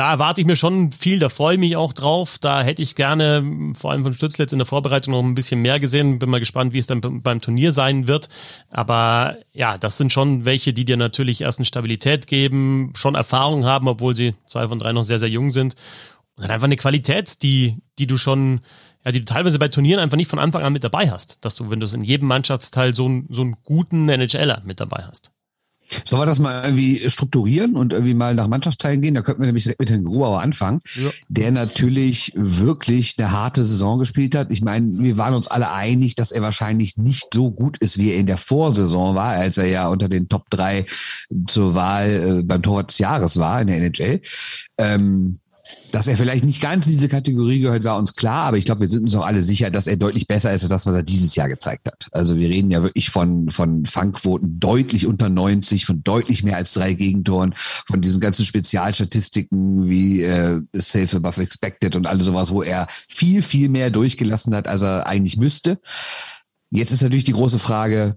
da 0.00 0.12
erwarte 0.12 0.40
ich 0.40 0.46
mir 0.46 0.56
schon 0.56 0.92
viel, 0.92 1.18
da 1.18 1.28
freue 1.28 1.56
ich 1.56 1.60
mich 1.60 1.76
auch 1.76 1.92
drauf. 1.92 2.38
Da 2.38 2.62
hätte 2.62 2.80
ich 2.80 2.94
gerne, 2.94 3.74
vor 3.78 3.90
allem 3.90 4.02
von 4.02 4.14
Stützletz 4.14 4.50
in 4.50 4.58
der 4.58 4.64
Vorbereitung 4.64 5.12
noch 5.12 5.22
ein 5.22 5.34
bisschen 5.34 5.60
mehr 5.60 5.78
gesehen. 5.78 6.18
Bin 6.18 6.30
mal 6.30 6.40
gespannt, 6.40 6.72
wie 6.72 6.78
es 6.78 6.86
dann 6.86 7.02
beim 7.22 7.42
Turnier 7.42 7.72
sein 7.72 8.08
wird. 8.08 8.30
Aber 8.70 9.36
ja, 9.52 9.76
das 9.76 9.98
sind 9.98 10.10
schon 10.10 10.46
welche, 10.46 10.72
die 10.72 10.86
dir 10.86 10.96
natürlich 10.96 11.42
erst 11.42 11.58
eine 11.58 11.66
Stabilität 11.66 12.26
geben, 12.26 12.94
schon 12.96 13.14
Erfahrung 13.14 13.66
haben, 13.66 13.88
obwohl 13.88 14.16
sie 14.16 14.34
zwei 14.46 14.66
von 14.66 14.78
drei 14.78 14.94
noch 14.94 15.04
sehr, 15.04 15.18
sehr 15.18 15.28
jung 15.28 15.50
sind. 15.50 15.74
Und 16.34 16.44
dann 16.44 16.50
einfach 16.50 16.64
eine 16.64 16.76
Qualität, 16.76 17.42
die, 17.42 17.76
die 17.98 18.06
du 18.06 18.16
schon, 18.16 18.62
ja, 19.04 19.12
die 19.12 19.18
du 19.18 19.26
teilweise 19.26 19.58
bei 19.58 19.68
Turnieren 19.68 20.00
einfach 20.00 20.16
nicht 20.16 20.30
von 20.30 20.38
Anfang 20.38 20.62
an 20.62 20.72
mit 20.72 20.82
dabei 20.82 21.10
hast. 21.10 21.44
Dass 21.44 21.56
du, 21.56 21.68
wenn 21.68 21.78
du 21.78 21.84
es 21.84 21.92
in 21.92 22.04
jedem 22.04 22.26
Mannschaftsteil 22.26 22.94
so, 22.94 23.20
so 23.28 23.42
einen 23.42 23.56
guten 23.64 24.08
NHLer 24.08 24.62
mit 24.64 24.80
dabei 24.80 25.04
hast. 25.06 25.30
Sollen 26.04 26.22
wir 26.22 26.26
das 26.26 26.38
mal 26.38 26.64
irgendwie 26.64 27.10
strukturieren 27.10 27.76
und 27.76 27.92
irgendwie 27.92 28.14
mal 28.14 28.34
nach 28.34 28.48
Mannschaftsteilen 28.48 29.00
gehen? 29.00 29.14
Da 29.14 29.22
könnten 29.22 29.42
wir 29.42 29.46
nämlich 29.46 29.64
direkt 29.64 29.80
mit 29.80 29.90
Herrn 29.90 30.04
Grubauer 30.04 30.40
anfangen, 30.40 30.80
ja. 30.94 31.10
der 31.28 31.50
natürlich 31.50 32.32
wirklich 32.36 33.16
eine 33.18 33.32
harte 33.32 33.64
Saison 33.64 33.98
gespielt 33.98 34.34
hat. 34.34 34.50
Ich 34.50 34.62
meine, 34.62 34.98
wir 34.98 35.18
waren 35.18 35.34
uns 35.34 35.48
alle 35.48 35.70
einig, 35.72 36.14
dass 36.14 36.32
er 36.32 36.42
wahrscheinlich 36.42 36.96
nicht 36.96 37.28
so 37.34 37.50
gut 37.50 37.78
ist, 37.78 37.98
wie 37.98 38.12
er 38.12 38.18
in 38.18 38.26
der 38.26 38.38
Vorsaison 38.38 39.14
war, 39.14 39.32
als 39.32 39.58
er 39.58 39.66
ja 39.66 39.88
unter 39.88 40.08
den 40.08 40.28
Top 40.28 40.48
drei 40.50 40.86
zur 41.46 41.74
Wahl 41.74 42.38
äh, 42.38 42.42
beim 42.42 42.62
Torwart 42.62 42.90
des 42.90 42.98
Jahres 42.98 43.38
war 43.38 43.60
in 43.60 43.66
der 43.66 43.76
NHL. 43.78 44.20
Ähm, 44.78 45.39
dass 45.92 46.06
er 46.06 46.16
vielleicht 46.16 46.44
nicht 46.44 46.60
ganz 46.60 46.86
in 46.86 46.92
diese 46.92 47.08
Kategorie 47.08 47.60
gehört, 47.60 47.84
war 47.84 47.98
uns 47.98 48.14
klar, 48.14 48.46
aber 48.46 48.56
ich 48.56 48.64
glaube, 48.64 48.82
wir 48.82 48.88
sind 48.88 49.02
uns 49.02 49.14
auch 49.14 49.24
alle 49.24 49.42
sicher, 49.42 49.70
dass 49.70 49.86
er 49.86 49.96
deutlich 49.96 50.26
besser 50.26 50.52
ist 50.52 50.62
als 50.62 50.70
das, 50.70 50.86
was 50.86 50.94
er 50.94 51.02
dieses 51.02 51.34
Jahr 51.34 51.48
gezeigt 51.48 51.86
hat. 51.86 52.06
Also 52.12 52.36
wir 52.36 52.48
reden 52.48 52.70
ja 52.70 52.82
wirklich 52.82 53.10
von, 53.10 53.50
von 53.50 53.86
Fangquoten 53.86 54.60
deutlich 54.60 55.06
unter 55.06 55.28
90, 55.28 55.86
von 55.86 56.02
deutlich 56.02 56.42
mehr 56.42 56.56
als 56.56 56.72
drei 56.72 56.94
Gegentoren, 56.94 57.54
von 57.56 58.00
diesen 58.00 58.20
ganzen 58.20 58.44
Spezialstatistiken 58.44 59.88
wie 59.88 60.22
äh, 60.22 60.60
Safe 60.74 61.16
Above 61.16 61.42
Expected 61.42 61.96
und 61.96 62.06
alles 62.06 62.26
sowas, 62.26 62.50
wo 62.50 62.62
er 62.62 62.86
viel, 63.08 63.42
viel 63.42 63.68
mehr 63.68 63.90
durchgelassen 63.90 64.54
hat, 64.54 64.68
als 64.68 64.82
er 64.82 65.06
eigentlich 65.06 65.36
müsste. 65.36 65.80
Jetzt 66.70 66.92
ist 66.92 67.02
natürlich 67.02 67.24
die 67.24 67.32
große 67.32 67.58
Frage, 67.58 68.14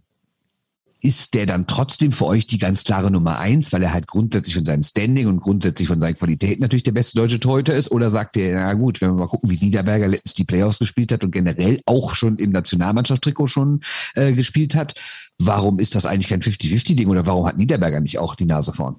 ist 1.03 1.33
der 1.33 1.45
dann 1.45 1.67
trotzdem 1.67 2.13
für 2.13 2.25
euch 2.25 2.47
die 2.47 2.57
ganz 2.57 2.85
klare 2.85 3.11
Nummer 3.11 3.37
eins, 3.37 3.73
weil 3.73 3.83
er 3.83 3.93
halt 3.93 4.07
grundsätzlich 4.07 4.55
von 4.55 4.65
seinem 4.65 4.83
Standing 4.83 5.27
und 5.27 5.41
grundsätzlich 5.41 5.89
von 5.89 5.99
seinen 5.99 6.15
Qualitäten 6.15 6.61
natürlich 6.61 6.83
der 6.83 6.93
beste 6.93 7.17
deutsche 7.17 7.41
Torhüter 7.41 7.75
ist? 7.75 7.91
Oder 7.91 8.09
sagt 8.09 8.37
ihr, 8.37 8.55
na 8.55 8.73
gut, 8.73 9.01
wenn 9.01 9.09
wir 9.09 9.19
mal 9.19 9.27
gucken, 9.27 9.49
wie 9.49 9.57
Niederberger 9.57 10.07
letztens 10.07 10.33
die 10.33 10.45
Playoffs 10.45 10.79
gespielt 10.79 11.11
hat 11.11 11.25
und 11.25 11.31
generell 11.31 11.81
auch 11.85 12.15
schon 12.15 12.37
im 12.37 12.51
Nationalmannschaftstrikot 12.51 13.47
schon 13.47 13.81
äh, 14.15 14.31
gespielt 14.31 14.75
hat, 14.75 14.93
warum 15.37 15.77
ist 15.77 15.95
das 15.95 16.05
eigentlich 16.05 16.29
kein 16.29 16.41
50-50-Ding 16.41 17.09
oder 17.09 17.25
warum 17.25 17.45
hat 17.47 17.57
Niederberger 17.57 17.99
nicht 17.99 18.17
auch 18.17 18.35
die 18.35 18.45
Nase 18.45 18.71
vorn? 18.71 18.95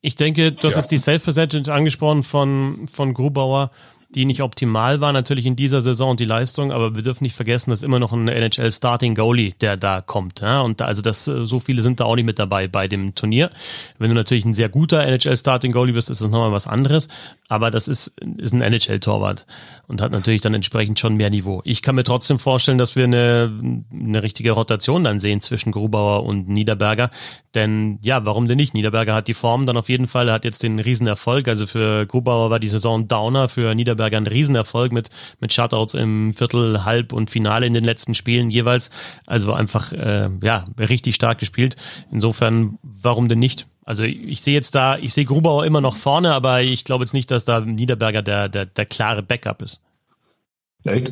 Ich 0.00 0.16
denke, 0.16 0.52
das 0.52 0.72
ja. 0.72 0.78
ist 0.78 0.88
die 0.88 0.98
Self-Percentage 0.98 1.72
angesprochen 1.72 2.22
von, 2.22 2.88
von 2.88 3.12
Grubauer 3.12 3.70
die 4.14 4.24
nicht 4.24 4.42
optimal 4.42 5.00
war, 5.00 5.12
natürlich 5.12 5.46
in 5.46 5.56
dieser 5.56 5.80
Saison 5.80 6.16
die 6.16 6.24
Leistung, 6.24 6.72
aber 6.72 6.94
wir 6.94 7.02
dürfen 7.02 7.24
nicht 7.24 7.34
vergessen, 7.34 7.70
dass 7.70 7.82
immer 7.82 7.98
noch 7.98 8.12
ein 8.12 8.28
NHL 8.28 8.70
Starting 8.70 9.14
Goalie, 9.14 9.54
der 9.60 9.76
da 9.76 10.00
kommt. 10.00 10.40
Ja? 10.40 10.60
Und 10.60 10.80
da, 10.80 10.86
also 10.86 11.02
das, 11.02 11.26
äh, 11.26 11.46
so 11.46 11.58
viele 11.58 11.82
sind 11.82 12.00
da 12.00 12.04
auch 12.04 12.14
nicht 12.14 12.24
mit 12.24 12.38
dabei 12.38 12.68
bei 12.68 12.86
dem 12.88 13.14
Turnier. 13.14 13.50
Wenn 13.98 14.10
du 14.10 14.14
natürlich 14.14 14.44
ein 14.44 14.54
sehr 14.54 14.68
guter 14.68 15.04
NHL 15.04 15.36
Starting 15.36 15.72
Goalie 15.72 15.94
bist, 15.94 16.10
ist 16.10 16.20
das 16.20 16.30
nochmal 16.30 16.52
was 16.52 16.66
anderes. 16.66 17.08
Aber 17.48 17.70
das 17.70 17.88
ist, 17.88 18.16
ist 18.38 18.54
ein 18.54 18.62
NHL-Torwart 18.62 19.44
und 19.86 20.00
hat 20.00 20.12
natürlich 20.12 20.40
dann 20.40 20.54
entsprechend 20.54 20.98
schon 20.98 21.16
mehr 21.16 21.28
Niveau. 21.28 21.60
Ich 21.64 21.82
kann 21.82 21.94
mir 21.94 22.04
trotzdem 22.04 22.38
vorstellen, 22.38 22.78
dass 22.78 22.96
wir 22.96 23.04
eine, 23.04 23.52
eine 23.92 24.22
richtige 24.22 24.52
Rotation 24.52 25.04
dann 25.04 25.20
sehen 25.20 25.42
zwischen 25.42 25.70
Grubauer 25.70 26.24
und 26.24 26.48
Niederberger. 26.48 27.10
Denn 27.54 27.98
ja, 28.00 28.24
warum 28.24 28.48
denn 28.48 28.56
nicht? 28.56 28.72
Niederberger 28.72 29.14
hat 29.14 29.28
die 29.28 29.34
Form 29.34 29.66
dann 29.66 29.76
auf 29.76 29.90
jeden 29.90 30.08
Fall, 30.08 30.28
er 30.28 30.34
hat 30.34 30.46
jetzt 30.46 30.62
den 30.62 30.78
Riesenerfolg. 30.78 31.46
Also 31.46 31.66
für 31.66 32.06
Grubauer 32.06 32.48
war 32.48 32.60
die 32.60 32.68
Saison 32.68 33.08
Downer, 33.08 33.50
für 33.50 33.74
Niederberger 33.74 34.16
ein 34.16 34.26
Riesenerfolg 34.26 34.92
mit, 34.92 35.10
mit 35.40 35.52
Shutouts 35.52 35.92
im 35.92 36.32
Viertel, 36.32 36.86
Halb 36.86 37.12
und 37.12 37.30
Finale 37.30 37.66
in 37.66 37.74
den 37.74 37.84
letzten 37.84 38.14
Spielen 38.14 38.48
jeweils. 38.48 38.90
Also 39.26 39.52
einfach, 39.52 39.92
äh, 39.92 40.30
ja, 40.42 40.64
richtig 40.78 41.14
stark 41.14 41.38
gespielt. 41.38 41.76
Insofern, 42.10 42.78
warum 42.82 43.28
denn 43.28 43.38
nicht? 43.38 43.66
Also 43.84 44.02
ich 44.02 44.40
sehe 44.40 44.54
jetzt 44.54 44.74
da, 44.74 44.96
ich 44.96 45.12
sehe 45.12 45.24
Grubauer 45.24 45.66
immer 45.66 45.80
noch 45.80 45.96
vorne, 45.96 46.32
aber 46.32 46.62
ich 46.62 46.84
glaube 46.84 47.04
jetzt 47.04 47.12
nicht, 47.12 47.30
dass 47.30 47.44
da 47.44 47.60
Niederberger 47.60 48.22
der, 48.22 48.48
der, 48.48 48.66
der 48.66 48.86
klare 48.86 49.22
Backup 49.22 49.62
ist. 49.62 49.80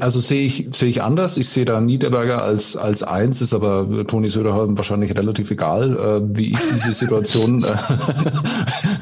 Also 0.00 0.20
sehe 0.20 0.44
ich, 0.44 0.68
sehe 0.72 0.90
ich 0.90 1.02
anders. 1.02 1.38
Ich 1.38 1.48
sehe 1.48 1.64
da 1.64 1.80
Niederberger 1.80 2.42
als, 2.42 2.76
als 2.76 3.02
eins, 3.02 3.40
ist 3.40 3.54
aber 3.54 4.06
Toni 4.06 4.28
Söderholm 4.28 4.76
wahrscheinlich 4.76 5.16
relativ 5.16 5.50
egal, 5.50 5.96
äh, 5.96 6.36
wie 6.36 6.52
ich 6.52 6.58
diese 6.74 6.92
Situation 6.92 7.64
äh, 7.64 7.76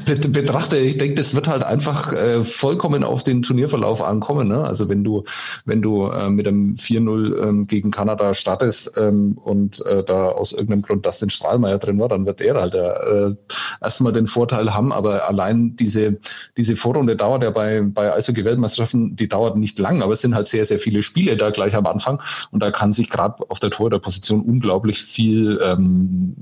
betrachte. 0.05 0.77
Ich 0.77 0.97
denke, 0.97 1.15
das 1.15 1.35
wird 1.35 1.47
halt 1.47 1.63
einfach 1.63 2.11
äh, 2.13 2.43
vollkommen 2.43 3.03
auf 3.03 3.23
den 3.23 3.41
Turnierverlauf 3.41 4.01
ankommen. 4.01 4.47
Ne? 4.47 4.63
Also 4.63 4.89
wenn 4.89 5.03
du, 5.03 5.23
wenn 5.65 5.81
du 5.81 6.07
äh, 6.07 6.29
mit 6.29 6.47
einem 6.47 6.75
4-0 6.75 7.47
ähm, 7.47 7.67
gegen 7.67 7.91
Kanada 7.91 8.33
startest 8.33 8.91
ähm, 8.97 9.37
und 9.37 9.85
äh, 9.85 10.03
da 10.03 10.29
aus 10.29 10.51
irgendeinem 10.51 10.81
Grund 10.81 11.05
das 11.05 11.19
den 11.19 11.29
Strahlmeier 11.29 11.77
drin 11.77 11.99
war, 11.99 12.09
dann 12.09 12.25
wird 12.25 12.41
er 12.41 12.55
halt 12.55 12.75
äh, 12.75 13.35
erstmal 13.81 14.13
den 14.13 14.27
Vorteil 14.27 14.73
haben. 14.73 14.91
Aber 14.91 15.27
allein 15.27 15.75
diese, 15.75 16.17
diese 16.57 16.75
Vorrunde 16.75 17.15
dauert 17.15 17.43
ja 17.43 17.51
bei, 17.51 17.81
bei 17.81 18.13
Eishockey-Weltmeisterschaften, 18.13 19.15
die 19.15 19.27
dauert 19.27 19.57
nicht 19.57 19.77
lang, 19.77 20.01
aber 20.01 20.13
es 20.13 20.21
sind 20.21 20.35
halt 20.35 20.47
sehr 20.47 20.65
sehr, 20.71 20.79
viele 20.79 21.03
Spiele 21.03 21.35
da 21.35 21.49
gleich 21.49 21.75
am 21.75 21.85
Anfang. 21.85 22.21
Und 22.51 22.63
da 22.63 22.71
kann 22.71 22.93
sich 22.93 23.09
gerade 23.09 23.43
auf 23.49 23.59
der 23.59 23.71
Torhüterposition 23.71 24.41
unglaublich 24.41 25.01
viel 25.03 25.59
ähm, 25.61 26.33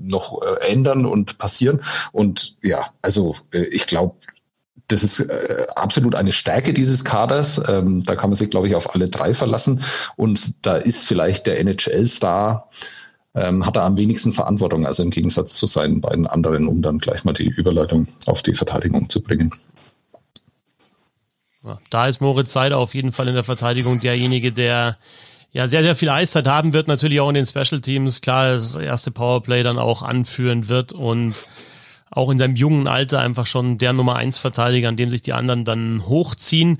noch 0.00 0.42
äh, 0.42 0.70
ändern 0.70 1.06
und 1.06 1.38
passieren. 1.38 1.80
Und 2.12 2.56
ja, 2.62 2.86
also 3.08 3.34
äh, 3.54 3.64
ich 3.68 3.86
glaube, 3.86 4.16
das 4.88 5.02
ist 5.02 5.20
äh, 5.20 5.66
absolut 5.76 6.14
eine 6.14 6.30
Stärke 6.30 6.74
dieses 6.74 7.06
Kaders. 7.06 7.58
Ähm, 7.66 8.04
da 8.04 8.16
kann 8.16 8.28
man 8.28 8.36
sich, 8.36 8.50
glaube 8.50 8.68
ich, 8.68 8.74
auf 8.74 8.94
alle 8.94 9.08
drei 9.08 9.32
verlassen. 9.32 9.80
Und 10.16 10.66
da 10.66 10.76
ist 10.76 11.06
vielleicht 11.06 11.46
der 11.46 11.58
NHL-Star, 11.58 12.68
ähm, 13.34 13.64
hat 13.64 13.76
er 13.76 13.84
am 13.84 13.96
wenigsten 13.96 14.32
Verantwortung, 14.32 14.84
also 14.84 15.02
im 15.02 15.08
Gegensatz 15.08 15.54
zu 15.54 15.66
seinen 15.66 16.02
beiden 16.02 16.26
anderen, 16.26 16.68
um 16.68 16.82
dann 16.82 16.98
gleich 16.98 17.24
mal 17.24 17.32
die 17.32 17.48
Überleitung 17.48 18.08
auf 18.26 18.42
die 18.42 18.54
Verteidigung 18.54 19.08
zu 19.08 19.22
bringen. 19.22 19.54
Da 21.88 22.06
ist 22.06 22.20
Moritz 22.20 22.52
Seider 22.52 22.76
auf 22.76 22.94
jeden 22.94 23.12
Fall 23.12 23.28
in 23.28 23.34
der 23.34 23.44
Verteidigung 23.44 24.00
derjenige, 24.00 24.52
der 24.52 24.98
ja 25.52 25.66
sehr, 25.66 25.82
sehr 25.82 25.96
viel 25.96 26.10
Eiszeit 26.10 26.46
haben 26.46 26.74
wird, 26.74 26.88
natürlich 26.88 27.20
auch 27.20 27.28
in 27.28 27.34
den 27.34 27.46
Special 27.46 27.80
Teams, 27.80 28.20
klar, 28.20 28.52
das 28.52 28.76
erste 28.76 29.10
Powerplay 29.10 29.62
dann 29.62 29.78
auch 29.78 30.02
anführen 30.02 30.68
wird 30.68 30.92
und 30.92 31.34
auch 32.10 32.30
in 32.30 32.38
seinem 32.38 32.56
jungen 32.56 32.86
Alter 32.86 33.20
einfach 33.20 33.46
schon 33.46 33.78
der 33.78 33.92
Nummer 33.92 34.16
eins 34.16 34.38
Verteidiger, 34.38 34.88
an 34.88 34.96
dem 34.96 35.10
sich 35.10 35.22
die 35.22 35.32
anderen 35.32 35.64
dann 35.64 36.06
hochziehen. 36.06 36.78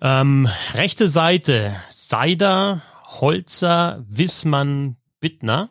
Ähm, 0.00 0.48
rechte 0.74 1.08
Seite, 1.08 1.74
Seider, 1.88 2.82
Holzer, 3.20 4.04
Wissmann, 4.08 4.96
Bittner. 5.20 5.68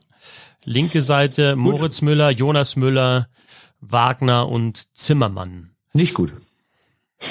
Linke 0.63 1.01
Seite, 1.01 1.55
Moritz 1.55 1.99
gut. 1.99 2.09
Müller, 2.09 2.29
Jonas 2.29 2.75
Müller, 2.75 3.29
Wagner 3.79 4.49
und 4.49 4.97
Zimmermann. 4.97 5.71
Nicht 5.93 6.13
gut. 6.13 6.33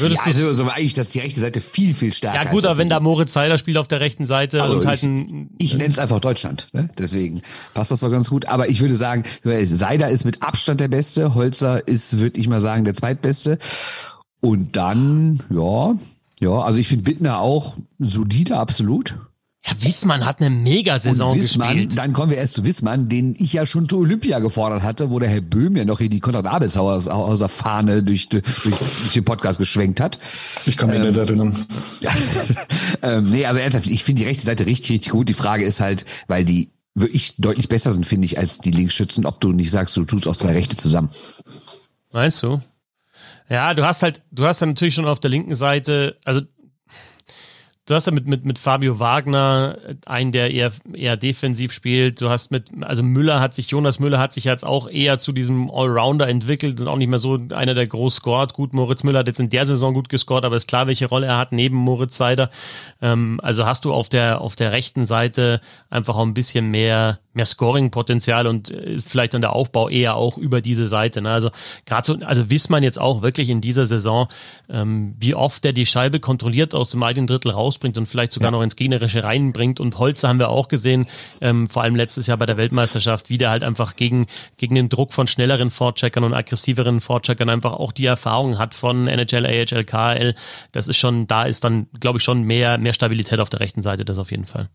Würdest 0.00 0.20
ja, 0.20 0.32
also, 0.32 0.54
so 0.54 0.68
eigentlich, 0.68 0.94
dass 0.94 1.10
die 1.10 1.20
rechte 1.20 1.40
Seite 1.40 1.60
viel, 1.60 1.94
viel 1.94 2.12
stärker 2.12 2.44
Ja 2.44 2.50
gut, 2.50 2.64
aber 2.64 2.78
wenn 2.78 2.88
da 2.88 3.00
Moritz 3.00 3.32
Seider 3.32 3.58
spielt 3.58 3.76
auf 3.76 3.88
der 3.88 4.00
rechten 4.00 4.26
Seite 4.26 4.62
also 4.62 4.76
und 4.76 4.86
halt 4.86 5.02
ein... 5.02 5.50
Ich, 5.58 5.72
ich 5.72 5.78
nenne 5.78 5.92
es 5.92 5.98
einfach 5.98 6.20
Deutschland, 6.20 6.68
ne? 6.72 6.88
deswegen 6.98 7.42
passt 7.74 7.90
das 7.90 8.00
doch 8.00 8.10
ganz 8.10 8.30
gut. 8.30 8.46
Aber 8.46 8.68
ich 8.68 8.80
würde 8.80 8.96
sagen, 8.96 9.24
Seider 9.42 10.08
ist 10.08 10.24
mit 10.24 10.42
Abstand 10.42 10.80
der 10.80 10.88
Beste, 10.88 11.34
Holzer 11.34 11.86
ist, 11.86 12.18
würde 12.18 12.40
ich 12.40 12.48
mal 12.48 12.60
sagen, 12.60 12.84
der 12.84 12.94
Zweitbeste. 12.94 13.58
Und 14.40 14.76
dann, 14.76 15.42
ja, 15.50 15.94
ja, 16.40 16.50
also 16.50 16.78
ich 16.78 16.88
finde 16.88 17.04
Bittner 17.04 17.38
auch 17.38 17.76
solide, 17.98 18.56
absolut. 18.56 19.18
Ja, 19.66 19.74
Wissmann 19.80 20.24
hat 20.24 20.40
eine 20.40 20.48
Mega-Saison 20.48 21.38
gespielt. 21.38 21.98
Dann 21.98 22.14
kommen 22.14 22.30
wir 22.30 22.38
erst 22.38 22.54
zu 22.54 22.64
Wissmann, 22.64 23.10
den 23.10 23.34
ich 23.38 23.52
ja 23.52 23.66
schon 23.66 23.88
zu 23.90 23.98
Olympia 23.98 24.38
gefordert 24.38 24.82
hatte, 24.82 25.10
wo 25.10 25.18
der 25.18 25.28
Herr 25.28 25.42
Böhm 25.42 25.76
ja 25.76 25.84
noch 25.84 25.98
hier 25.98 26.08
die 26.08 26.20
Konrad 26.20 26.46
Abelshauser 26.46 27.48
Fahne 27.48 28.02
durch, 28.02 28.30
durch, 28.30 28.42
durch 28.62 29.12
den 29.12 29.24
Podcast 29.24 29.58
geschwenkt 29.58 30.00
hat. 30.00 30.18
Ich 30.64 30.78
kann 30.78 30.88
mich 30.88 30.98
ähm, 30.98 31.08
nicht 31.08 31.16
erinnern. 31.16 31.56
Ja. 32.00 32.12
ähm, 33.02 33.24
nee, 33.30 33.44
also 33.44 33.60
ernsthaft, 33.60 33.86
ich 33.86 34.04
finde 34.04 34.22
die 34.22 34.28
rechte 34.28 34.44
Seite 34.44 34.64
richtig, 34.64 34.92
richtig 34.92 35.12
gut. 35.12 35.28
Die 35.28 35.34
Frage 35.34 35.64
ist 35.64 35.80
halt, 35.80 36.06
weil 36.28 36.46
die 36.46 36.70
wirklich 36.94 37.34
deutlich 37.36 37.68
besser 37.68 37.92
sind, 37.92 38.06
finde 38.06 38.24
ich, 38.24 38.38
als 38.38 38.58
die 38.58 38.70
Linksschützen, 38.70 39.26
ob 39.26 39.40
du 39.40 39.52
nicht 39.52 39.70
sagst, 39.70 39.96
du 39.96 40.04
tust 40.04 40.26
auch 40.26 40.36
zwei 40.36 40.52
Rechte 40.52 40.76
zusammen. 40.76 41.10
Meinst 42.12 42.42
du? 42.42 42.62
Ja, 43.50 43.74
du 43.74 43.84
hast 43.84 44.02
halt, 44.02 44.22
du 44.30 44.46
hast 44.46 44.62
dann 44.62 44.70
natürlich 44.70 44.94
schon 44.94 45.06
auf 45.06 45.20
der 45.20 45.30
linken 45.30 45.54
Seite, 45.54 46.16
also 46.24 46.40
du 47.90 47.96
hast 47.96 48.06
ja 48.06 48.12
mit, 48.12 48.26
mit, 48.26 48.44
mit 48.44 48.58
Fabio 48.58 49.00
Wagner 49.00 49.76
einen, 50.06 50.30
der 50.30 50.52
eher, 50.52 50.70
eher 50.92 51.16
defensiv 51.16 51.72
spielt. 51.72 52.20
Du 52.20 52.30
hast 52.30 52.52
mit, 52.52 52.70
also 52.82 53.02
Müller 53.02 53.40
hat 53.40 53.52
sich, 53.52 53.68
Jonas 53.70 53.98
Müller 53.98 54.20
hat 54.20 54.32
sich 54.32 54.44
jetzt 54.44 54.64
auch 54.64 54.88
eher 54.88 55.18
zu 55.18 55.32
diesem 55.32 55.68
Allrounder 55.70 56.28
entwickelt 56.28 56.80
und 56.80 56.86
auch 56.86 56.96
nicht 56.96 57.08
mehr 57.08 57.18
so 57.18 57.38
einer, 57.50 57.74
der 57.74 57.88
groß 57.88 58.16
scored. 58.16 58.54
Gut, 58.54 58.72
Moritz 58.72 59.02
Müller 59.02 59.18
hat 59.18 59.26
jetzt 59.26 59.40
in 59.40 59.50
der 59.50 59.66
Saison 59.66 59.92
gut 59.92 60.08
gescored, 60.08 60.44
aber 60.44 60.56
ist 60.56 60.68
klar, 60.68 60.86
welche 60.86 61.06
Rolle 61.06 61.26
er 61.26 61.38
hat 61.38 61.50
neben 61.50 61.76
Moritz 61.76 62.16
Seider. 62.16 62.50
Ähm, 63.02 63.40
also 63.42 63.66
hast 63.66 63.84
du 63.84 63.92
auf 63.92 64.08
der, 64.08 64.40
auf 64.40 64.54
der 64.54 64.70
rechten 64.70 65.04
Seite 65.04 65.60
einfach 65.90 66.14
auch 66.14 66.26
ein 66.26 66.34
bisschen 66.34 66.70
mehr, 66.70 67.18
mehr 67.32 67.46
Scoring-Potenzial 67.46 68.46
und 68.46 68.70
äh, 68.70 68.98
vielleicht 68.98 69.34
dann 69.34 69.40
der 69.40 69.54
Aufbau 69.54 69.88
eher 69.88 70.16
auch 70.16 70.36
über 70.36 70.60
diese 70.60 70.86
Seite. 70.88 71.22
Ne? 71.22 71.30
Also 71.30 71.50
gerade 71.86 72.06
so, 72.06 72.26
also 72.26 72.50
Wissmann 72.50 72.82
jetzt 72.82 73.00
auch 73.00 73.22
wirklich 73.22 73.48
in 73.48 73.60
dieser 73.60 73.86
Saison, 73.86 74.28
ähm, 74.68 75.14
wie 75.18 75.34
oft 75.34 75.64
er 75.64 75.72
die 75.72 75.86
Scheibe 75.86 76.18
kontrolliert 76.18 76.74
aus 76.74 76.90
dem 76.90 77.02
eigenen 77.02 77.26
Drittel 77.26 77.52
rausbringt 77.52 77.98
und 77.98 78.06
vielleicht 78.06 78.32
sogar 78.32 78.48
ja. 78.48 78.52
noch 78.52 78.62
ins 78.62 78.76
Gegnerische 78.76 79.22
reinbringt. 79.22 79.78
Und 79.78 79.98
Holzer 79.98 80.28
haben 80.28 80.40
wir 80.40 80.48
auch 80.48 80.68
gesehen, 80.68 81.06
ähm, 81.40 81.68
vor 81.68 81.82
allem 81.82 81.94
letztes 81.94 82.26
Jahr 82.26 82.38
bei 82.38 82.46
der 82.46 82.56
Weltmeisterschaft, 82.56 83.30
wie 83.30 83.38
der 83.38 83.50
halt 83.50 83.62
einfach 83.62 83.94
gegen, 83.94 84.26
gegen 84.56 84.74
den 84.74 84.88
Druck 84.88 85.12
von 85.12 85.26
schnelleren 85.26 85.70
Vorcheckern 85.70 86.24
und 86.24 86.34
aggressiveren 86.34 87.00
Vorcheckern 87.00 87.48
einfach 87.48 87.74
auch 87.74 87.92
die 87.92 88.06
Erfahrung 88.06 88.58
hat 88.58 88.74
von 88.74 89.06
NHL, 89.06 89.46
AHL, 89.46 89.84
KHL. 89.84 90.34
Das 90.72 90.88
ist 90.88 90.96
schon, 90.96 91.28
da 91.28 91.44
ist 91.44 91.62
dann, 91.62 91.86
glaube 92.00 92.18
ich, 92.18 92.24
schon 92.24 92.42
mehr, 92.42 92.78
mehr 92.78 92.92
Stabilität 92.92 93.38
auf 93.38 93.50
der 93.50 93.60
rechten 93.60 93.82
Seite, 93.82 94.04
das 94.04 94.18
auf 94.18 94.32
jeden 94.32 94.46
Fall. 94.46 94.68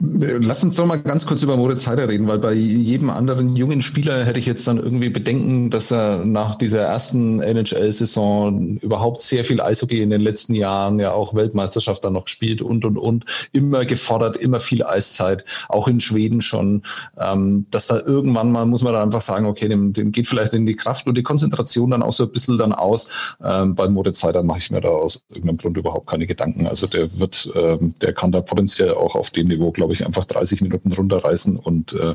Lass 0.00 0.62
uns 0.62 0.76
doch 0.76 0.86
mal 0.86 1.02
ganz 1.02 1.26
kurz 1.26 1.42
über 1.42 1.56
Moritz 1.56 1.88
Heider 1.88 2.08
reden, 2.08 2.28
weil 2.28 2.38
bei 2.38 2.52
jedem 2.52 3.10
anderen 3.10 3.56
jungen 3.56 3.82
Spieler 3.82 4.24
hätte 4.24 4.38
ich 4.38 4.46
jetzt 4.46 4.64
dann 4.68 4.76
irgendwie 4.78 5.08
Bedenken, 5.08 5.70
dass 5.70 5.90
er 5.90 6.24
nach 6.24 6.54
dieser 6.54 6.82
ersten 6.82 7.40
NHL-Saison 7.40 8.76
überhaupt 8.76 9.22
sehr 9.22 9.44
viel 9.44 9.60
Eishockey 9.60 10.00
in 10.00 10.10
den 10.10 10.20
letzten 10.20 10.54
Jahren, 10.54 11.00
ja 11.00 11.10
auch 11.10 11.34
Weltmeisterschaft 11.34 12.04
dann 12.04 12.12
noch 12.12 12.28
spielt 12.28 12.62
und 12.62 12.84
und 12.84 12.96
und, 12.96 13.24
immer 13.50 13.84
gefordert, 13.84 14.36
immer 14.36 14.60
viel 14.60 14.84
Eiszeit, 14.84 15.44
auch 15.68 15.88
in 15.88 15.98
Schweden 15.98 16.42
schon, 16.42 16.82
ähm, 17.18 17.66
dass 17.72 17.88
da 17.88 17.98
irgendwann 17.98 18.52
mal, 18.52 18.66
muss 18.66 18.82
man 18.82 18.92
da 18.92 19.02
einfach 19.02 19.22
sagen, 19.22 19.46
okay, 19.46 19.66
dem, 19.66 19.94
dem 19.94 20.12
geht 20.12 20.28
vielleicht 20.28 20.54
in 20.54 20.64
die 20.64 20.76
Kraft 20.76 21.08
und 21.08 21.16
die 21.16 21.24
Konzentration 21.24 21.90
dann 21.90 22.04
auch 22.04 22.12
so 22.12 22.22
ein 22.22 22.30
bisschen 22.30 22.56
dann 22.56 22.72
aus. 22.72 23.36
Ähm, 23.44 23.74
bei 23.74 23.88
Moritz 23.88 24.22
Heider 24.22 24.44
mache 24.44 24.58
ich 24.58 24.70
mir 24.70 24.80
da 24.80 24.90
aus 24.90 25.24
irgendeinem 25.28 25.56
Grund 25.56 25.76
überhaupt 25.76 26.06
keine 26.06 26.28
Gedanken. 26.28 26.68
Also 26.68 26.86
der 26.86 27.18
wird, 27.18 27.50
ähm, 27.56 27.96
der 28.00 28.12
kann 28.12 28.30
da 28.30 28.42
potenziell 28.42 28.94
auch 28.94 29.16
auf 29.16 29.30
dem 29.30 29.48
Niveau, 29.48 29.72
glaube 29.72 29.87
glaube 29.88 29.94
ich, 29.94 30.06
einfach 30.06 30.26
30 30.26 30.60
Minuten 30.60 30.92
runterreißen 30.92 31.56
und 31.56 31.94
äh, 31.94 32.14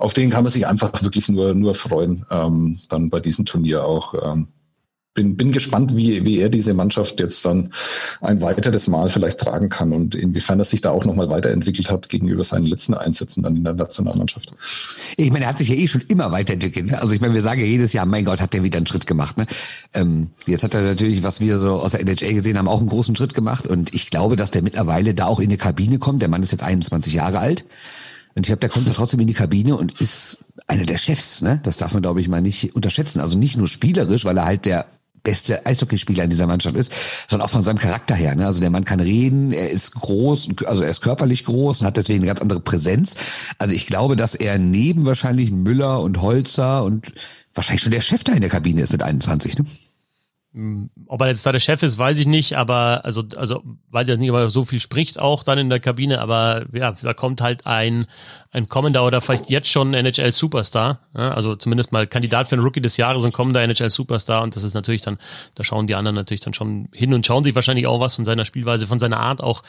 auf 0.00 0.12
den 0.12 0.30
kann 0.30 0.42
man 0.42 0.52
sich 0.52 0.66
einfach 0.66 1.02
wirklich 1.02 1.28
nur, 1.28 1.54
nur 1.54 1.76
freuen, 1.76 2.26
ähm, 2.30 2.80
dann 2.88 3.10
bei 3.10 3.20
diesem 3.20 3.44
Turnier 3.44 3.84
auch. 3.84 4.14
Ähm, 4.20 4.48
bin, 5.14 5.36
bin 5.36 5.52
gespannt, 5.52 5.94
wie, 5.96 6.24
wie 6.24 6.38
er 6.38 6.48
diese 6.48 6.72
Mannschaft 6.72 7.20
jetzt 7.20 7.44
dann 7.44 7.72
ein 8.20 8.40
weiteres 8.40 8.88
Mal 8.88 9.10
vielleicht 9.10 9.38
tragen 9.38 9.68
kann 9.68 9.92
und 9.92 10.14
inwiefern 10.14 10.58
er 10.58 10.64
sich 10.64 10.80
da 10.80 10.90
auch 10.90 11.04
nochmal 11.04 11.28
weiterentwickelt 11.28 11.90
hat 11.90 12.08
gegenüber 12.08 12.44
seinen 12.44 12.66
letzten 12.66 12.94
Einsätzen 12.94 13.42
dann 13.42 13.56
in 13.56 13.64
der 13.64 13.74
Nationalmannschaft. 13.74 14.54
Ich 15.16 15.30
meine, 15.30 15.44
er 15.44 15.50
hat 15.50 15.58
sich 15.58 15.68
ja 15.68 15.74
eh 15.74 15.86
schon 15.86 16.02
immer 16.08 16.32
weiterentwickelt. 16.32 16.86
Ne? 16.86 17.00
Also 17.00 17.12
ich 17.12 17.20
meine, 17.20 17.34
wir 17.34 17.42
sagen 17.42 17.60
ja 17.60 17.66
jedes 17.66 17.92
Jahr, 17.92 18.06
mein 18.06 18.24
Gott, 18.24 18.40
hat 18.40 18.54
der 18.54 18.62
wieder 18.62 18.78
einen 18.78 18.86
Schritt 18.86 19.06
gemacht. 19.06 19.36
Ne? 19.36 19.46
Ähm, 19.92 20.30
jetzt 20.46 20.64
hat 20.64 20.74
er 20.74 20.82
natürlich, 20.82 21.22
was 21.22 21.40
wir 21.40 21.58
so 21.58 21.80
aus 21.80 21.92
der 21.92 22.00
NHL 22.00 22.34
gesehen 22.34 22.56
haben, 22.56 22.68
auch 22.68 22.80
einen 22.80 22.88
großen 22.88 23.14
Schritt 23.14 23.34
gemacht 23.34 23.66
und 23.66 23.92
ich 23.94 24.10
glaube, 24.10 24.36
dass 24.36 24.50
der 24.50 24.62
mittlerweile 24.62 25.14
da 25.14 25.26
auch 25.26 25.40
in 25.40 25.50
die 25.50 25.58
Kabine 25.58 25.98
kommt. 25.98 26.22
Der 26.22 26.28
Mann 26.28 26.42
ist 26.42 26.52
jetzt 26.52 26.64
21 26.64 27.12
Jahre 27.12 27.38
alt. 27.38 27.64
Und 28.34 28.44
ich 28.44 28.46
glaube, 28.46 28.60
der 28.60 28.70
kommt 28.70 28.88
da 28.88 28.92
trotzdem 28.92 29.20
in 29.20 29.26
die 29.26 29.34
Kabine 29.34 29.76
und 29.76 30.00
ist 30.00 30.38
einer 30.66 30.86
der 30.86 30.96
Chefs, 30.96 31.42
ne? 31.42 31.60
Das 31.64 31.76
darf 31.76 31.92
man, 31.92 32.02
glaube 32.02 32.22
ich, 32.22 32.28
mal 32.28 32.40
nicht 32.40 32.74
unterschätzen. 32.74 33.20
Also 33.20 33.36
nicht 33.36 33.58
nur 33.58 33.68
spielerisch, 33.68 34.24
weil 34.24 34.38
er 34.38 34.46
halt 34.46 34.64
der 34.64 34.86
beste 35.22 35.64
Eishockeyspieler 35.66 36.24
in 36.24 36.30
dieser 36.30 36.46
Mannschaft 36.46 36.76
ist, 36.76 36.92
sondern 37.28 37.46
auch 37.46 37.50
von 37.50 37.62
seinem 37.62 37.78
Charakter 37.78 38.14
her. 38.14 38.34
Ne? 38.34 38.46
Also 38.46 38.60
der 38.60 38.70
Mann 38.70 38.84
kann 38.84 39.00
reden, 39.00 39.52
er 39.52 39.70
ist 39.70 39.92
groß, 39.92 40.48
also 40.66 40.82
er 40.82 40.90
ist 40.90 41.00
körperlich 41.00 41.44
groß 41.44 41.80
und 41.80 41.86
hat 41.86 41.96
deswegen 41.96 42.20
eine 42.20 42.26
ganz 42.26 42.40
andere 42.40 42.60
Präsenz. 42.60 43.14
Also 43.58 43.74
ich 43.74 43.86
glaube, 43.86 44.16
dass 44.16 44.34
er 44.34 44.58
neben 44.58 45.06
wahrscheinlich 45.06 45.50
Müller 45.50 46.00
und 46.00 46.20
Holzer 46.20 46.84
und 46.84 47.12
wahrscheinlich 47.54 47.82
schon 47.82 47.92
der 47.92 48.00
Chef 48.00 48.24
da 48.24 48.32
in 48.32 48.40
der 48.40 48.50
Kabine 48.50 48.82
ist 48.82 48.92
mit 48.92 49.02
21. 49.02 49.58
Ne? 49.58 49.64
Ob 51.06 51.20
er 51.22 51.28
jetzt 51.28 51.46
da 51.46 51.52
der 51.52 51.60
Chef 51.60 51.82
ist, 51.82 51.96
weiß 51.96 52.18
ich 52.18 52.26
nicht, 52.26 52.58
aber 52.58 53.00
also, 53.04 53.22
also 53.36 53.62
weiß 53.90 54.06
ich 54.08 54.18
nicht, 54.18 54.30
ob 54.30 54.36
er 54.36 54.50
so 54.50 54.66
viel 54.66 54.80
spricht 54.80 55.18
auch 55.18 55.44
dann 55.44 55.56
in 55.56 55.70
der 55.70 55.80
Kabine, 55.80 56.20
aber 56.20 56.66
ja, 56.74 56.92
da 57.00 57.14
kommt 57.14 57.40
halt 57.40 57.64
ein, 57.64 58.06
ein 58.50 58.68
kommender 58.68 59.06
oder 59.06 59.22
vielleicht 59.22 59.48
jetzt 59.48 59.70
schon 59.70 59.94
NHL 59.94 60.32
Superstar, 60.32 61.00
ja, 61.16 61.30
also 61.30 61.56
zumindest 61.56 61.90
mal 61.92 62.06
Kandidat 62.06 62.48
für 62.48 62.56
den 62.56 62.64
Rookie 62.64 62.82
des 62.82 62.98
Jahres 62.98 63.24
und 63.24 63.32
kommender 63.32 63.62
NHL 63.62 63.88
Superstar 63.88 64.42
und 64.42 64.54
das 64.54 64.62
ist 64.62 64.74
natürlich 64.74 65.00
dann, 65.00 65.16
da 65.54 65.64
schauen 65.64 65.86
die 65.86 65.94
anderen 65.94 66.16
natürlich 66.16 66.42
dann 66.42 66.52
schon 66.52 66.90
hin 66.92 67.14
und 67.14 67.24
schauen 67.24 67.44
sich 67.44 67.54
wahrscheinlich 67.54 67.86
auch 67.86 68.00
was 68.00 68.16
von 68.16 68.26
seiner 68.26 68.44
Spielweise, 68.44 68.86
von 68.86 68.98
seiner 68.98 69.20
Art 69.20 69.42
auch 69.42 69.62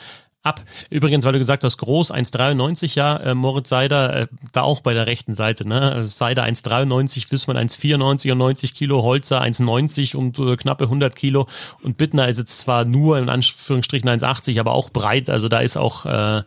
ab. 0.43 0.61
Übrigens, 0.89 1.25
weil 1.25 1.33
du 1.33 1.39
gesagt 1.39 1.63
hast, 1.63 1.77
groß, 1.77 2.13
1,93 2.13 2.95
ja, 2.95 3.17
äh, 3.17 3.33
Moritz 3.33 3.69
Seider, 3.69 4.15
äh, 4.15 4.27
da 4.51 4.61
auch 4.61 4.81
bei 4.81 4.93
der 4.93 5.07
rechten 5.07 5.33
Seite, 5.33 5.67
ne? 5.67 6.05
Seider 6.07 6.43
1,93, 6.43 7.31
Wissmann 7.31 7.57
1,94 7.57 8.31
und 8.33 8.37
90 8.37 8.75
Kilo, 8.75 9.01
Holzer 9.01 9.41
1,90 9.41 10.15
und 10.15 10.37
äh, 10.39 10.57
knappe 10.57 10.85
100 10.85 11.15
Kilo 11.15 11.47
und 11.81 11.97
Bittner 11.97 12.27
ist 12.27 12.39
jetzt 12.39 12.59
zwar 12.59 12.83
nur 12.85 13.17
in 13.17 13.29
Anführungsstrichen 13.29 14.09
1,80, 14.09 14.59
aber 14.59 14.73
auch 14.73 14.89
breit, 14.89 15.29
also 15.29 15.47
da 15.47 15.59
ist 15.59 15.77
auch 15.77 16.05
äh, 16.05 16.43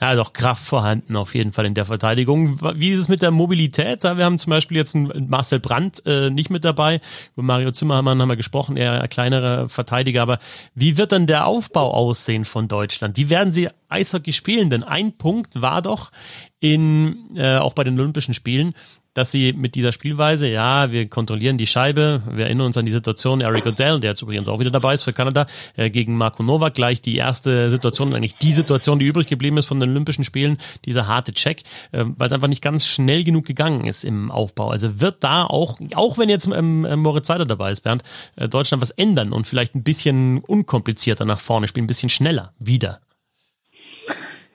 ja, 0.00 0.14
doch 0.14 0.32
Kraft 0.32 0.64
vorhanden 0.64 1.16
auf 1.16 1.34
jeden 1.34 1.50
Fall 1.52 1.66
in 1.66 1.74
der 1.74 1.84
Verteidigung. 1.84 2.60
Wie 2.78 2.90
ist 2.90 3.00
es 3.00 3.08
mit 3.08 3.20
der 3.20 3.32
Mobilität? 3.32 4.04
Wir 4.04 4.24
haben 4.24 4.38
zum 4.38 4.50
Beispiel 4.50 4.76
jetzt 4.76 4.94
einen 4.94 5.28
Marcel 5.28 5.58
Brandt 5.58 6.06
äh, 6.06 6.30
nicht 6.30 6.50
mit 6.50 6.64
dabei. 6.64 7.00
Über 7.34 7.42
Mario 7.42 7.72
Zimmermann 7.72 8.22
haben 8.22 8.28
wir 8.28 8.36
gesprochen, 8.36 8.76
eher 8.76 9.02
ein 9.02 9.08
kleinerer 9.08 9.68
Verteidiger. 9.68 10.22
Aber 10.22 10.38
wie 10.74 10.96
wird 10.98 11.10
dann 11.10 11.26
der 11.26 11.46
Aufbau 11.46 11.92
aussehen 11.92 12.44
von 12.44 12.68
Deutschland? 12.68 13.16
Wie 13.16 13.28
werden 13.28 13.52
sie 13.52 13.70
Eishockey 13.88 14.32
spielen? 14.32 14.70
Denn 14.70 14.84
ein 14.84 15.16
Punkt 15.16 15.60
war 15.60 15.82
doch 15.82 16.12
in, 16.60 17.36
äh, 17.36 17.56
auch 17.56 17.72
bei 17.72 17.82
den 17.82 17.98
Olympischen 17.98 18.34
Spielen, 18.34 18.74
dass 19.18 19.32
sie 19.32 19.52
mit 19.52 19.74
dieser 19.74 19.90
Spielweise, 19.90 20.46
ja, 20.46 20.92
wir 20.92 21.08
kontrollieren 21.08 21.58
die 21.58 21.66
Scheibe, 21.66 22.22
wir 22.30 22.44
erinnern 22.46 22.68
uns 22.68 22.76
an 22.76 22.84
die 22.84 22.92
Situation, 22.92 23.40
Eric 23.40 23.66
Odell, 23.66 23.98
der 23.98 24.10
jetzt 24.10 24.22
übrigens 24.22 24.46
auch 24.46 24.60
wieder 24.60 24.70
dabei 24.70 24.94
ist 24.94 25.02
für 25.02 25.12
Kanada, 25.12 25.46
äh, 25.76 25.90
gegen 25.90 26.16
Marco 26.16 26.44
Novak, 26.44 26.74
gleich 26.74 27.02
die 27.02 27.16
erste 27.16 27.68
Situation, 27.68 28.14
eigentlich 28.14 28.36
die 28.36 28.52
Situation, 28.52 29.00
die 29.00 29.06
übrig 29.06 29.26
geblieben 29.26 29.58
ist 29.58 29.66
von 29.66 29.80
den 29.80 29.90
Olympischen 29.90 30.22
Spielen, 30.22 30.56
dieser 30.84 31.08
harte 31.08 31.32
Check, 31.32 31.64
äh, 31.90 32.04
weil 32.16 32.28
es 32.28 32.32
einfach 32.32 32.46
nicht 32.46 32.62
ganz 32.62 32.86
schnell 32.86 33.24
genug 33.24 33.44
gegangen 33.44 33.86
ist 33.86 34.04
im 34.04 34.30
Aufbau. 34.30 34.70
Also 34.70 35.00
wird 35.00 35.24
da 35.24 35.42
auch, 35.42 35.80
auch 35.94 36.16
wenn 36.16 36.28
jetzt 36.28 36.46
ähm, 36.46 36.84
äh, 36.84 36.94
Moritz 36.94 37.26
Seider 37.26 37.44
dabei 37.44 37.72
ist, 37.72 37.80
Bernd, 37.80 38.04
äh, 38.36 38.48
Deutschland 38.48 38.80
was 38.80 38.90
ändern 38.90 39.32
und 39.32 39.48
vielleicht 39.48 39.74
ein 39.74 39.82
bisschen 39.82 40.38
unkomplizierter 40.38 41.24
nach 41.24 41.40
vorne 41.40 41.66
spielen, 41.66 41.84
ein 41.84 41.88
bisschen 41.88 42.08
schneller 42.08 42.52
wieder. 42.60 43.00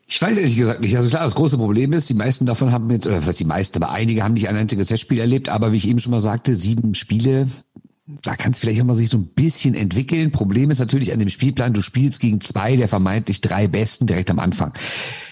Ich 0.07 0.21
weiß 0.21 0.37
ehrlich 0.37 0.57
gesagt 0.57 0.81
nicht. 0.81 0.95
Also 0.97 1.09
klar, 1.09 1.23
das 1.23 1.35
große 1.35 1.57
Problem 1.57 1.93
ist, 1.93 2.09
die 2.09 2.13
meisten 2.13 2.45
davon 2.45 2.71
haben 2.71 2.89
jetzt, 2.91 3.07
oder 3.07 3.17
was 3.17 3.27
heißt 3.27 3.39
die 3.39 3.45
meisten, 3.45 3.81
aber 3.81 3.93
einige 3.93 4.23
haben 4.23 4.33
nicht 4.33 4.49
ein 4.49 4.55
einziges 4.55 4.89
Testspiel 4.89 5.19
erlebt, 5.19 5.49
aber 5.49 5.71
wie 5.71 5.77
ich 5.77 5.87
eben 5.87 5.99
schon 5.99 6.11
mal 6.11 6.21
sagte, 6.21 6.55
sieben 6.55 6.93
Spiele, 6.93 7.47
da 8.21 8.35
kann 8.35 8.51
es 8.51 8.59
vielleicht 8.59 8.81
auch 8.81 8.85
mal 8.85 8.97
sich 8.97 9.09
so 9.09 9.17
ein 9.17 9.27
bisschen 9.27 9.75
entwickeln. 9.75 10.31
Problem 10.31 10.71
ist 10.71 10.79
natürlich 10.79 11.13
an 11.13 11.19
dem 11.19 11.29
Spielplan, 11.29 11.73
du 11.73 11.81
spielst 11.81 12.19
gegen 12.19 12.41
zwei 12.41 12.75
der 12.75 12.87
vermeintlich 12.87 13.41
drei 13.41 13.67
Besten 13.67 14.05
direkt 14.05 14.29
am 14.29 14.39
Anfang. 14.39 14.73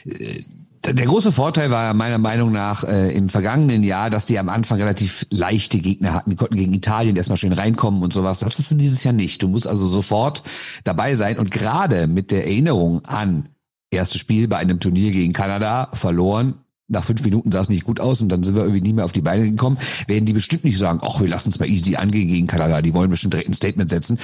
Äh, 0.05 0.43
der 0.83 1.05
große 1.05 1.31
Vorteil 1.31 1.69
war 1.69 1.93
meiner 1.93 2.17
Meinung 2.17 2.51
nach 2.51 2.83
äh, 2.83 3.11
im 3.11 3.29
vergangenen 3.29 3.83
Jahr, 3.83 4.09
dass 4.09 4.25
die 4.25 4.39
am 4.39 4.49
Anfang 4.49 4.79
relativ 4.79 5.27
leichte 5.29 5.77
Gegner 5.77 6.13
hatten. 6.13 6.31
Die 6.31 6.35
konnten 6.35 6.55
gegen 6.55 6.73
Italien 6.73 7.15
erstmal 7.15 7.37
schön 7.37 7.53
reinkommen 7.53 8.01
und 8.01 8.13
sowas. 8.13 8.39
Das 8.39 8.57
ist 8.57 8.79
dieses 8.79 9.03
Jahr 9.03 9.13
nicht. 9.13 9.43
Du 9.43 9.47
musst 9.47 9.67
also 9.67 9.85
sofort 9.87 10.41
dabei 10.83 11.13
sein. 11.13 11.37
Und 11.37 11.51
gerade 11.51 12.07
mit 12.07 12.31
der 12.31 12.47
Erinnerung 12.47 13.05
an 13.05 13.49
erstes 13.91 14.19
Spiel 14.19 14.47
bei 14.47 14.57
einem 14.57 14.79
Turnier 14.79 15.11
gegen 15.11 15.33
Kanada 15.33 15.89
verloren. 15.93 16.55
Nach 16.87 17.03
fünf 17.03 17.23
Minuten 17.23 17.51
sah 17.51 17.61
es 17.61 17.69
nicht 17.69 17.85
gut 17.85 17.99
aus 17.99 18.21
und 18.21 18.29
dann 18.29 18.43
sind 18.43 18.55
wir 18.55 18.63
irgendwie 18.63 18.81
nie 18.81 18.93
mehr 18.93 19.05
auf 19.05 19.13
die 19.13 19.21
Beine 19.21 19.49
gekommen. 19.49 19.77
Werden 20.07 20.25
die 20.25 20.33
bestimmt 20.33 20.63
nicht 20.63 20.77
sagen, 20.77 20.99
ach, 21.03 21.21
wir 21.21 21.29
lassen 21.29 21.49
uns 21.49 21.59
mal 21.59 21.69
easy 21.69 21.95
angehen 21.95 22.27
gegen 22.27 22.47
Kanada. 22.47 22.81
Die 22.81 22.93
wollen 22.93 23.09
bestimmt 23.09 23.33
direkt 23.33 23.49
ein 23.49 23.53
Statement 23.53 23.89
setzen. 23.89 24.19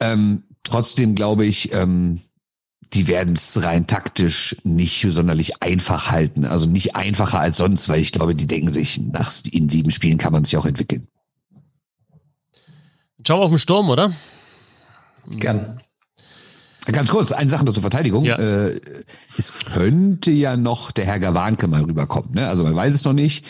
Ähm, 0.00 0.44
trotzdem 0.62 1.14
glaube 1.14 1.44
ich, 1.44 1.72
ähm, 1.74 2.20
die 2.94 3.08
werden 3.08 3.34
es 3.34 3.62
rein 3.62 3.86
taktisch 3.86 4.56
nicht 4.64 5.04
sonderlich 5.08 5.62
einfach 5.62 6.10
halten. 6.10 6.46
Also 6.46 6.66
nicht 6.66 6.96
einfacher 6.96 7.40
als 7.40 7.58
sonst, 7.58 7.88
weil 7.88 8.00
ich 8.00 8.12
glaube, 8.12 8.34
die 8.34 8.46
denken 8.46 8.72
sich, 8.72 8.98
nach 8.98 9.32
in 9.50 9.68
sieben 9.68 9.90
Spielen 9.90 10.18
kann 10.18 10.32
man 10.32 10.44
sich 10.44 10.56
auch 10.56 10.64
entwickeln. 10.64 11.06
Schau 13.26 13.42
auf 13.42 13.50
den 13.50 13.58
Sturm, 13.58 13.90
oder? 13.90 14.12
Gern. 15.28 15.78
Ganz 16.92 17.10
kurz, 17.10 17.32
eine 17.32 17.50
Sache 17.50 17.64
noch 17.64 17.74
zur 17.74 17.82
Verteidigung. 17.82 18.24
Ja. 18.24 18.36
Äh, 18.36 18.80
es 19.36 19.52
könnte 19.52 20.30
ja 20.30 20.56
noch 20.56 20.90
der 20.90 21.06
Herr 21.06 21.20
Gawanke 21.20 21.68
mal 21.68 21.82
rüberkommen. 21.82 22.34
Ne? 22.34 22.48
Also 22.48 22.64
man 22.64 22.74
weiß 22.74 22.94
es 22.94 23.04
noch 23.04 23.12
nicht, 23.12 23.44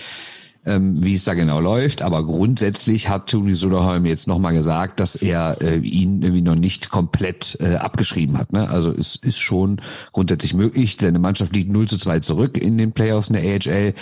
ähm, 0.67 1.03
wie 1.05 1.15
es 1.15 1.25
da 1.25 1.35
genau 1.35 1.61
läuft. 1.61 2.03
Aber 2.03 2.25
grundsätzlich 2.25 3.09
hat 3.09 3.31
Toni 3.31 3.55
Soderholm 3.55 4.07
jetzt 4.07 4.27
nochmal 4.27 4.55
gesagt, 4.55 4.99
dass 4.99 5.15
er 5.15 5.57
äh, 5.61 5.79
ihn 5.79 6.23
irgendwie 6.23 6.43
noch 6.43 6.57
nicht 6.57 6.91
komplett 6.91 7.57
äh, 7.61 7.77
abgeschrieben 7.77 8.39
hat. 8.39 8.53
Ne? 8.53 8.69
Also 8.69 8.91
es 8.91 9.17
ist 9.17 9.39
schon 9.39 9.81
grundsätzlich 10.13 10.55
möglich. 10.55 10.97
Seine 11.01 11.21
Mannschaft 11.21 11.55
liegt 11.55 11.71
0 11.71 11.89
zu 11.89 11.99
2 11.99 12.21
zurück 12.21 12.59
in 12.59 12.77
den 12.77 12.93
Playoffs 12.93 13.29
in 13.29 13.35
der 13.35 13.45
AHL. 13.45 13.95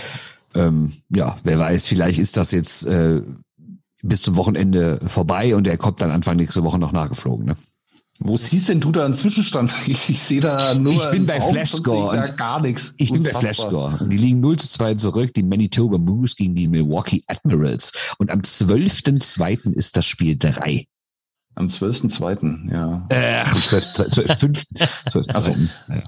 Ähm, 0.55 0.93
ja, 1.11 1.37
wer 1.45 1.59
weiß, 1.59 1.87
vielleicht 1.87 2.19
ist 2.19 2.39
das 2.39 2.53
jetzt 2.53 2.87
äh, 2.87 3.21
bis 4.03 4.23
zum 4.23 4.37
Wochenende 4.37 5.01
vorbei 5.07 5.55
und 5.55 5.67
er 5.67 5.77
kommt 5.77 6.01
dann 6.01 6.11
Anfang 6.11 6.37
nächste 6.37 6.63
Woche 6.63 6.79
noch 6.79 6.93
nachgeflogen. 6.93 7.47
Ne? 7.47 7.57
Wo 8.19 8.37
siehst 8.37 8.69
denn 8.69 8.81
du 8.81 8.93
da 8.93 9.05
einen 9.05 9.15
Zwischenstand? 9.15 9.73
Ich, 9.87 10.11
ich 10.11 10.21
sehe 10.21 10.41
da 10.41 10.75
nur. 10.75 11.05
Ich 11.05 11.11
bin 11.11 11.27
bei 11.27 11.41
Flashscore. 11.41 12.35
gar 12.37 12.61
nichts. 12.61 12.93
Ich 12.97 13.11
bin 13.13 13.19
Unfassbar. 13.21 13.43
bei 13.43 13.47
Flashscore. 13.55 14.09
Die 14.09 14.17
liegen 14.17 14.41
0 14.41 14.59
zu 14.59 14.69
2 14.69 14.95
zurück, 14.97 15.35
die 15.35 15.43
Manitoba 15.43 15.99
Moose 15.99 16.35
gegen 16.37 16.55
die 16.55 16.69
Milwaukee 16.69 17.23
Admirals. 17.27 17.93
Und 18.19 18.31
am 18.31 18.41
12.2. 18.41 19.73
ist 19.73 19.97
das 19.97 20.07
Spiel 20.07 20.37
3. 20.39 20.87
Am 21.55 21.69
12.2., 21.69 22.71
ja. 22.71 23.07
Äh, 23.09 23.41
am 23.43 23.57
12.5. 23.57 24.11
12, 24.11 24.39
12, 24.39 24.65
12, 25.11 25.27
also, 25.35 25.55
ja. 25.89 26.03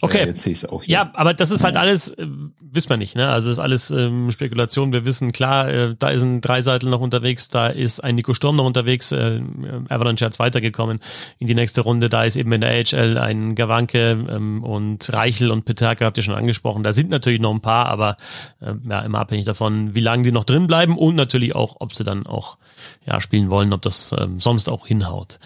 Okay. 0.00 0.20
Ja, 0.20 0.26
jetzt 0.26 0.42
sehe 0.42 0.52
ich 0.52 0.68
auch 0.68 0.82
hier. 0.82 0.92
Ja, 0.92 1.10
aber 1.14 1.34
das 1.34 1.50
ist 1.50 1.64
halt 1.64 1.76
alles, 1.76 2.12
äh, 2.12 2.26
wissen 2.60 2.90
wir 2.90 2.96
nicht, 2.96 3.16
ne? 3.16 3.28
Also 3.28 3.50
ist 3.50 3.58
alles 3.58 3.90
ähm, 3.90 4.30
Spekulation. 4.30 4.92
Wir 4.92 5.04
wissen 5.04 5.32
klar, 5.32 5.68
äh, 5.68 5.94
da 5.98 6.10
ist 6.10 6.22
ein 6.22 6.40
Dreiseitel 6.40 6.88
noch 6.88 7.00
unterwegs, 7.00 7.48
da 7.48 7.66
ist 7.66 8.04
ein 8.04 8.14
Nico 8.14 8.34
Sturm 8.34 8.56
noch 8.56 8.64
unterwegs, 8.64 9.10
äh, 9.12 9.40
Avalanche 9.88 10.24
hat's 10.24 10.38
weitergekommen 10.38 11.00
in 11.38 11.46
die 11.46 11.54
nächste 11.54 11.80
Runde. 11.80 12.08
Da 12.08 12.24
ist 12.24 12.36
eben 12.36 12.52
in 12.52 12.60
der 12.60 12.70
AHL 12.70 13.18
ein 13.18 13.54
Gawanke 13.54 14.10
ähm, 14.30 14.62
und 14.62 15.12
Reichel 15.12 15.50
und 15.50 15.64
Peterka 15.64 16.04
habt 16.04 16.16
ihr 16.16 16.22
schon 16.22 16.34
angesprochen. 16.34 16.82
Da 16.82 16.92
sind 16.92 17.10
natürlich 17.10 17.40
noch 17.40 17.52
ein 17.52 17.60
paar, 17.60 17.86
aber 17.86 18.16
äh, 18.60 18.72
ja, 18.88 19.00
immer 19.00 19.18
abhängig 19.18 19.46
davon, 19.46 19.94
wie 19.94 20.00
lange 20.00 20.22
die 20.22 20.32
noch 20.32 20.44
drin 20.44 20.66
bleiben 20.66 20.96
und 20.96 21.16
natürlich 21.16 21.54
auch, 21.54 21.76
ob 21.80 21.94
sie 21.94 22.04
dann 22.04 22.26
auch 22.26 22.58
ja 23.06 23.20
spielen 23.20 23.50
wollen, 23.50 23.72
ob 23.72 23.82
das 23.82 24.14
ähm, 24.16 24.38
sonst 24.38 24.68
auch 24.68 24.86
hinhaut. 24.86 25.38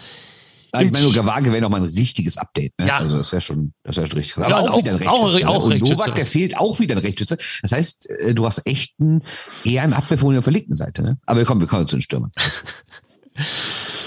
Ich 0.79 0.91
meine, 0.91 1.07
Gawage 1.11 1.51
wäre 1.51 1.61
noch 1.61 1.69
mal 1.69 1.81
ein 1.81 1.89
richtiges 1.89 2.37
Update. 2.37 2.73
Ne? 2.79 2.87
Ja. 2.87 2.97
Also 2.97 3.17
das 3.17 3.31
wäre 3.31 3.41
schon, 3.41 3.73
das 3.83 3.97
wäre 3.97 4.07
schon 4.07 4.17
richtig. 4.17 4.37
Aber 4.37 4.49
ja, 4.49 4.57
auch, 4.57 4.69
auch, 4.71 4.77
wieder 4.79 4.91
ein 4.91 4.97
Rechtsschütze. 4.97 5.47
Auch, 5.47 5.63
auch 5.63 5.69
ne? 5.69 5.75
Und 5.75 5.89
Novak, 5.89 6.15
der 6.15 6.25
fehlt 6.25 6.57
auch 6.57 6.79
wieder 6.79 6.95
ein 6.95 6.99
Rechtsschütze. 6.99 7.37
Das 7.61 7.71
heißt, 7.71 8.09
äh, 8.09 8.33
du 8.33 8.45
hast 8.45 8.65
echt 8.65 8.99
einen, 8.99 9.21
eher 9.63 9.83
einen 9.83 9.93
Abwehr 9.93 10.17
von 10.17 10.33
der 10.33 10.41
verlegten 10.41 10.75
Seite. 10.75 11.03
Ne? 11.03 11.19
Aber 11.27 11.43
komm, 11.45 11.59
wir 11.59 11.67
kommen 11.67 11.87
zu 11.87 11.97
den 11.97 12.01
Stürmern. 12.01 12.31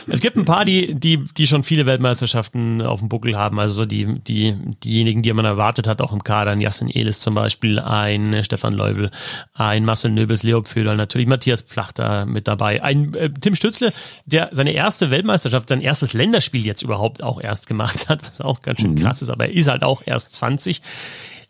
Es 0.08 0.20
gibt 0.20 0.36
ein 0.36 0.44
paar, 0.44 0.64
die, 0.64 0.94
die, 0.94 1.24
die 1.24 1.46
schon 1.46 1.62
viele 1.64 1.86
Weltmeisterschaften 1.86 2.82
auf 2.82 3.00
dem 3.00 3.08
Buckel 3.08 3.36
haben. 3.36 3.58
Also 3.58 3.84
die, 3.84 4.06
die, 4.20 4.54
diejenigen, 4.84 5.22
die 5.22 5.32
man 5.32 5.44
erwartet 5.44 5.88
hat, 5.88 6.00
auch 6.00 6.12
im 6.12 6.22
Kader. 6.22 6.52
Ein 6.52 6.60
Jasin 6.60 6.88
Elis 6.88 7.20
zum 7.20 7.34
Beispiel, 7.34 7.78
ein 7.78 8.42
Stefan 8.44 8.74
Leubel, 8.74 9.10
ein 9.54 9.84
Marcel 9.84 10.12
Nöbels, 10.12 10.42
Leo 10.42 10.62
Pföder, 10.62 10.94
natürlich 10.94 11.26
Matthias 11.26 11.62
Plachter 11.62 12.26
mit 12.26 12.46
dabei. 12.46 12.82
Ein 12.82 13.14
äh, 13.14 13.30
Tim 13.30 13.54
Stützle, 13.54 13.92
der 14.26 14.50
seine 14.52 14.72
erste 14.72 15.10
Weltmeisterschaft, 15.10 15.68
sein 15.68 15.80
erstes 15.80 16.12
Länderspiel 16.12 16.64
jetzt 16.64 16.82
überhaupt 16.82 17.22
auch 17.22 17.40
erst 17.40 17.66
gemacht 17.66 18.08
hat, 18.08 18.28
was 18.28 18.40
auch 18.40 18.60
ganz 18.60 18.80
schön 18.80 18.92
mhm. 18.92 19.00
krass 19.00 19.22
ist, 19.22 19.30
aber 19.30 19.46
er 19.46 19.54
ist 19.54 19.68
halt 19.68 19.82
auch 19.82 20.02
erst 20.04 20.34
20. 20.34 20.82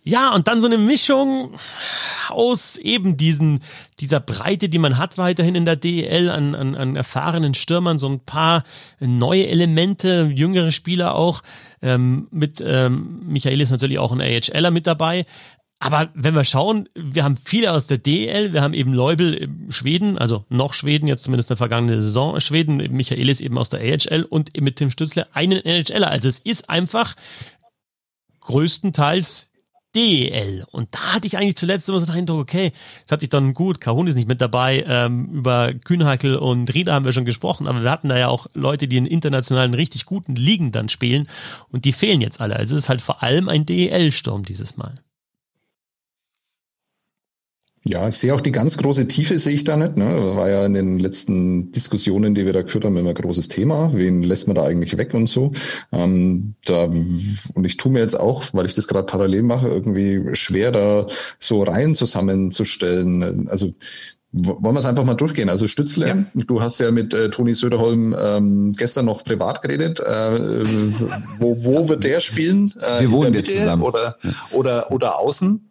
Ja, 0.09 0.33
und 0.33 0.47
dann 0.47 0.61
so 0.61 0.69
eine 0.69 0.79
Mischung 0.79 1.59
aus 2.29 2.77
eben 2.77 3.17
diesen, 3.17 3.61
dieser 3.99 4.21
Breite, 4.21 4.69
die 4.69 4.79
man 4.79 4.99
hat 4.99 5.19
weiterhin 5.19 5.57
in 5.57 5.65
der 5.65 5.75
DEL 5.75 6.31
an, 6.31 6.55
an, 6.55 6.77
an 6.77 6.95
erfahrenen 6.95 7.55
Stürmern, 7.55 7.99
so 7.99 8.09
ein 8.09 8.21
paar 8.21 8.63
neue 9.01 9.49
Elemente, 9.49 10.31
jüngere 10.33 10.71
Spieler 10.71 11.17
auch. 11.17 11.43
Ähm, 11.83 12.29
mit 12.31 12.63
ähm, 12.65 13.21
Michael 13.27 13.61
ist 13.61 13.73
natürlich 13.73 13.99
auch 13.99 14.13
ein 14.13 14.21
AHLer 14.21 14.71
mit 14.71 14.87
dabei. 14.87 15.27
Aber 15.81 16.09
wenn 16.15 16.37
wir 16.37 16.45
schauen, 16.45 16.89
wir 16.95 17.25
haben 17.25 17.37
viele 17.37 17.73
aus 17.73 17.89
der 17.89 17.99
DL, 17.99 18.53
wir 18.53 18.63
haben 18.63 18.75
eben 18.75 18.93
Leubel 18.93 19.49
Schweden, 19.71 20.19
also 20.19 20.45
noch 20.49 20.73
Schweden, 20.73 21.09
jetzt 21.09 21.25
zumindest 21.25 21.51
in 21.51 21.55
der 21.55 21.59
vergangenen 21.59 22.01
Saison 22.01 22.39
Schweden, 22.39 22.77
Michaelis 22.77 23.41
eben 23.41 23.59
aus 23.59 23.71
der 23.71 23.81
AHL 23.81 24.23
und 24.23 24.59
mit 24.61 24.77
Tim 24.77 24.93
Stützle 24.93 25.27
einen 25.35 25.59
NHLer. 25.65 26.13
Also 26.13 26.29
es 26.29 26.39
ist 26.39 26.71
einfach 26.71 27.17
größtenteils 28.39 29.51
DEL. 29.97 30.65
Und 30.71 30.95
da 30.95 31.15
hatte 31.15 31.27
ich 31.27 31.39
eigentlich 31.39 31.57
zuletzt 31.57 31.89
immer 31.89 31.99
so 31.99 32.07
den 32.07 32.15
Eindruck, 32.15 32.41
okay, 32.41 32.73
es 33.05 33.11
hat 33.11 33.21
sich 33.21 33.31
dann 33.31 33.55
gut, 33.55 33.81
Kahun 33.81 34.07
ist 34.07 34.15
nicht 34.15 34.29
mit 34.29 34.41
dabei, 34.41 34.85
ähm, 34.87 35.27
über 35.33 35.73
Kühnhackel 35.73 36.37
und 36.37 36.73
Rieder 36.75 36.93
haben 36.93 37.05
wir 37.07 37.13
schon 37.13 37.25
gesprochen, 37.25 37.67
aber 37.67 37.83
wir 37.83 37.91
hatten 37.91 38.09
da 38.09 38.19
ja 38.19 38.29
auch 38.29 38.47
Leute, 38.55 38.87
die 38.89 38.99
in 38.99 39.07
internationalen 39.07 39.75
richtig 39.75 40.05
guten 40.05 40.37
Ligen 40.37 40.71
dann 40.71 40.89
spielen 40.89 41.29
und 41.71 41.85
die 41.87 41.93
fehlen 41.93 42.21
jetzt 42.21 42.41
alle. 42.41 42.57
Also 42.57 42.77
es 42.77 42.83
ist 42.83 42.89
halt 42.89 43.01
vor 43.01 43.23
allem 43.23 43.49
ein 43.49 43.65
DEL-Sturm 43.65 44.45
dieses 44.45 44.77
Mal. 44.77 44.95
Ja, 47.89 48.09
ich 48.09 48.19
sehe 48.19 48.35
auch 48.35 48.41
die 48.41 48.51
ganz 48.51 48.77
große 48.77 49.07
Tiefe 49.07 49.39
sehe 49.39 49.55
ich 49.55 49.63
da 49.63 49.77
nicht. 49.77 49.97
Ne? 49.97 50.21
Das 50.21 50.35
war 50.35 50.51
ja 50.51 50.67
in 50.67 50.75
den 50.75 50.99
letzten 50.99 51.71
Diskussionen, 51.71 52.35
die 52.35 52.45
wir 52.45 52.53
da 52.53 52.63
geführt 52.63 52.85
haben, 52.85 52.97
immer 52.97 53.11
ein 53.11 53.15
großes 53.15 53.47
Thema. 53.47 53.93
Wen 53.95 54.25
lässt 54.25 54.49
man 54.49 54.57
da 54.57 54.65
eigentlich 54.65 54.99
weg 54.99 55.15
und 55.15 55.29
so? 55.29 55.53
Ähm, 55.93 56.55
da, 56.65 56.85
und 56.85 57.65
ich 57.65 57.77
tue 57.77 57.93
mir 57.93 58.01
jetzt 58.01 58.19
auch, 58.19 58.43
weil 58.53 58.67
ich 58.67 58.75
das 58.75 58.89
gerade 58.89 59.07
parallel 59.07 59.45
mache, 59.45 59.69
irgendwie 59.69 60.35
schwer, 60.35 60.73
da 60.73 61.07
so 61.39 61.63
Reihen 61.63 61.95
zusammenzustellen. 61.95 63.49
Also 63.49 63.73
wollen 64.33 64.75
wir 64.75 64.81
es 64.81 64.87
einfach 64.87 65.05
mal 65.05 65.15
durchgehen. 65.15 65.49
Also 65.49 65.69
Stützle, 65.69 66.09
ja. 66.09 66.17
du 66.35 66.61
hast 66.61 66.81
ja 66.81 66.91
mit 66.91 67.15
äh, 67.15 67.31
Toni 67.31 67.55
Söderholm 67.55 68.17
ähm, 68.19 68.73
gestern 68.77 69.05
noch 69.07 69.23
privat 69.23 69.63
geredet. 69.63 70.01
Äh, 70.01 70.65
wo, 71.39 71.65
wo 71.65 71.89
wird 71.89 72.03
der 72.03 72.19
spielen? 72.19 72.75
Äh, 72.81 73.03
wir 73.03 73.13
wohnen 73.13 73.33
jetzt 73.33 73.53
zusammen. 73.53 73.83
Oder, 73.83 74.17
oder, 74.51 74.91
oder 74.91 75.21
außen? 75.21 75.71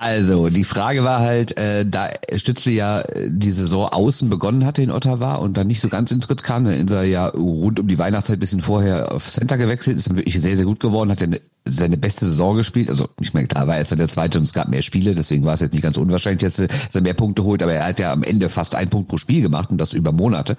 Also, 0.00 0.48
die 0.48 0.62
Frage 0.62 1.02
war 1.02 1.18
halt, 1.18 1.58
äh, 1.58 1.84
da 1.84 2.10
Stützle 2.36 2.70
ja 2.70 3.00
äh, 3.00 3.28
die 3.28 3.50
Saison 3.50 3.88
außen 3.88 4.30
begonnen 4.30 4.64
hatte 4.64 4.80
in 4.80 4.92
Ottawa 4.92 5.34
und 5.34 5.56
dann 5.56 5.66
nicht 5.66 5.80
so 5.80 5.88
ganz 5.88 6.12
in 6.12 6.20
Tritt 6.20 6.44
kam, 6.44 6.66
dann 6.66 6.86
ist 6.86 6.92
er 6.92 7.02
ja 7.02 7.26
rund 7.26 7.80
um 7.80 7.88
die 7.88 7.98
Weihnachtszeit 7.98 8.38
bisschen 8.38 8.60
vorher 8.60 9.10
auf 9.10 9.28
Center 9.28 9.58
gewechselt, 9.58 9.96
ist 9.96 10.08
dann 10.08 10.16
wirklich 10.16 10.40
sehr, 10.40 10.54
sehr 10.54 10.66
gut 10.66 10.78
geworden, 10.78 11.10
hat 11.10 11.20
dann 11.20 11.40
seine 11.64 11.96
beste 11.96 12.26
Saison 12.26 12.54
gespielt. 12.54 12.90
Also, 12.90 13.08
ich 13.20 13.34
meine, 13.34 13.48
klar 13.48 13.66
war 13.66 13.76
er 13.76 13.82
dann 13.82 13.98
der 13.98 14.06
zweite 14.06 14.38
und 14.38 14.44
es 14.44 14.52
gab 14.52 14.68
mehr 14.68 14.82
Spiele, 14.82 15.16
deswegen 15.16 15.44
war 15.44 15.54
es 15.54 15.62
jetzt 15.62 15.72
nicht 15.72 15.82
ganz 15.82 15.96
unwahrscheinlich, 15.96 16.42
dass 16.42 16.60
er 16.60 17.00
mehr 17.00 17.14
Punkte 17.14 17.42
holt, 17.42 17.60
aber 17.60 17.72
er 17.72 17.86
hat 17.86 17.98
ja 17.98 18.12
am 18.12 18.22
Ende 18.22 18.48
fast 18.50 18.76
einen 18.76 18.90
Punkt 18.90 19.08
pro 19.08 19.18
Spiel 19.18 19.42
gemacht 19.42 19.68
und 19.72 19.78
das 19.78 19.94
über 19.94 20.12
Monate. 20.12 20.56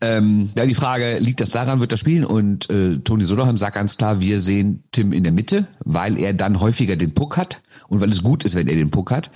Ähm, 0.00 0.50
ja, 0.56 0.64
die 0.66 0.76
Frage, 0.76 1.18
liegt 1.18 1.40
das 1.40 1.50
daran, 1.50 1.80
wird 1.80 1.90
er 1.90 1.98
spielen? 1.98 2.24
Und 2.24 2.70
äh, 2.70 2.98
Toni 2.98 3.24
Soderheim 3.24 3.58
sagt 3.58 3.74
ganz 3.74 3.96
klar, 3.96 4.20
wir 4.20 4.38
sehen 4.38 4.84
Tim 4.92 5.12
in 5.12 5.24
der 5.24 5.32
Mitte, 5.32 5.66
weil 5.84 6.16
er 6.16 6.32
dann 6.32 6.60
häufiger 6.60 6.94
den 6.94 7.12
Puck 7.12 7.36
hat 7.36 7.60
und 7.88 8.00
weil 8.00 8.10
es 8.10 8.22
gut 8.22 8.44
ist, 8.44 8.54
wenn 8.54 8.68
er 8.68 8.76
den 8.76 8.90
Puck 8.90 9.10
hat. 9.10 9.30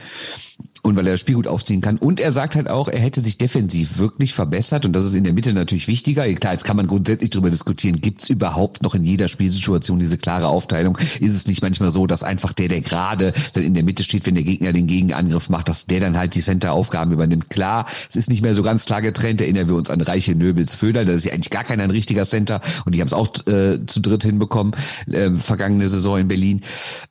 und 0.84 0.96
weil 0.96 1.06
er 1.06 1.12
das 1.12 1.20
Spiel 1.20 1.36
gut 1.36 1.46
aufziehen 1.46 1.80
kann. 1.80 1.96
Und 1.96 2.18
er 2.18 2.32
sagt 2.32 2.56
halt 2.56 2.68
auch, 2.68 2.88
er 2.88 2.98
hätte 2.98 3.20
sich 3.20 3.38
defensiv 3.38 3.98
wirklich 3.98 4.34
verbessert 4.34 4.84
und 4.84 4.92
das 4.94 5.06
ist 5.06 5.14
in 5.14 5.22
der 5.22 5.32
Mitte 5.32 5.52
natürlich 5.52 5.86
wichtiger. 5.86 6.24
Klar, 6.34 6.54
jetzt 6.54 6.64
kann 6.64 6.76
man 6.76 6.88
grundsätzlich 6.88 7.30
darüber 7.30 7.50
diskutieren, 7.50 8.00
gibt 8.00 8.22
es 8.22 8.30
überhaupt 8.30 8.82
noch 8.82 8.94
in 8.96 9.04
jeder 9.04 9.28
Spielsituation 9.28 10.00
diese 10.00 10.18
klare 10.18 10.48
Aufteilung? 10.48 10.98
Ist 11.20 11.36
es 11.36 11.46
nicht 11.46 11.62
manchmal 11.62 11.92
so, 11.92 12.08
dass 12.08 12.24
einfach 12.24 12.52
der, 12.52 12.66
der 12.66 12.80
gerade 12.80 13.32
dann 13.52 13.62
in 13.62 13.74
der 13.74 13.84
Mitte 13.84 14.02
steht, 14.02 14.26
wenn 14.26 14.34
der 14.34 14.42
Gegner 14.42 14.72
den 14.72 14.88
Gegenangriff 14.88 15.50
macht, 15.50 15.68
dass 15.68 15.86
der 15.86 16.00
dann 16.00 16.18
halt 16.18 16.34
die 16.34 16.42
Center-Aufgaben 16.42 17.12
übernimmt? 17.12 17.48
Klar, 17.48 17.86
es 18.10 18.16
ist 18.16 18.28
nicht 18.28 18.42
mehr 18.42 18.56
so 18.56 18.64
ganz 18.64 18.84
klar 18.84 19.02
getrennt. 19.02 19.40
Erinnern 19.40 19.68
wir 19.68 19.76
uns 19.76 19.88
an 19.88 20.00
Reiche 20.00 20.34
Nöbels 20.34 20.74
Föder, 20.74 21.04
das 21.04 21.16
ist 21.16 21.24
ja 21.26 21.32
eigentlich 21.32 21.50
gar 21.50 21.64
keiner 21.64 21.84
ein 21.84 21.92
richtiger 21.92 22.24
Center 22.24 22.60
und 22.84 22.94
die 22.94 23.00
haben 23.00 23.08
es 23.08 23.14
auch 23.14 23.28
äh, 23.46 23.86
zu 23.86 24.00
dritt 24.00 24.24
hinbekommen, 24.24 24.74
äh, 25.06 25.30
vergangene 25.36 25.88
Saison 25.88 26.18
in 26.18 26.28
Berlin. 26.28 26.62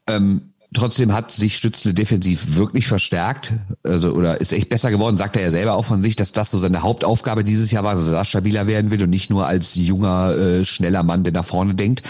Ähm, 0.07 0.50
Trotzdem 0.73 1.11
hat 1.11 1.31
sich 1.31 1.57
Stützle 1.57 1.93
defensiv 1.93 2.55
wirklich 2.55 2.87
verstärkt, 2.87 3.53
also 3.83 4.13
oder 4.13 4.39
ist 4.39 4.53
echt 4.53 4.69
besser 4.69 4.89
geworden, 4.89 5.17
sagt 5.17 5.35
er 5.35 5.43
ja 5.43 5.51
selber 5.51 5.73
auch 5.73 5.83
von 5.83 6.01
sich, 6.01 6.15
dass 6.15 6.31
das 6.31 6.49
so 6.49 6.57
seine 6.57 6.81
Hauptaufgabe 6.81 7.43
dieses 7.43 7.71
Jahr 7.71 7.83
war, 7.83 7.95
dass 7.95 8.07
er 8.07 8.13
da 8.13 8.23
stabiler 8.23 8.67
werden 8.67 8.89
will 8.89 9.03
und 9.03 9.09
nicht 9.09 9.29
nur 9.29 9.47
als 9.47 9.75
junger, 9.75 10.33
äh, 10.37 10.63
schneller 10.63 11.03
Mann, 11.03 11.25
der 11.25 11.33
nach 11.33 11.43
vorne 11.43 11.75
denkt. 11.75 12.03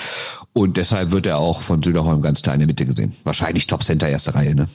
Und 0.54 0.78
deshalb 0.78 1.12
wird 1.12 1.26
er 1.26 1.40
auch 1.40 1.62
von 1.62 1.82
Söderholm 1.82 2.22
ganz 2.22 2.44
klar 2.44 2.54
in 2.54 2.60
der 2.60 2.68
Mitte 2.68 2.86
gesehen. 2.86 3.16
Wahrscheinlich 3.24 3.66
Top 3.66 3.84
Center 3.84 4.08
erste 4.08 4.36
Reihe, 4.36 4.54
ne? 4.54 4.68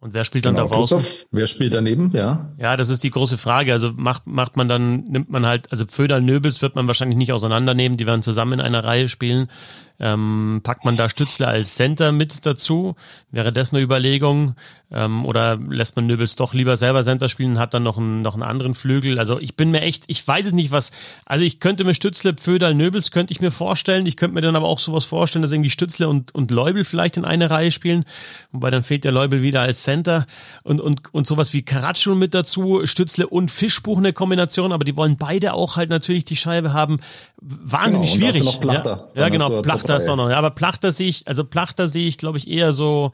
Und 0.00 0.14
wer 0.14 0.24
spielt 0.24 0.46
dann 0.46 0.54
genau, 0.54 0.68
da 0.68 0.76
draußen? 0.76 1.02
Wer 1.32 1.48
spielt 1.48 1.74
daneben, 1.74 2.12
ja? 2.14 2.52
Ja, 2.56 2.76
das 2.76 2.88
ist 2.88 3.02
die 3.02 3.10
große 3.10 3.36
Frage. 3.36 3.72
Also 3.72 3.92
macht, 3.96 4.28
macht 4.28 4.56
man 4.56 4.68
dann, 4.68 5.04
nimmt 5.04 5.28
man 5.28 5.44
halt, 5.44 5.72
also 5.72 5.86
Föder 5.88 6.20
Nöbels 6.20 6.62
wird 6.62 6.76
man 6.76 6.86
wahrscheinlich 6.86 7.18
nicht 7.18 7.32
auseinandernehmen, 7.32 7.98
die 7.98 8.06
werden 8.06 8.22
zusammen 8.22 8.54
in 8.54 8.60
einer 8.60 8.84
Reihe 8.84 9.08
spielen. 9.08 9.50
Ähm, 10.00 10.60
packt 10.62 10.84
man 10.84 10.96
da 10.96 11.08
Stützle 11.08 11.48
als 11.48 11.74
Center 11.74 12.12
mit 12.12 12.46
dazu? 12.46 12.94
Wäre 13.32 13.52
das 13.52 13.72
eine 13.72 13.82
Überlegung? 13.82 14.54
Ähm, 14.90 15.26
oder 15.26 15.56
lässt 15.56 15.96
man 15.96 16.06
Nöbels 16.06 16.36
doch 16.36 16.54
lieber 16.54 16.76
selber 16.76 17.02
Center 17.02 17.28
spielen 17.28 17.52
und 17.52 17.58
hat 17.58 17.74
dann 17.74 17.82
noch 17.82 17.98
einen, 17.98 18.22
noch 18.22 18.34
einen 18.34 18.44
anderen 18.44 18.74
Flügel? 18.74 19.18
Also 19.18 19.38
ich 19.40 19.56
bin 19.56 19.70
mir 19.70 19.82
echt, 19.82 20.04
ich 20.06 20.26
weiß 20.26 20.46
es 20.46 20.52
nicht, 20.52 20.70
was, 20.70 20.92
also 21.26 21.44
ich 21.44 21.58
könnte 21.58 21.84
mir 21.84 21.94
Stützle, 21.94 22.34
Pföderl, 22.34 22.74
Nöbels 22.74 23.10
könnte 23.10 23.32
ich 23.32 23.40
mir 23.40 23.50
vorstellen. 23.50 24.06
Ich 24.06 24.16
könnte 24.16 24.34
mir 24.34 24.40
dann 24.40 24.56
aber 24.56 24.68
auch 24.68 24.78
sowas 24.78 25.04
vorstellen, 25.04 25.42
dass 25.42 25.50
irgendwie 25.50 25.70
Stützle 25.70 26.08
und, 26.08 26.32
und 26.32 26.52
Leubel 26.52 26.84
vielleicht 26.84 27.16
in 27.16 27.24
eine 27.24 27.50
Reihe 27.50 27.72
spielen. 27.72 28.04
Wobei 28.52 28.70
dann 28.70 28.84
fehlt 28.84 29.04
der 29.04 29.12
Leubel 29.12 29.42
wieder 29.42 29.62
als 29.62 29.82
Center 29.82 30.26
und, 30.62 30.80
und, 30.80 31.12
und 31.12 31.26
sowas 31.26 31.52
wie 31.52 31.62
Karatschul 31.62 32.14
mit 32.14 32.34
dazu, 32.34 32.82
Stützle 32.84 33.26
und 33.26 33.50
Fischbuch 33.50 33.98
eine 33.98 34.12
Kombination, 34.12 34.72
aber 34.72 34.84
die 34.84 34.96
wollen 34.96 35.16
beide 35.16 35.54
auch 35.54 35.76
halt 35.76 35.90
natürlich 35.90 36.24
die 36.24 36.36
Scheibe 36.36 36.72
haben. 36.72 37.00
Wahnsinnig 37.40 38.14
genau, 38.14 38.32
schwierig. 38.32 38.58
Ja, 38.64 39.00
ja 39.14 39.28
genau, 39.28 39.60
Plachter 39.62 39.87
Plachter 39.96 40.04
ist 40.04 40.08
auch 40.08 40.16
noch. 40.16 40.30
Aber 40.30 40.50
Plachter 40.50 40.92
sehe 40.92 41.08
ich, 41.08 41.26
also 41.28 41.44
Plachter 41.44 41.88
sehe 41.88 42.08
ich, 42.08 42.18
glaube 42.18 42.38
ich, 42.38 42.48
eher 42.48 42.72
so. 42.72 43.12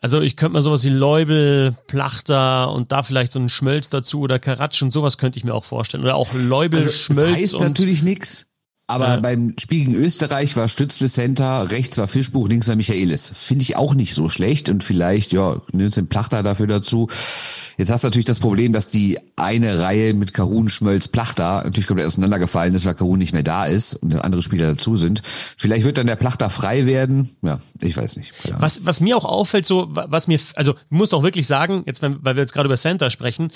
Also 0.00 0.20
ich 0.20 0.36
könnte 0.36 0.56
mir 0.58 0.62
sowas 0.62 0.84
wie 0.84 0.90
Leubel, 0.90 1.76
Plachter 1.88 2.72
und 2.72 2.92
da 2.92 3.02
vielleicht 3.02 3.32
so 3.32 3.40
ein 3.40 3.48
Schmölz 3.48 3.88
dazu 3.88 4.20
oder 4.20 4.38
Karatsch 4.38 4.80
und 4.82 4.92
sowas 4.92 5.18
könnte 5.18 5.38
ich 5.38 5.44
mir 5.44 5.54
auch 5.54 5.64
vorstellen. 5.64 6.04
Oder 6.04 6.14
auch 6.14 6.32
Leubel, 6.34 6.84
also, 6.84 6.90
Schmölz. 6.90 7.30
Das 7.30 7.36
heißt 7.36 7.54
und 7.54 7.62
natürlich 7.62 8.02
nichts. 8.02 8.47
Aber 8.90 9.08
ja. 9.08 9.16
beim 9.20 9.52
Spiel 9.58 9.84
gegen 9.84 9.94
Österreich 9.94 10.56
war 10.56 10.66
Stützle 10.66 11.10
Center, 11.10 11.70
rechts 11.70 11.98
war 11.98 12.08
Fischbuch, 12.08 12.48
links 12.48 12.68
war 12.68 12.74
Michaelis. 12.74 13.30
Finde 13.34 13.62
ich 13.62 13.76
auch 13.76 13.92
nicht 13.92 14.14
so 14.14 14.30
schlecht 14.30 14.70
und 14.70 14.82
vielleicht, 14.82 15.34
ja, 15.34 15.60
nimmst 15.72 15.98
den 15.98 16.08
Plachter 16.08 16.42
dafür 16.42 16.66
dazu. 16.66 17.06
Jetzt 17.76 17.90
hast 17.90 18.02
du 18.02 18.06
natürlich 18.06 18.24
das 18.24 18.40
Problem, 18.40 18.72
dass 18.72 18.88
die 18.88 19.18
eine 19.36 19.78
Reihe 19.78 20.14
mit 20.14 20.32
Kahun, 20.32 20.70
Schmölz, 20.70 21.06
Plachter 21.06 21.64
natürlich 21.64 21.86
komplett 21.86 22.06
auseinandergefallen 22.06 22.74
ist, 22.74 22.86
weil 22.86 22.94
Kahun 22.94 23.18
nicht 23.18 23.34
mehr 23.34 23.42
da 23.42 23.66
ist 23.66 23.94
und 23.94 24.14
andere 24.24 24.40
Spieler 24.40 24.68
dazu 24.68 24.96
sind. 24.96 25.20
Vielleicht 25.58 25.84
wird 25.84 25.98
dann 25.98 26.06
der 26.06 26.16
Plachter 26.16 26.48
frei 26.48 26.86
werden. 26.86 27.36
Ja, 27.42 27.60
ich 27.82 27.94
weiß 27.94 28.16
nicht. 28.16 28.32
Was, 28.58 28.86
was 28.86 29.00
mir 29.02 29.18
auch 29.18 29.26
auffällt, 29.26 29.66
so, 29.66 29.88
was 29.90 30.28
mir, 30.28 30.40
also, 30.54 30.72
du 30.72 30.78
musst 30.88 31.12
auch 31.12 31.22
wirklich 31.22 31.46
sagen, 31.46 31.82
jetzt, 31.84 32.00
weil 32.00 32.36
wir 32.36 32.36
jetzt 32.36 32.54
gerade 32.54 32.68
über 32.68 32.78
Center 32.78 33.10
sprechen, 33.10 33.52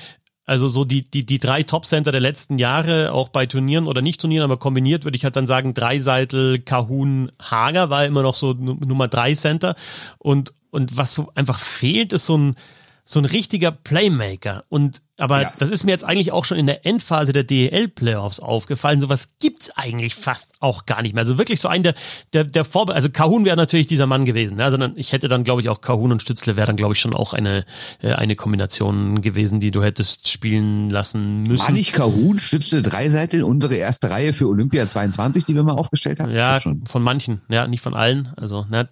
also 0.52 0.68
so 0.68 0.84
die, 0.84 1.00
die, 1.00 1.24
die 1.24 1.38
drei 1.38 1.62
Top-Center 1.62 2.12
der 2.12 2.20
letzten 2.20 2.58
Jahre, 2.58 3.12
auch 3.12 3.30
bei 3.30 3.46
Turnieren 3.46 3.86
oder 3.86 4.02
nicht 4.02 4.20
Turnieren, 4.20 4.44
aber 4.44 4.58
kombiniert 4.58 5.04
würde 5.04 5.16
ich 5.16 5.24
halt 5.24 5.34
dann 5.34 5.46
sagen, 5.46 5.72
Dreiseitel, 5.72 6.58
Kahun, 6.58 7.32
Hager 7.40 7.88
war 7.88 8.04
immer 8.04 8.20
noch 8.20 8.34
so 8.34 8.52
Nummer 8.52 9.08
drei 9.08 9.34
Center. 9.34 9.76
Und, 10.18 10.52
und 10.70 10.94
was 10.94 11.14
so 11.14 11.32
einfach 11.34 11.58
fehlt, 11.58 12.12
ist 12.12 12.26
so 12.26 12.36
ein, 12.36 12.56
so 13.04 13.18
ein 13.18 13.24
richtiger 13.24 13.72
Playmaker. 13.72 14.64
Und 14.68 15.02
aber 15.18 15.42
ja. 15.42 15.52
das 15.58 15.70
ist 15.70 15.84
mir 15.84 15.92
jetzt 15.92 16.04
eigentlich 16.04 16.32
auch 16.32 16.44
schon 16.44 16.58
in 16.58 16.66
der 16.66 16.86
Endphase 16.86 17.32
der 17.32 17.44
DEL-Playoffs 17.44 18.40
aufgefallen. 18.40 19.00
Sowas 19.00 19.34
gibt's 19.38 19.70
eigentlich 19.70 20.14
fast 20.14 20.54
auch 20.60 20.86
gar 20.86 21.02
nicht 21.02 21.14
mehr. 21.14 21.22
Also 21.22 21.38
wirklich 21.38 21.60
so 21.60 21.68
ein 21.68 21.82
der, 21.82 21.94
der, 22.32 22.44
der 22.44 22.64
Vorbe 22.64 22.94
also 22.94 23.10
Kahun 23.10 23.44
wäre 23.44 23.56
natürlich 23.56 23.86
dieser 23.86 24.06
Mann 24.06 24.24
gewesen. 24.24 24.56
Ne? 24.56 24.64
Also 24.64 24.78
dann, 24.78 24.96
ich 24.96 25.12
hätte 25.12 25.28
dann, 25.28 25.44
glaube 25.44 25.60
ich, 25.60 25.68
auch 25.68 25.80
Kahun 25.80 26.12
und 26.12 26.22
Stützle 26.22 26.56
wäre 26.56 26.66
dann, 26.66 26.76
glaube 26.76 26.94
ich, 26.94 27.00
schon 27.00 27.14
auch 27.14 27.34
eine, 27.34 27.64
äh, 28.02 28.12
eine 28.12 28.34
Kombination 28.36 29.20
gewesen, 29.20 29.60
die 29.60 29.70
du 29.70 29.82
hättest 29.82 30.28
spielen 30.28 30.90
lassen 30.90 31.42
müssen. 31.42 31.62
War 31.66 31.70
nicht 31.70 31.92
Kahun, 31.92 32.38
Stützle, 32.38 32.82
Dreiseitel, 32.82 33.44
unsere 33.44 33.76
erste 33.76 34.10
Reihe 34.10 34.32
für 34.32 34.48
Olympia 34.48 34.86
22, 34.86 35.44
die 35.44 35.54
wir 35.54 35.62
mal 35.62 35.74
aufgestellt 35.74 36.20
haben? 36.20 36.32
Ja, 36.32 36.58
von 36.58 37.02
manchen, 37.02 37.42
ja, 37.48 37.68
nicht 37.68 37.82
von 37.82 37.94
allen. 37.94 38.32
Also, 38.36 38.66
ne? 38.70 38.88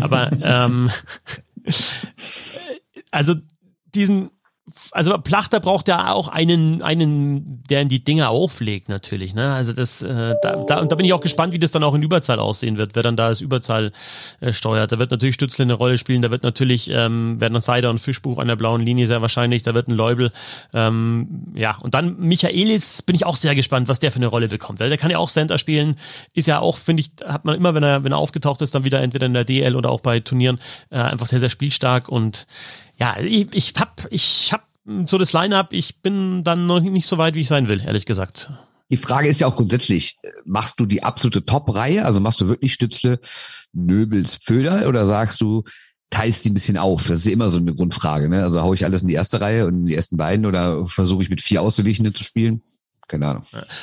aber 0.00 0.30
ähm, 0.42 0.90
also 3.14 3.34
diesen, 3.94 4.30
also 4.92 5.18
Plachter 5.18 5.60
braucht 5.60 5.88
ja 5.88 6.12
auch 6.12 6.28
einen, 6.28 6.80
einen, 6.80 7.62
der 7.68 7.82
in 7.82 7.88
die 7.88 8.02
Dinger 8.02 8.30
auflegt, 8.30 8.88
natürlich. 8.88 9.34
Ne? 9.34 9.52
Also 9.52 9.74
das, 9.74 10.02
äh, 10.02 10.34
da, 10.42 10.56
da, 10.66 10.80
und 10.80 10.90
da 10.90 10.96
bin 10.96 11.04
ich 11.04 11.12
auch 11.12 11.20
gespannt, 11.20 11.52
wie 11.52 11.58
das 11.58 11.70
dann 11.70 11.84
auch 11.84 11.94
in 11.94 12.02
Überzahl 12.02 12.38
aussehen 12.38 12.78
wird, 12.78 12.94
wer 12.94 13.02
dann 13.02 13.16
da 13.16 13.26
als 13.26 13.42
Überzahl 13.42 13.92
äh, 14.40 14.54
steuert. 14.54 14.90
Da 14.90 14.98
wird 14.98 15.10
natürlich 15.10 15.34
Stützle 15.34 15.64
eine 15.64 15.74
Rolle 15.74 15.98
spielen, 15.98 16.22
da 16.22 16.30
wird 16.30 16.44
natürlich, 16.44 16.88
ähm, 16.90 17.38
werden 17.40 17.60
Seider 17.60 17.90
und 17.90 17.98
Fischbuch 17.98 18.38
an 18.38 18.48
der 18.48 18.56
blauen 18.56 18.80
Linie 18.80 19.06
sehr 19.06 19.20
wahrscheinlich, 19.20 19.62
da 19.62 19.74
wird 19.74 19.88
ein 19.88 19.94
Leubel. 19.94 20.32
Ähm, 20.72 21.52
ja, 21.54 21.76
und 21.82 21.92
dann 21.92 22.18
Michaelis 22.18 23.02
bin 23.02 23.16
ich 23.16 23.26
auch 23.26 23.36
sehr 23.36 23.54
gespannt, 23.54 23.88
was 23.88 23.98
der 23.98 24.12
für 24.12 24.16
eine 24.16 24.28
Rolle 24.28 24.48
bekommt. 24.48 24.80
Der 24.80 24.96
kann 24.96 25.10
ja 25.10 25.18
auch 25.18 25.30
Center 25.30 25.58
spielen, 25.58 25.96
ist 26.32 26.48
ja 26.48 26.60
auch, 26.60 26.78
finde 26.78 27.02
ich, 27.02 27.10
hat 27.26 27.44
man 27.44 27.54
immer, 27.54 27.74
wenn 27.74 27.82
er, 27.82 28.02
wenn 28.02 28.12
er 28.12 28.18
aufgetaucht 28.18 28.62
ist, 28.62 28.74
dann 28.74 28.84
wieder 28.84 29.02
entweder 29.02 29.26
in 29.26 29.34
der 29.34 29.44
DL 29.44 29.76
oder 29.76 29.90
auch 29.90 30.00
bei 30.00 30.20
Turnieren 30.20 30.58
äh, 30.90 30.96
einfach 30.96 31.26
sehr, 31.26 31.40
sehr 31.40 31.50
spielstark 31.50 32.08
und 32.08 32.46
ja, 33.04 33.16
ich, 33.20 33.54
ich 33.54 33.74
hab, 33.76 34.06
ich 34.10 34.50
hab 34.52 34.66
so 35.04 35.18
das 35.18 35.34
Line-up, 35.34 35.72
ich 35.72 36.00
bin 36.00 36.42
dann 36.42 36.66
noch 36.66 36.80
nicht 36.80 37.06
so 37.06 37.18
weit, 37.18 37.34
wie 37.34 37.42
ich 37.42 37.48
sein 37.48 37.68
will, 37.68 37.80
ehrlich 37.80 38.06
gesagt. 38.06 38.50
Die 38.90 38.96
Frage 38.96 39.28
ist 39.28 39.40
ja 39.40 39.46
auch 39.46 39.56
grundsätzlich, 39.56 40.16
machst 40.44 40.80
du 40.80 40.86
die 40.86 41.02
absolute 41.02 41.44
Top-Reihe? 41.44 42.04
Also 42.04 42.20
machst 42.20 42.40
du 42.40 42.48
wirklich 42.48 42.72
Stützle, 42.72 43.18
Nöbels, 43.72 44.38
Föder 44.42 44.88
oder 44.88 45.06
sagst 45.06 45.40
du, 45.40 45.64
teilst 46.08 46.44
die 46.44 46.50
ein 46.50 46.54
bisschen 46.54 46.78
auf? 46.78 47.06
Das 47.06 47.20
ist 47.20 47.26
ja 47.26 47.32
immer 47.32 47.50
so 47.50 47.58
eine 47.58 47.74
Grundfrage. 47.74 48.28
Ne? 48.28 48.42
Also 48.42 48.62
hau 48.62 48.72
ich 48.72 48.84
alles 48.84 49.02
in 49.02 49.08
die 49.08 49.14
erste 49.14 49.40
Reihe 49.40 49.66
und 49.66 49.80
in 49.80 49.86
die 49.86 49.94
ersten 49.94 50.16
beiden 50.16 50.46
oder 50.46 50.86
versuche 50.86 51.22
ich 51.22 51.30
mit 51.30 51.42
vier 51.42 51.60
Ausgeglichenen 51.60 52.14
zu 52.14 52.24
spielen? 52.24 52.62
Keine 53.08 53.28
Ahnung. 53.28 53.42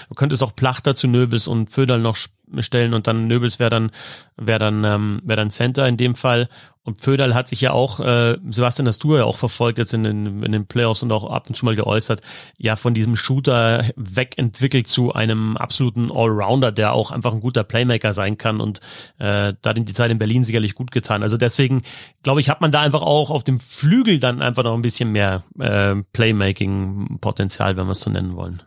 Du 0.10 0.16
könntest 0.16 0.42
auch 0.44 0.56
Plachter 0.56 0.96
zu 0.96 1.08
Nöbels 1.08 1.48
und 1.48 1.72
Föderl 1.72 2.00
noch 2.00 2.18
stellen 2.60 2.94
und 2.94 3.08
dann 3.08 3.28
Nöbels 3.28 3.60
wäre 3.60 3.70
dann 3.70 3.92
wäre 4.36 4.60
dann 4.60 4.84
ähm, 4.84 5.22
wäre 5.24 5.38
dann 5.38 5.52
Center 5.52 5.88
in 5.88 5.98
dem 5.98 6.16
Fall. 6.16 6.50
Und 6.84 7.00
Föderl 7.02 7.36
hat 7.36 7.48
sich 7.48 7.62
ja 7.62 7.72
auch 7.72 8.00
äh, 8.00 8.38
Sebastian 8.50 8.88
hast 8.88 9.04
du 9.04 9.16
ja 9.16 9.24
auch 9.24 9.38
verfolgt 9.38 9.78
jetzt 9.78 9.94
in 9.94 10.04
den 10.04 10.42
in 10.42 10.52
den 10.52 10.66
Playoffs 10.66 11.04
und 11.04 11.12
auch 11.12 11.32
ab 11.32 11.48
und 11.48 11.56
zu 11.56 11.66
mal 11.66 11.76
geäußert 11.76 12.22
ja 12.58 12.76
von 12.76 12.96
diesem 12.96 13.16
Shooter 13.16 13.86
wegentwickelt 13.96 14.88
zu 14.88 15.14
einem 15.14 15.56
absoluten 15.56 16.12
Allrounder 16.12 16.72
der 16.72 16.94
auch 16.94 17.12
einfach 17.12 17.34
ein 17.34 17.40
guter 17.42 17.64
Playmaker 17.64 18.14
sein 18.14 18.40
kann 18.40 18.60
und 18.60 18.80
äh, 19.20 19.54
da 19.62 19.70
hat 19.70 19.78
ihm 19.78 19.86
die 19.86 19.94
Zeit 19.94 20.10
in 20.10 20.18
Berlin 20.18 20.44
sicherlich 20.44 20.74
gut 20.74 20.90
getan. 20.90 21.22
Also 21.22 21.38
deswegen 21.38 21.84
glaube 22.24 22.42
ich 22.42 22.50
hat 22.50 22.62
man 22.62 22.72
da 22.72 22.82
einfach 22.82 23.04
auch 23.04 23.30
auf 23.30 23.44
dem 23.44 23.60
Flügel 23.60 24.20
dann 24.20 24.42
einfach 24.42 24.64
noch 24.64 24.74
ein 24.74 24.82
bisschen 24.82 25.12
mehr 25.12 25.44
äh, 25.60 25.96
Playmaking 26.12 27.20
Potenzial 27.22 27.78
wenn 27.78 27.86
wir 27.86 27.92
es 27.92 28.02
so 28.02 28.10
nennen 28.10 28.36
wollen 28.36 28.64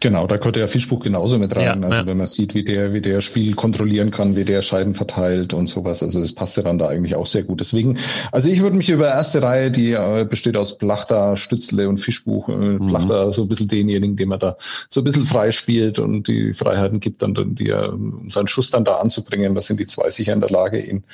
Genau, 0.00 0.26
da 0.26 0.36
konnte 0.36 0.58
ja 0.58 0.66
Fischbuch 0.66 0.98
genauso 0.98 1.38
mit 1.38 1.54
rein. 1.54 1.80
Ja, 1.80 1.88
also 1.88 2.00
ja. 2.00 2.06
wenn 2.06 2.16
man 2.16 2.26
sieht, 2.26 2.54
wie 2.54 2.64
der, 2.64 2.92
wie 2.92 3.00
der 3.00 3.20
Spiel 3.20 3.54
kontrollieren 3.54 4.10
kann, 4.10 4.34
wie 4.34 4.44
der 4.44 4.60
Scheiben 4.60 4.94
verteilt 4.94 5.54
und 5.54 5.68
sowas. 5.68 6.02
Also 6.02 6.20
das 6.20 6.32
passte 6.32 6.64
dann 6.64 6.76
da 6.76 6.88
eigentlich 6.88 7.14
auch 7.14 7.26
sehr 7.26 7.44
gut. 7.44 7.60
Deswegen, 7.60 7.96
also 8.32 8.48
ich 8.48 8.60
würde 8.62 8.76
mich 8.76 8.90
über 8.90 9.06
erste 9.06 9.42
Reihe, 9.42 9.70
die 9.70 9.92
äh, 9.92 10.26
besteht 10.28 10.56
aus 10.56 10.76
Plachter, 10.76 11.36
Stützle 11.36 11.88
und 11.88 11.98
Fischbuch, 11.98 12.48
äh, 12.48 12.56
mhm. 12.56 12.88
Plachter 12.88 13.32
so 13.32 13.42
ein 13.42 13.48
bisschen 13.48 13.68
denjenigen, 13.68 14.16
den 14.16 14.28
man 14.28 14.40
da 14.40 14.56
so 14.88 15.02
ein 15.02 15.04
bisschen 15.04 15.24
frei 15.24 15.52
spielt 15.52 16.00
und 16.00 16.26
die 16.26 16.52
Freiheiten 16.52 16.98
gibt 16.98 17.22
dann, 17.22 17.34
dann 17.34 17.54
die, 17.54 17.70
um 17.70 18.28
seinen 18.28 18.48
Schuss 18.48 18.72
dann 18.72 18.84
da 18.84 18.96
anzubringen. 18.96 19.54
Das 19.54 19.66
sind 19.66 19.78
die 19.78 19.86
zwei 19.86 20.10
sicher 20.10 20.32
in 20.32 20.40
der 20.40 20.50
Lage, 20.50 20.80
ihn, 20.80 21.04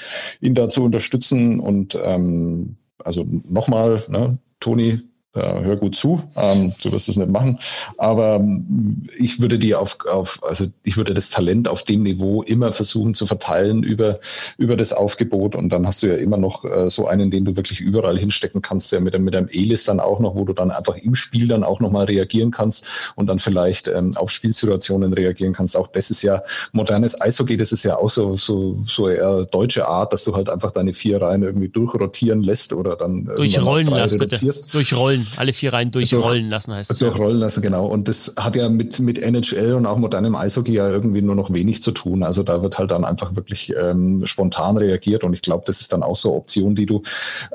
ihn 0.41 0.55
da 0.55 0.71
zu 0.71 0.83
unterstützen. 0.83 1.61
Und 1.61 1.99
ähm, 2.03 2.77
also 3.05 3.27
nochmal, 3.29 4.03
ne, 4.09 4.39
Toni, 4.61 5.03
hör 5.35 5.77
gut 5.77 5.97
zu, 5.97 6.23
ähm, 6.37 6.75
du 6.83 6.93
wirst 6.93 7.09
es 7.09 7.17
nicht 7.17 7.31
machen. 7.31 7.59
Aber 7.97 8.37
ähm, 8.37 9.07
ich 9.19 9.41
würde 9.41 9.59
die 9.59 9.75
auf, 9.75 9.99
auf, 10.07 10.41
also 10.43 10.67
ich 10.83 10.97
würde 10.97 11.15
das 11.15 11.31
Talent 11.31 11.69
auf 11.69 11.83
dem 11.85 12.03
Niveau 12.03 12.43
immer 12.43 12.73
versuchen 12.73 13.15
zu 13.15 13.25
verteilen 13.27 13.83
über, 13.83 14.19
über 14.59 14.77
das 14.77 14.93
Aufgebot. 14.93 15.57
Und 15.57 15.71
dann 15.71 15.87
hast 15.87 16.03
du 16.03 16.09
ja 16.09 16.17
immer 16.17 16.37
noch 16.37 16.65
äh, 16.65 16.91
so 16.91 17.07
einen, 17.07 17.31
den 17.31 17.47
du 17.47 17.57
wirklich 17.57 17.81
überall 17.81 18.19
hinstecken 18.19 18.61
kannst, 18.61 18.93
der 18.93 19.01
mit, 19.01 19.19
mit 19.19 19.35
einem 19.35 19.49
E-List 19.51 19.89
dann 19.89 20.01
auch 20.01 20.21
noch, 20.21 20.35
wo 20.35 20.45
du 20.45 20.53
dann 20.53 20.71
einfach 20.71 20.97
im 20.97 21.15
Spiel 21.15 21.49
dann 21.49 21.65
auch 21.65 21.81
nochmal 21.81 22.05
reagieren 22.05 22.51
kannst 22.51 23.13
und 23.17 23.27
dann 23.27 23.39
vielleicht 23.39 23.89
ähm, 23.89 24.15
auf 24.17 24.31
Spielsituationen 24.31 25.15
reagieren 25.15 25.55
kannst. 25.55 25.77
Auch 25.77 25.87
das 25.87 26.11
ist 26.11 26.23
ja 26.23 26.43
modernes 26.73 27.19
Eishockey, 27.21 27.57
das 27.57 27.73
ist 27.73 27.85
ja 27.85 27.97
auch 27.97 28.11
so, 28.11 28.37
so, 28.37 28.83
so 28.87 29.09
eher 29.09 29.47
deutsche 29.47 29.89
Art, 29.89 30.13
dass 30.13 30.25
du 30.25 30.35
halt 30.35 30.51
einfach 30.51 30.73
deine 30.73 30.93
vier 30.93 31.23
Reihen 31.23 31.43
irgendwie 31.43 31.69
durchrotieren 31.69 32.43
lässt 32.43 32.75
oder 32.75 32.97
dann 32.97 33.25
durchrollen 33.25 33.87
lässt, 33.87 34.19
bitte. 34.19 34.39
Durchrollen 34.73 35.22
alle 35.37 35.53
vier 35.53 35.73
Reihen 35.73 35.91
durchrollen 35.91 36.49
lassen, 36.49 36.73
heißt 36.73 36.91
es. 36.91 36.99
Durchrollen 36.99 37.39
ja. 37.39 37.47
lassen, 37.47 37.63
genau. 37.63 37.87
Und 37.87 38.09
das 38.09 38.35
hat 38.39 38.57
ja 38.57 38.69
mit, 38.69 38.99
mit 39.01 39.19
NHL 39.19 39.75
und 39.75 39.87
auch 39.87 39.99
modernem 39.99 40.35
Eishockey 40.35 40.73
ja 40.73 40.89
irgendwie 40.89 41.23
nur 41.23 41.35
noch 41.35 41.53
wenig 41.53 41.83
zu 41.83 41.93
tun. 41.93 42.23
Also 42.23 42.43
da 42.43 42.63
wird 42.63 42.79
halt 42.79 42.91
dann 42.91 43.05
einfach 43.05 43.37
wirklich 43.37 43.73
ähm, 43.81 44.27
spontan 44.27 44.77
reagiert. 44.77 45.25
Und 45.25 45.35
ich 45.35 45.43
glaube, 45.43 45.65
das 45.67 45.81
ist 45.81 45.93
dann 45.93 46.03
auch 46.03 46.17
so 46.17 46.31
eine 46.31 46.39
Option, 46.39 46.75
die 46.75 46.87
du 46.87 47.03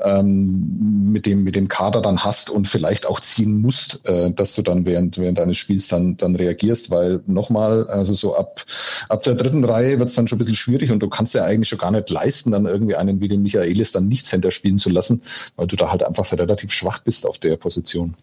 ähm, 0.02 1.10
mit, 1.12 1.26
dem, 1.26 1.44
mit 1.44 1.54
dem 1.54 1.68
Kader 1.68 2.00
dann 2.00 2.24
hast 2.24 2.50
und 2.50 2.68
vielleicht 2.68 3.06
auch 3.06 3.20
ziehen 3.20 3.60
musst, 3.60 4.06
äh, 4.08 4.30
dass 4.32 4.54
du 4.54 4.62
dann 4.62 4.86
während, 4.86 5.18
während 5.18 5.38
deines 5.38 5.56
Spiels 5.56 5.88
dann, 5.88 6.16
dann 6.16 6.36
reagierst. 6.36 6.90
Weil 6.90 7.20
nochmal, 7.26 7.86
also 7.88 8.14
so 8.14 8.36
ab, 8.36 8.64
ab 9.08 9.22
der 9.22 9.34
dritten 9.34 9.64
Reihe 9.64 9.98
wird 9.98 10.08
es 10.08 10.14
dann 10.14 10.26
schon 10.26 10.36
ein 10.36 10.40
bisschen 10.40 10.54
schwierig 10.54 10.90
und 10.90 11.00
du 11.00 11.08
kannst 11.08 11.34
ja 11.34 11.44
eigentlich 11.44 11.68
schon 11.68 11.78
gar 11.78 11.90
nicht 11.90 12.10
leisten, 12.10 12.52
dann 12.52 12.66
irgendwie 12.66 12.96
einen 12.96 13.20
wie 13.20 13.28
den 13.28 13.42
Michaelis 13.42 13.92
dann 13.92 14.08
nicht 14.08 14.26
Center 14.26 14.50
spielen 14.50 14.78
zu 14.78 14.90
lassen, 14.90 15.22
weil 15.56 15.66
du 15.66 15.76
da 15.76 15.90
halt 15.90 16.02
einfach 16.02 16.30
relativ 16.32 16.72
schwach 16.72 17.00
bist 17.00 17.26
auf 17.26 17.38
der 17.38 17.57
Position. 17.58 18.16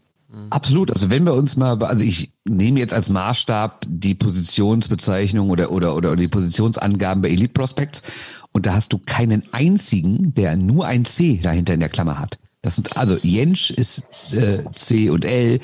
Absolut. 0.49 0.91
Also 0.91 1.09
wenn 1.09 1.23
wir 1.23 1.33
uns 1.33 1.55
mal, 1.55 1.81
also 1.83 2.03
ich 2.03 2.31
nehme 2.45 2.79
jetzt 2.79 2.93
als 2.93 3.09
Maßstab 3.09 3.85
die 3.87 4.15
Positionsbezeichnung 4.15 5.49
oder, 5.49 5.71
oder, 5.71 5.95
oder 5.95 6.15
die 6.15 6.27
Positionsangaben 6.27 7.21
bei 7.21 7.29
Elite 7.29 7.53
Prospects 7.53 8.03
und 8.51 8.65
da 8.65 8.73
hast 8.73 8.91
du 8.91 8.97
keinen 8.97 9.43
einzigen, 9.53 10.33
der 10.33 10.57
nur 10.57 10.87
ein 10.87 11.05
C 11.05 11.39
dahinter 11.41 11.73
in 11.73 11.79
der 11.79 11.89
Klammer 11.89 12.19
hat. 12.19 12.37
Das 12.61 12.75
sind, 12.75 12.97
also 12.97 13.15
Jensch 13.15 13.69
ist 13.69 14.33
äh, 14.33 14.63
C 14.71 15.09
und 15.09 15.23
L, 15.23 15.55
äh, 15.55 15.59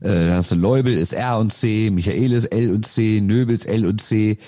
dann 0.00 0.34
hast 0.34 0.52
du 0.52 0.56
Leubel 0.56 0.98
ist 0.98 1.12
R 1.12 1.38
und 1.38 1.52
C, 1.52 1.90
Michaelis 1.90 2.44
L 2.44 2.72
und 2.72 2.86
C, 2.86 3.20
Nöbels 3.20 3.64
L 3.64 3.86
und 3.86 4.02
C, 4.02 4.38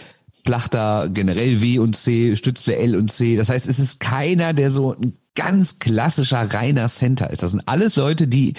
Plachter 0.44 1.08
generell 1.08 1.60
W 1.60 1.78
und 1.78 1.96
C, 1.96 2.36
Stützle 2.36 2.76
L 2.76 2.96
und 2.96 3.10
C. 3.10 3.36
Das 3.36 3.48
heißt, 3.48 3.68
es 3.68 3.78
ist 3.78 4.00
keiner, 4.00 4.52
der 4.52 4.70
so 4.70 4.94
ein 4.94 5.16
ganz 5.36 5.78
klassischer 5.78 6.52
reiner 6.52 6.88
Center 6.88 7.30
ist. 7.30 7.42
Das 7.42 7.52
sind 7.52 7.62
alles 7.66 7.94
Leute, 7.94 8.26
die 8.26 8.54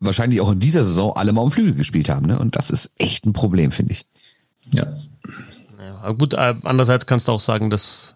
wahrscheinlich 0.00 0.40
auch 0.42 0.50
in 0.50 0.60
dieser 0.60 0.84
Saison 0.84 1.16
alle 1.16 1.32
mal 1.32 1.40
um 1.40 1.50
Flügel 1.50 1.74
gespielt 1.74 2.08
haben. 2.10 2.26
Ne? 2.26 2.38
Und 2.38 2.56
das 2.56 2.70
ist 2.70 2.90
echt 2.98 3.24
ein 3.24 3.32
Problem, 3.32 3.72
finde 3.72 3.94
ich. 3.94 4.06
Ja. 4.72 4.86
ja. 5.78 6.12
Gut, 6.12 6.34
äh, 6.34 6.54
andererseits 6.62 7.06
kannst 7.06 7.28
du 7.28 7.32
auch 7.32 7.40
sagen, 7.40 7.70
dass 7.70 8.15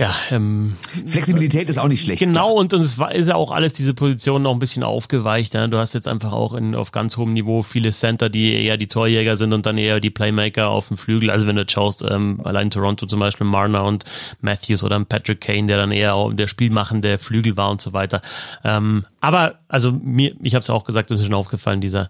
ja, 0.00 0.14
ähm, 0.30 0.78
Flexibilität 1.04 1.68
ist 1.68 1.76
auch 1.76 1.86
nicht 1.86 2.00
schlecht. 2.00 2.20
Genau, 2.20 2.54
und, 2.54 2.72
und 2.72 2.80
es 2.80 2.96
war, 2.96 3.14
ist 3.14 3.26
ja 3.26 3.34
auch 3.34 3.50
alles 3.50 3.74
diese 3.74 3.92
Position 3.92 4.40
noch 4.40 4.54
ein 4.54 4.58
bisschen 4.58 4.82
aufgeweicht. 4.82 5.52
Ja? 5.52 5.66
Du 5.66 5.76
hast 5.76 5.92
jetzt 5.92 6.08
einfach 6.08 6.32
auch 6.32 6.54
in, 6.54 6.74
auf 6.74 6.90
ganz 6.90 7.18
hohem 7.18 7.34
Niveau 7.34 7.62
viele 7.62 7.92
Center, 7.92 8.30
die 8.30 8.64
eher 8.64 8.78
die 8.78 8.86
Torjäger 8.86 9.36
sind 9.36 9.52
und 9.52 9.66
dann 9.66 9.76
eher 9.76 10.00
die 10.00 10.08
Playmaker 10.08 10.70
auf 10.70 10.88
dem 10.88 10.96
Flügel. 10.96 11.30
Also 11.30 11.46
wenn 11.46 11.56
du 11.56 11.66
schaust, 11.68 12.02
ähm, 12.08 12.40
allein 12.44 12.70
Toronto 12.70 13.04
zum 13.04 13.20
Beispiel 13.20 13.46
Marner 13.46 13.84
und 13.84 14.06
Matthews 14.40 14.82
oder 14.82 14.98
Patrick 15.04 15.42
Kane, 15.42 15.66
der 15.66 15.76
dann 15.76 15.92
eher 15.92 16.14
auch 16.14 16.32
der 16.32 16.46
spielmachende 16.46 17.18
Flügel 17.18 17.58
war 17.58 17.70
und 17.70 17.82
so 17.82 17.92
weiter. 17.92 18.22
Ähm, 18.64 19.04
aber 19.20 19.56
also 19.68 19.92
mir, 19.92 20.34
ich 20.42 20.54
habe 20.54 20.60
es 20.60 20.68
ja 20.68 20.74
auch 20.74 20.84
gesagt, 20.84 21.10
es 21.10 21.20
ist 21.20 21.26
schon 21.26 21.34
aufgefallen, 21.34 21.82
dieser 21.82 22.08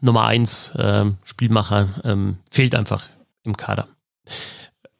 Nummer 0.00 0.24
eins 0.24 0.72
ähm, 0.78 1.18
Spielmacher 1.24 1.88
ähm, 2.02 2.38
fehlt 2.50 2.74
einfach 2.74 3.04
im 3.44 3.58
Kader. 3.58 3.88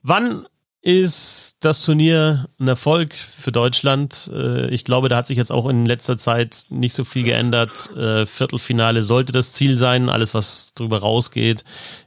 Wann 0.02 0.44
ist 0.86 1.56
das 1.58 1.84
Turnier 1.84 2.46
ein 2.60 2.68
Erfolg 2.68 3.12
für 3.12 3.50
Deutschland. 3.50 4.30
Äh, 4.32 4.68
ich 4.68 4.84
glaube, 4.84 5.08
da 5.08 5.16
hat 5.16 5.26
sich 5.26 5.36
jetzt 5.36 5.50
auch 5.50 5.68
in 5.68 5.84
letzter 5.84 6.16
Zeit 6.16 6.62
nicht 6.68 6.94
so 6.94 7.02
viel 7.02 7.24
geändert. 7.24 7.92
Äh, 7.96 8.24
Viertelfinale 8.24 9.02
sollte 9.02 9.32
das 9.32 9.52
Ziel 9.52 9.78
sein. 9.78 10.08
Alles, 10.08 10.32
was 10.32 10.74
drüber 10.74 11.00
rausgeht, 11.00 11.64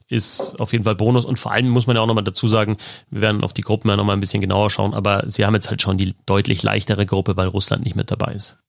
ist 0.08 0.62
auf 0.62 0.72
jeden 0.72 0.86
Fall 0.86 0.96
Bonus. 0.96 1.26
Und 1.26 1.38
vor 1.38 1.52
allem 1.52 1.68
muss 1.68 1.88
man 1.88 1.98
ja 1.98 2.02
auch 2.02 2.08
nochmal 2.08 2.24
dazu 2.24 2.48
sagen, 2.48 2.78
wir 3.10 3.20
werden 3.20 3.44
auf 3.44 3.52
die 3.52 3.64
Gruppen 3.64 3.90
ja 3.90 3.98
nochmal 3.98 4.16
ein 4.16 4.22
bisschen 4.22 4.40
genauer 4.40 4.70
schauen, 4.70 4.94
aber 4.94 5.26
sie 5.28 5.46
haben 5.46 5.56
jetzt 5.56 5.70
halt 5.70 5.82
schon 5.82 5.98
die 5.98 6.16
deutlich 6.26 6.64
leichtere 6.64 7.06
Gruppe, 7.06 7.36
weil 7.36 7.50
Russland 7.50 7.84
nicht 7.84 7.98
mit 7.98 8.12
dabei 8.12 8.32
ist. 8.32 8.60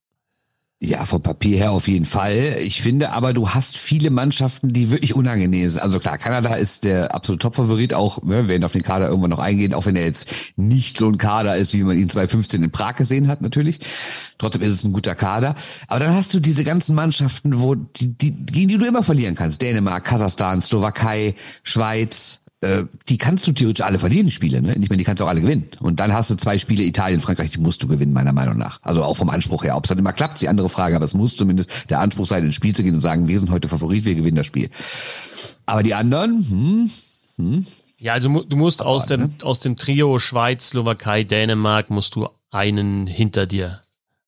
Ja, 0.83 1.05
vom 1.05 1.21
Papier 1.21 1.59
her 1.59 1.73
auf 1.73 1.89
jeden 1.89 2.07
Fall. 2.07 2.57
Ich 2.63 2.81
finde 2.81 3.13
aber, 3.13 3.35
du 3.35 3.51
hast 3.51 3.77
viele 3.77 4.09
Mannschaften, 4.09 4.73
die 4.73 4.91
wirklich 4.91 5.15
unangenehm 5.15 5.69
sind. 5.69 5.83
Also 5.83 6.01
klar, 6.01 6.17
Kanada 6.17 6.55
ist 6.55 6.85
der 6.85 7.15
absolute 7.15 7.43
Top-Favorit, 7.43 7.93
auch 7.93 8.23
ne, 8.23 8.37
wir 8.37 8.49
werden 8.49 8.65
auf 8.65 8.73
den 8.73 8.83
Kader 8.83 9.09
irgendwann 9.09 9.29
noch 9.29 9.41
eingehen, 9.41 9.75
auch 9.75 9.85
wenn 9.85 9.95
er 9.95 10.07
jetzt 10.07 10.31
nicht 10.57 10.97
so 10.97 11.09
ein 11.09 11.19
Kader 11.19 11.59
ist, 11.59 11.75
wie 11.75 11.85
man 11.85 11.99
ihn 11.99 12.09
2015 12.09 12.63
in 12.63 12.71
Prag 12.71 12.97
gesehen 12.97 13.29
hat, 13.29 13.43
natürlich. 13.43 13.81
Trotzdem 14.39 14.63
ist 14.63 14.73
es 14.73 14.85
ein 14.85 14.95
guter 14.95 15.15
Kader. 15.15 15.55
Aber 15.87 16.01
dann 16.01 16.15
hast 16.15 16.33
du 16.33 16.41
diese 16.41 16.65
ganzen 16.65 16.95
Mannschaften, 16.95 17.61
wo 17.61 17.75
die, 17.75 18.17
die, 18.17 18.47
gegen 18.47 18.69
die 18.69 18.79
du 18.79 18.87
immer 18.87 19.03
verlieren 19.03 19.35
kannst. 19.35 19.61
Dänemark, 19.61 20.07
Kasachstan, 20.07 20.63
Slowakei, 20.63 21.35
Schweiz, 21.63 22.41
äh, 22.63 22.85
die 23.09 23.17
kannst 23.17 23.47
du 23.47 23.53
theoretisch 23.53 23.85
alle 23.85 23.99
verlieren, 23.99 24.27
die 24.27 24.33
Spiele. 24.33 24.61
Ne? 24.61 24.75
Ich 24.75 24.91
meine, 24.91 24.99
die 24.99 25.05
kannst 25.05 25.21
du 25.21 25.25
auch 25.25 25.29
alle 25.29 25.41
gewinnen. 25.41 25.69
Und 25.81 25.99
dann 25.99 26.13
hast 26.13 26.31
du 26.31 26.35
zwei 26.35 26.59
Spiele, 26.59 26.85
Italien, 26.85 27.21
Frankreich, 27.21 27.51
die 27.51 27.59
musst 27.59 27.83
du 27.83 27.89
gewinnen, 27.89 28.13
meiner 28.13 28.33
Meinung 28.33 28.59
nach. 28.59 28.79
Also 28.83 29.03
auch 29.03 29.17
vom 29.17 29.31
Anspruch 29.31 29.65
her. 29.65 29.77
Ob 29.77 29.85
es 29.85 29.89
dann 29.89 29.99
immer 29.99 30.13
klappt, 30.13 30.35
ist 30.35 30.43
die 30.43 30.49
andere 30.49 30.69
Frage, 30.69 30.97
aber 30.97 31.05
es 31.05 31.15
muss 31.15 31.37
zumindest 31.37 31.71
der 31.89 32.01
Anspruch 32.01 32.27
sein, 32.27 32.45
ins 32.45 32.55
Spiel 32.55 32.75
zu 32.75 32.83
gehen 32.83 32.95
und 32.95 33.01
sagen, 33.01 33.29
wir 33.29 33.39
sind 33.39 33.51
heute 33.51 33.69
Favorit, 33.69 34.05
wir 34.05 34.15
gewinnen 34.15 34.37
das 34.37 34.47
Spiel. 34.47 34.69
Aber 35.65 35.83
die 35.83 35.95
anderen, 35.95 36.47
hm, 36.49 36.91
hm. 37.37 37.67
Ja, 37.99 38.15
also 38.15 38.29
du 38.29 38.57
musst 38.57 38.83
aus 38.83 39.07
dem, 39.07 39.21
ne? 39.21 39.31
aus 39.43 39.61
dem 39.61 39.77
Trio 39.77 40.19
Schweiz, 40.19 40.69
Slowakei, 40.69 41.23
Dänemark, 41.23 41.91
musst 41.91 42.15
du 42.15 42.29
einen 42.51 43.07
hinter 43.07 43.47
dir 43.47 43.83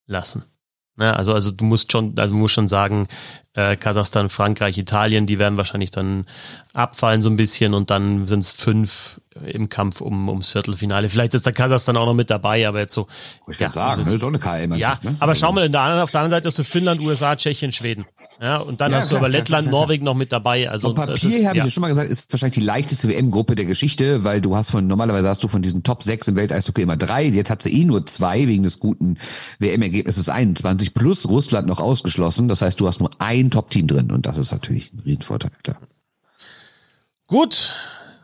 lassen. 0.06 0.44
Ne? 1.02 1.16
Also, 1.16 1.34
also 1.34 1.50
du 1.50 1.64
musst 1.64 1.90
schon, 1.90 2.16
also 2.16 2.32
musst 2.32 2.54
schon 2.54 2.68
sagen, 2.68 3.08
äh, 3.54 3.76
Kasachstan, 3.76 4.28
Frankreich, 4.28 4.78
Italien, 4.78 5.26
die 5.26 5.40
werden 5.40 5.58
wahrscheinlich 5.58 5.90
dann 5.90 6.26
abfallen 6.74 7.22
so 7.22 7.28
ein 7.28 7.34
bisschen 7.34 7.74
und 7.74 7.90
dann 7.90 8.28
sind 8.28 8.38
es 8.38 8.52
fünf 8.52 9.20
im 9.46 9.68
Kampf 9.68 10.00
um, 10.00 10.28
ums 10.28 10.48
Viertelfinale. 10.48 11.08
Vielleicht 11.08 11.34
ist 11.34 11.46
der 11.46 11.52
Kasachstan 11.52 11.96
auch 11.96 12.06
noch 12.06 12.14
mit 12.14 12.30
dabei, 12.30 12.66
aber 12.66 12.80
jetzt 12.80 12.94
so. 12.94 13.06
Ich 13.48 13.58
kann 13.58 13.68
ja, 13.68 13.70
sagen, 13.70 14.02
ne? 14.02 14.18
so 14.18 14.26
eine 14.26 14.38
KL-Mannschaft. 14.38 15.04
Ja, 15.04 15.10
ne? 15.10 15.16
aber 15.20 15.34
schau 15.34 15.52
mal, 15.52 15.64
in 15.64 15.72
der 15.72 15.80
anderen, 15.80 16.02
auf 16.02 16.10
der 16.10 16.20
anderen 16.20 16.38
Seite 16.38 16.48
hast 16.48 16.58
du 16.58 16.64
Finnland, 16.64 17.00
USA, 17.00 17.36
Tschechien, 17.36 17.72
Schweden. 17.72 18.04
Ja, 18.40 18.58
und 18.58 18.80
dann 18.80 18.92
ja, 18.92 18.98
hast 18.98 19.08
klar, 19.08 19.20
du 19.20 19.24
aber 19.24 19.28
Lettland, 19.28 19.66
klar, 19.66 19.70
klar, 19.70 19.80
Norwegen 19.80 20.04
noch 20.04 20.14
mit 20.14 20.32
dabei. 20.32 20.68
Also 20.68 20.88
Vom 20.88 20.96
Papier 20.96 21.48
habe 21.48 21.58
ja. 21.58 21.66
ich 21.66 21.74
schon 21.74 21.80
mal 21.80 21.88
gesagt, 21.88 22.10
ist 22.10 22.32
wahrscheinlich 22.32 22.54
die 22.54 22.64
leichteste 22.64 23.08
WM-Gruppe 23.08 23.54
der 23.54 23.64
Geschichte, 23.64 24.24
weil 24.24 24.40
du 24.40 24.56
hast 24.56 24.70
von, 24.70 24.86
normalerweise 24.86 25.28
hast 25.28 25.42
du 25.42 25.48
von 25.48 25.62
diesen 25.62 25.82
Top 25.82 26.02
6 26.02 26.28
im 26.28 26.36
Welteishockey 26.36 26.82
immer 26.82 26.96
drei. 26.96 27.24
Jetzt 27.24 27.50
hat 27.50 27.62
sie 27.62 27.72
eh 27.72 27.84
nur 27.84 28.06
zwei 28.06 28.46
wegen 28.46 28.62
des 28.62 28.80
guten 28.80 29.18
WM-Ergebnisses 29.58 30.28
21 30.28 30.94
plus 30.94 31.28
Russland 31.28 31.66
noch 31.66 31.80
ausgeschlossen. 31.80 32.48
Das 32.48 32.62
heißt, 32.62 32.80
du 32.80 32.86
hast 32.86 33.00
nur 33.00 33.10
ein 33.18 33.50
Top-Team 33.50 33.86
drin 33.86 34.12
und 34.12 34.26
das 34.26 34.38
ist 34.38 34.52
natürlich 34.52 34.92
ein 34.92 35.00
Riesenvorteil, 35.00 35.50
klar. 35.62 35.78
Gut, 37.26 37.72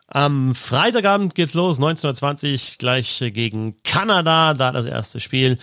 am 0.09 0.55
Freitagabend 0.55 1.35
geht's 1.35 1.55
los, 1.55 1.79
19.20 1.79 2.79
gleich 2.79 3.23
gegen 3.33 3.77
Kanada, 3.83 4.55
da 4.55 4.73
das 4.73 4.87
erste 4.87 5.21
Spiel. 5.21 5.59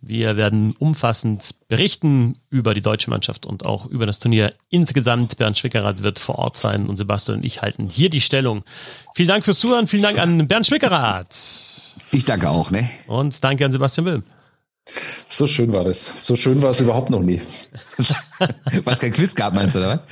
Wir 0.00 0.38
werden 0.38 0.74
umfassend 0.78 1.54
berichten 1.68 2.38
über 2.48 2.72
die 2.72 2.80
deutsche 2.80 3.10
Mannschaft 3.10 3.44
und 3.44 3.66
auch 3.66 3.84
über 3.84 4.06
das 4.06 4.18
Turnier 4.18 4.54
insgesamt. 4.70 5.36
Bernd 5.36 5.58
Schwickerath 5.58 6.02
wird 6.02 6.18
vor 6.18 6.38
Ort 6.38 6.56
sein 6.56 6.86
und 6.86 6.96
Sebastian 6.96 7.38
und 7.38 7.44
ich 7.44 7.60
halten 7.60 7.90
hier 7.90 8.08
die 8.08 8.22
Stellung. 8.22 8.64
Vielen 9.14 9.28
Dank 9.28 9.44
fürs 9.44 9.60
Zuhören, 9.60 9.86
vielen 9.86 10.02
Dank 10.02 10.18
an 10.18 10.48
Bernd 10.48 10.66
Schwickerath. 10.66 11.36
Ich 12.12 12.24
danke 12.24 12.48
auch, 12.48 12.70
ne? 12.70 12.88
Und 13.06 13.44
danke 13.44 13.66
an 13.66 13.72
Sebastian 13.72 14.06
Wilm. 14.06 14.24
So 15.28 15.46
schön 15.46 15.72
war 15.72 15.84
das. 15.84 16.26
So 16.26 16.34
schön 16.34 16.62
war 16.62 16.70
es 16.70 16.80
überhaupt 16.80 17.10
noch 17.10 17.20
nie. 17.20 17.42
Was 18.84 19.00
kein 19.00 19.12
Quiz 19.12 19.34
gab, 19.34 19.52
meinst 19.52 19.76
du, 19.76 19.80
oder? 19.80 20.02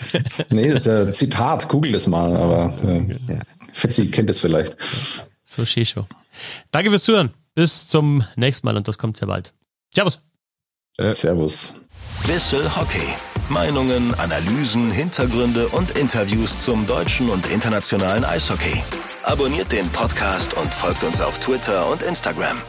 nee, 0.50 0.68
das 0.68 0.82
ist 0.82 0.86
ja 0.86 1.02
ein 1.02 1.14
Zitat, 1.14 1.68
google 1.70 1.92
das 1.92 2.06
mal, 2.06 2.36
aber 2.36 2.76
äh, 2.84 3.32
ja. 3.32 3.40
Fetzi 3.72 4.10
kennt 4.10 4.30
es 4.30 4.40
vielleicht. 4.40 4.76
So 5.44 5.64
Shisho. 5.64 6.06
Danke 6.70 6.90
fürs 6.90 7.04
Zuhören. 7.04 7.32
Bis 7.54 7.88
zum 7.88 8.24
nächsten 8.36 8.66
Mal 8.66 8.76
und 8.76 8.86
das 8.86 8.98
kommt 8.98 9.16
sehr 9.16 9.28
bald. 9.28 9.52
Servus. 9.94 10.20
Äh, 10.98 11.14
servus. 11.14 11.74
Bissel 12.26 12.76
Hockey. 12.76 13.14
Meinungen, 13.48 14.14
Analysen, 14.16 14.90
Hintergründe 14.90 15.68
und 15.68 15.92
Interviews 15.92 16.58
zum 16.58 16.86
deutschen 16.86 17.30
und 17.30 17.50
internationalen 17.50 18.24
Eishockey. 18.24 18.82
Abonniert 19.22 19.72
den 19.72 19.88
Podcast 19.90 20.54
und 20.54 20.72
folgt 20.74 21.02
uns 21.02 21.20
auf 21.20 21.38
Twitter 21.38 21.90
und 21.90 22.02
Instagram. 22.02 22.60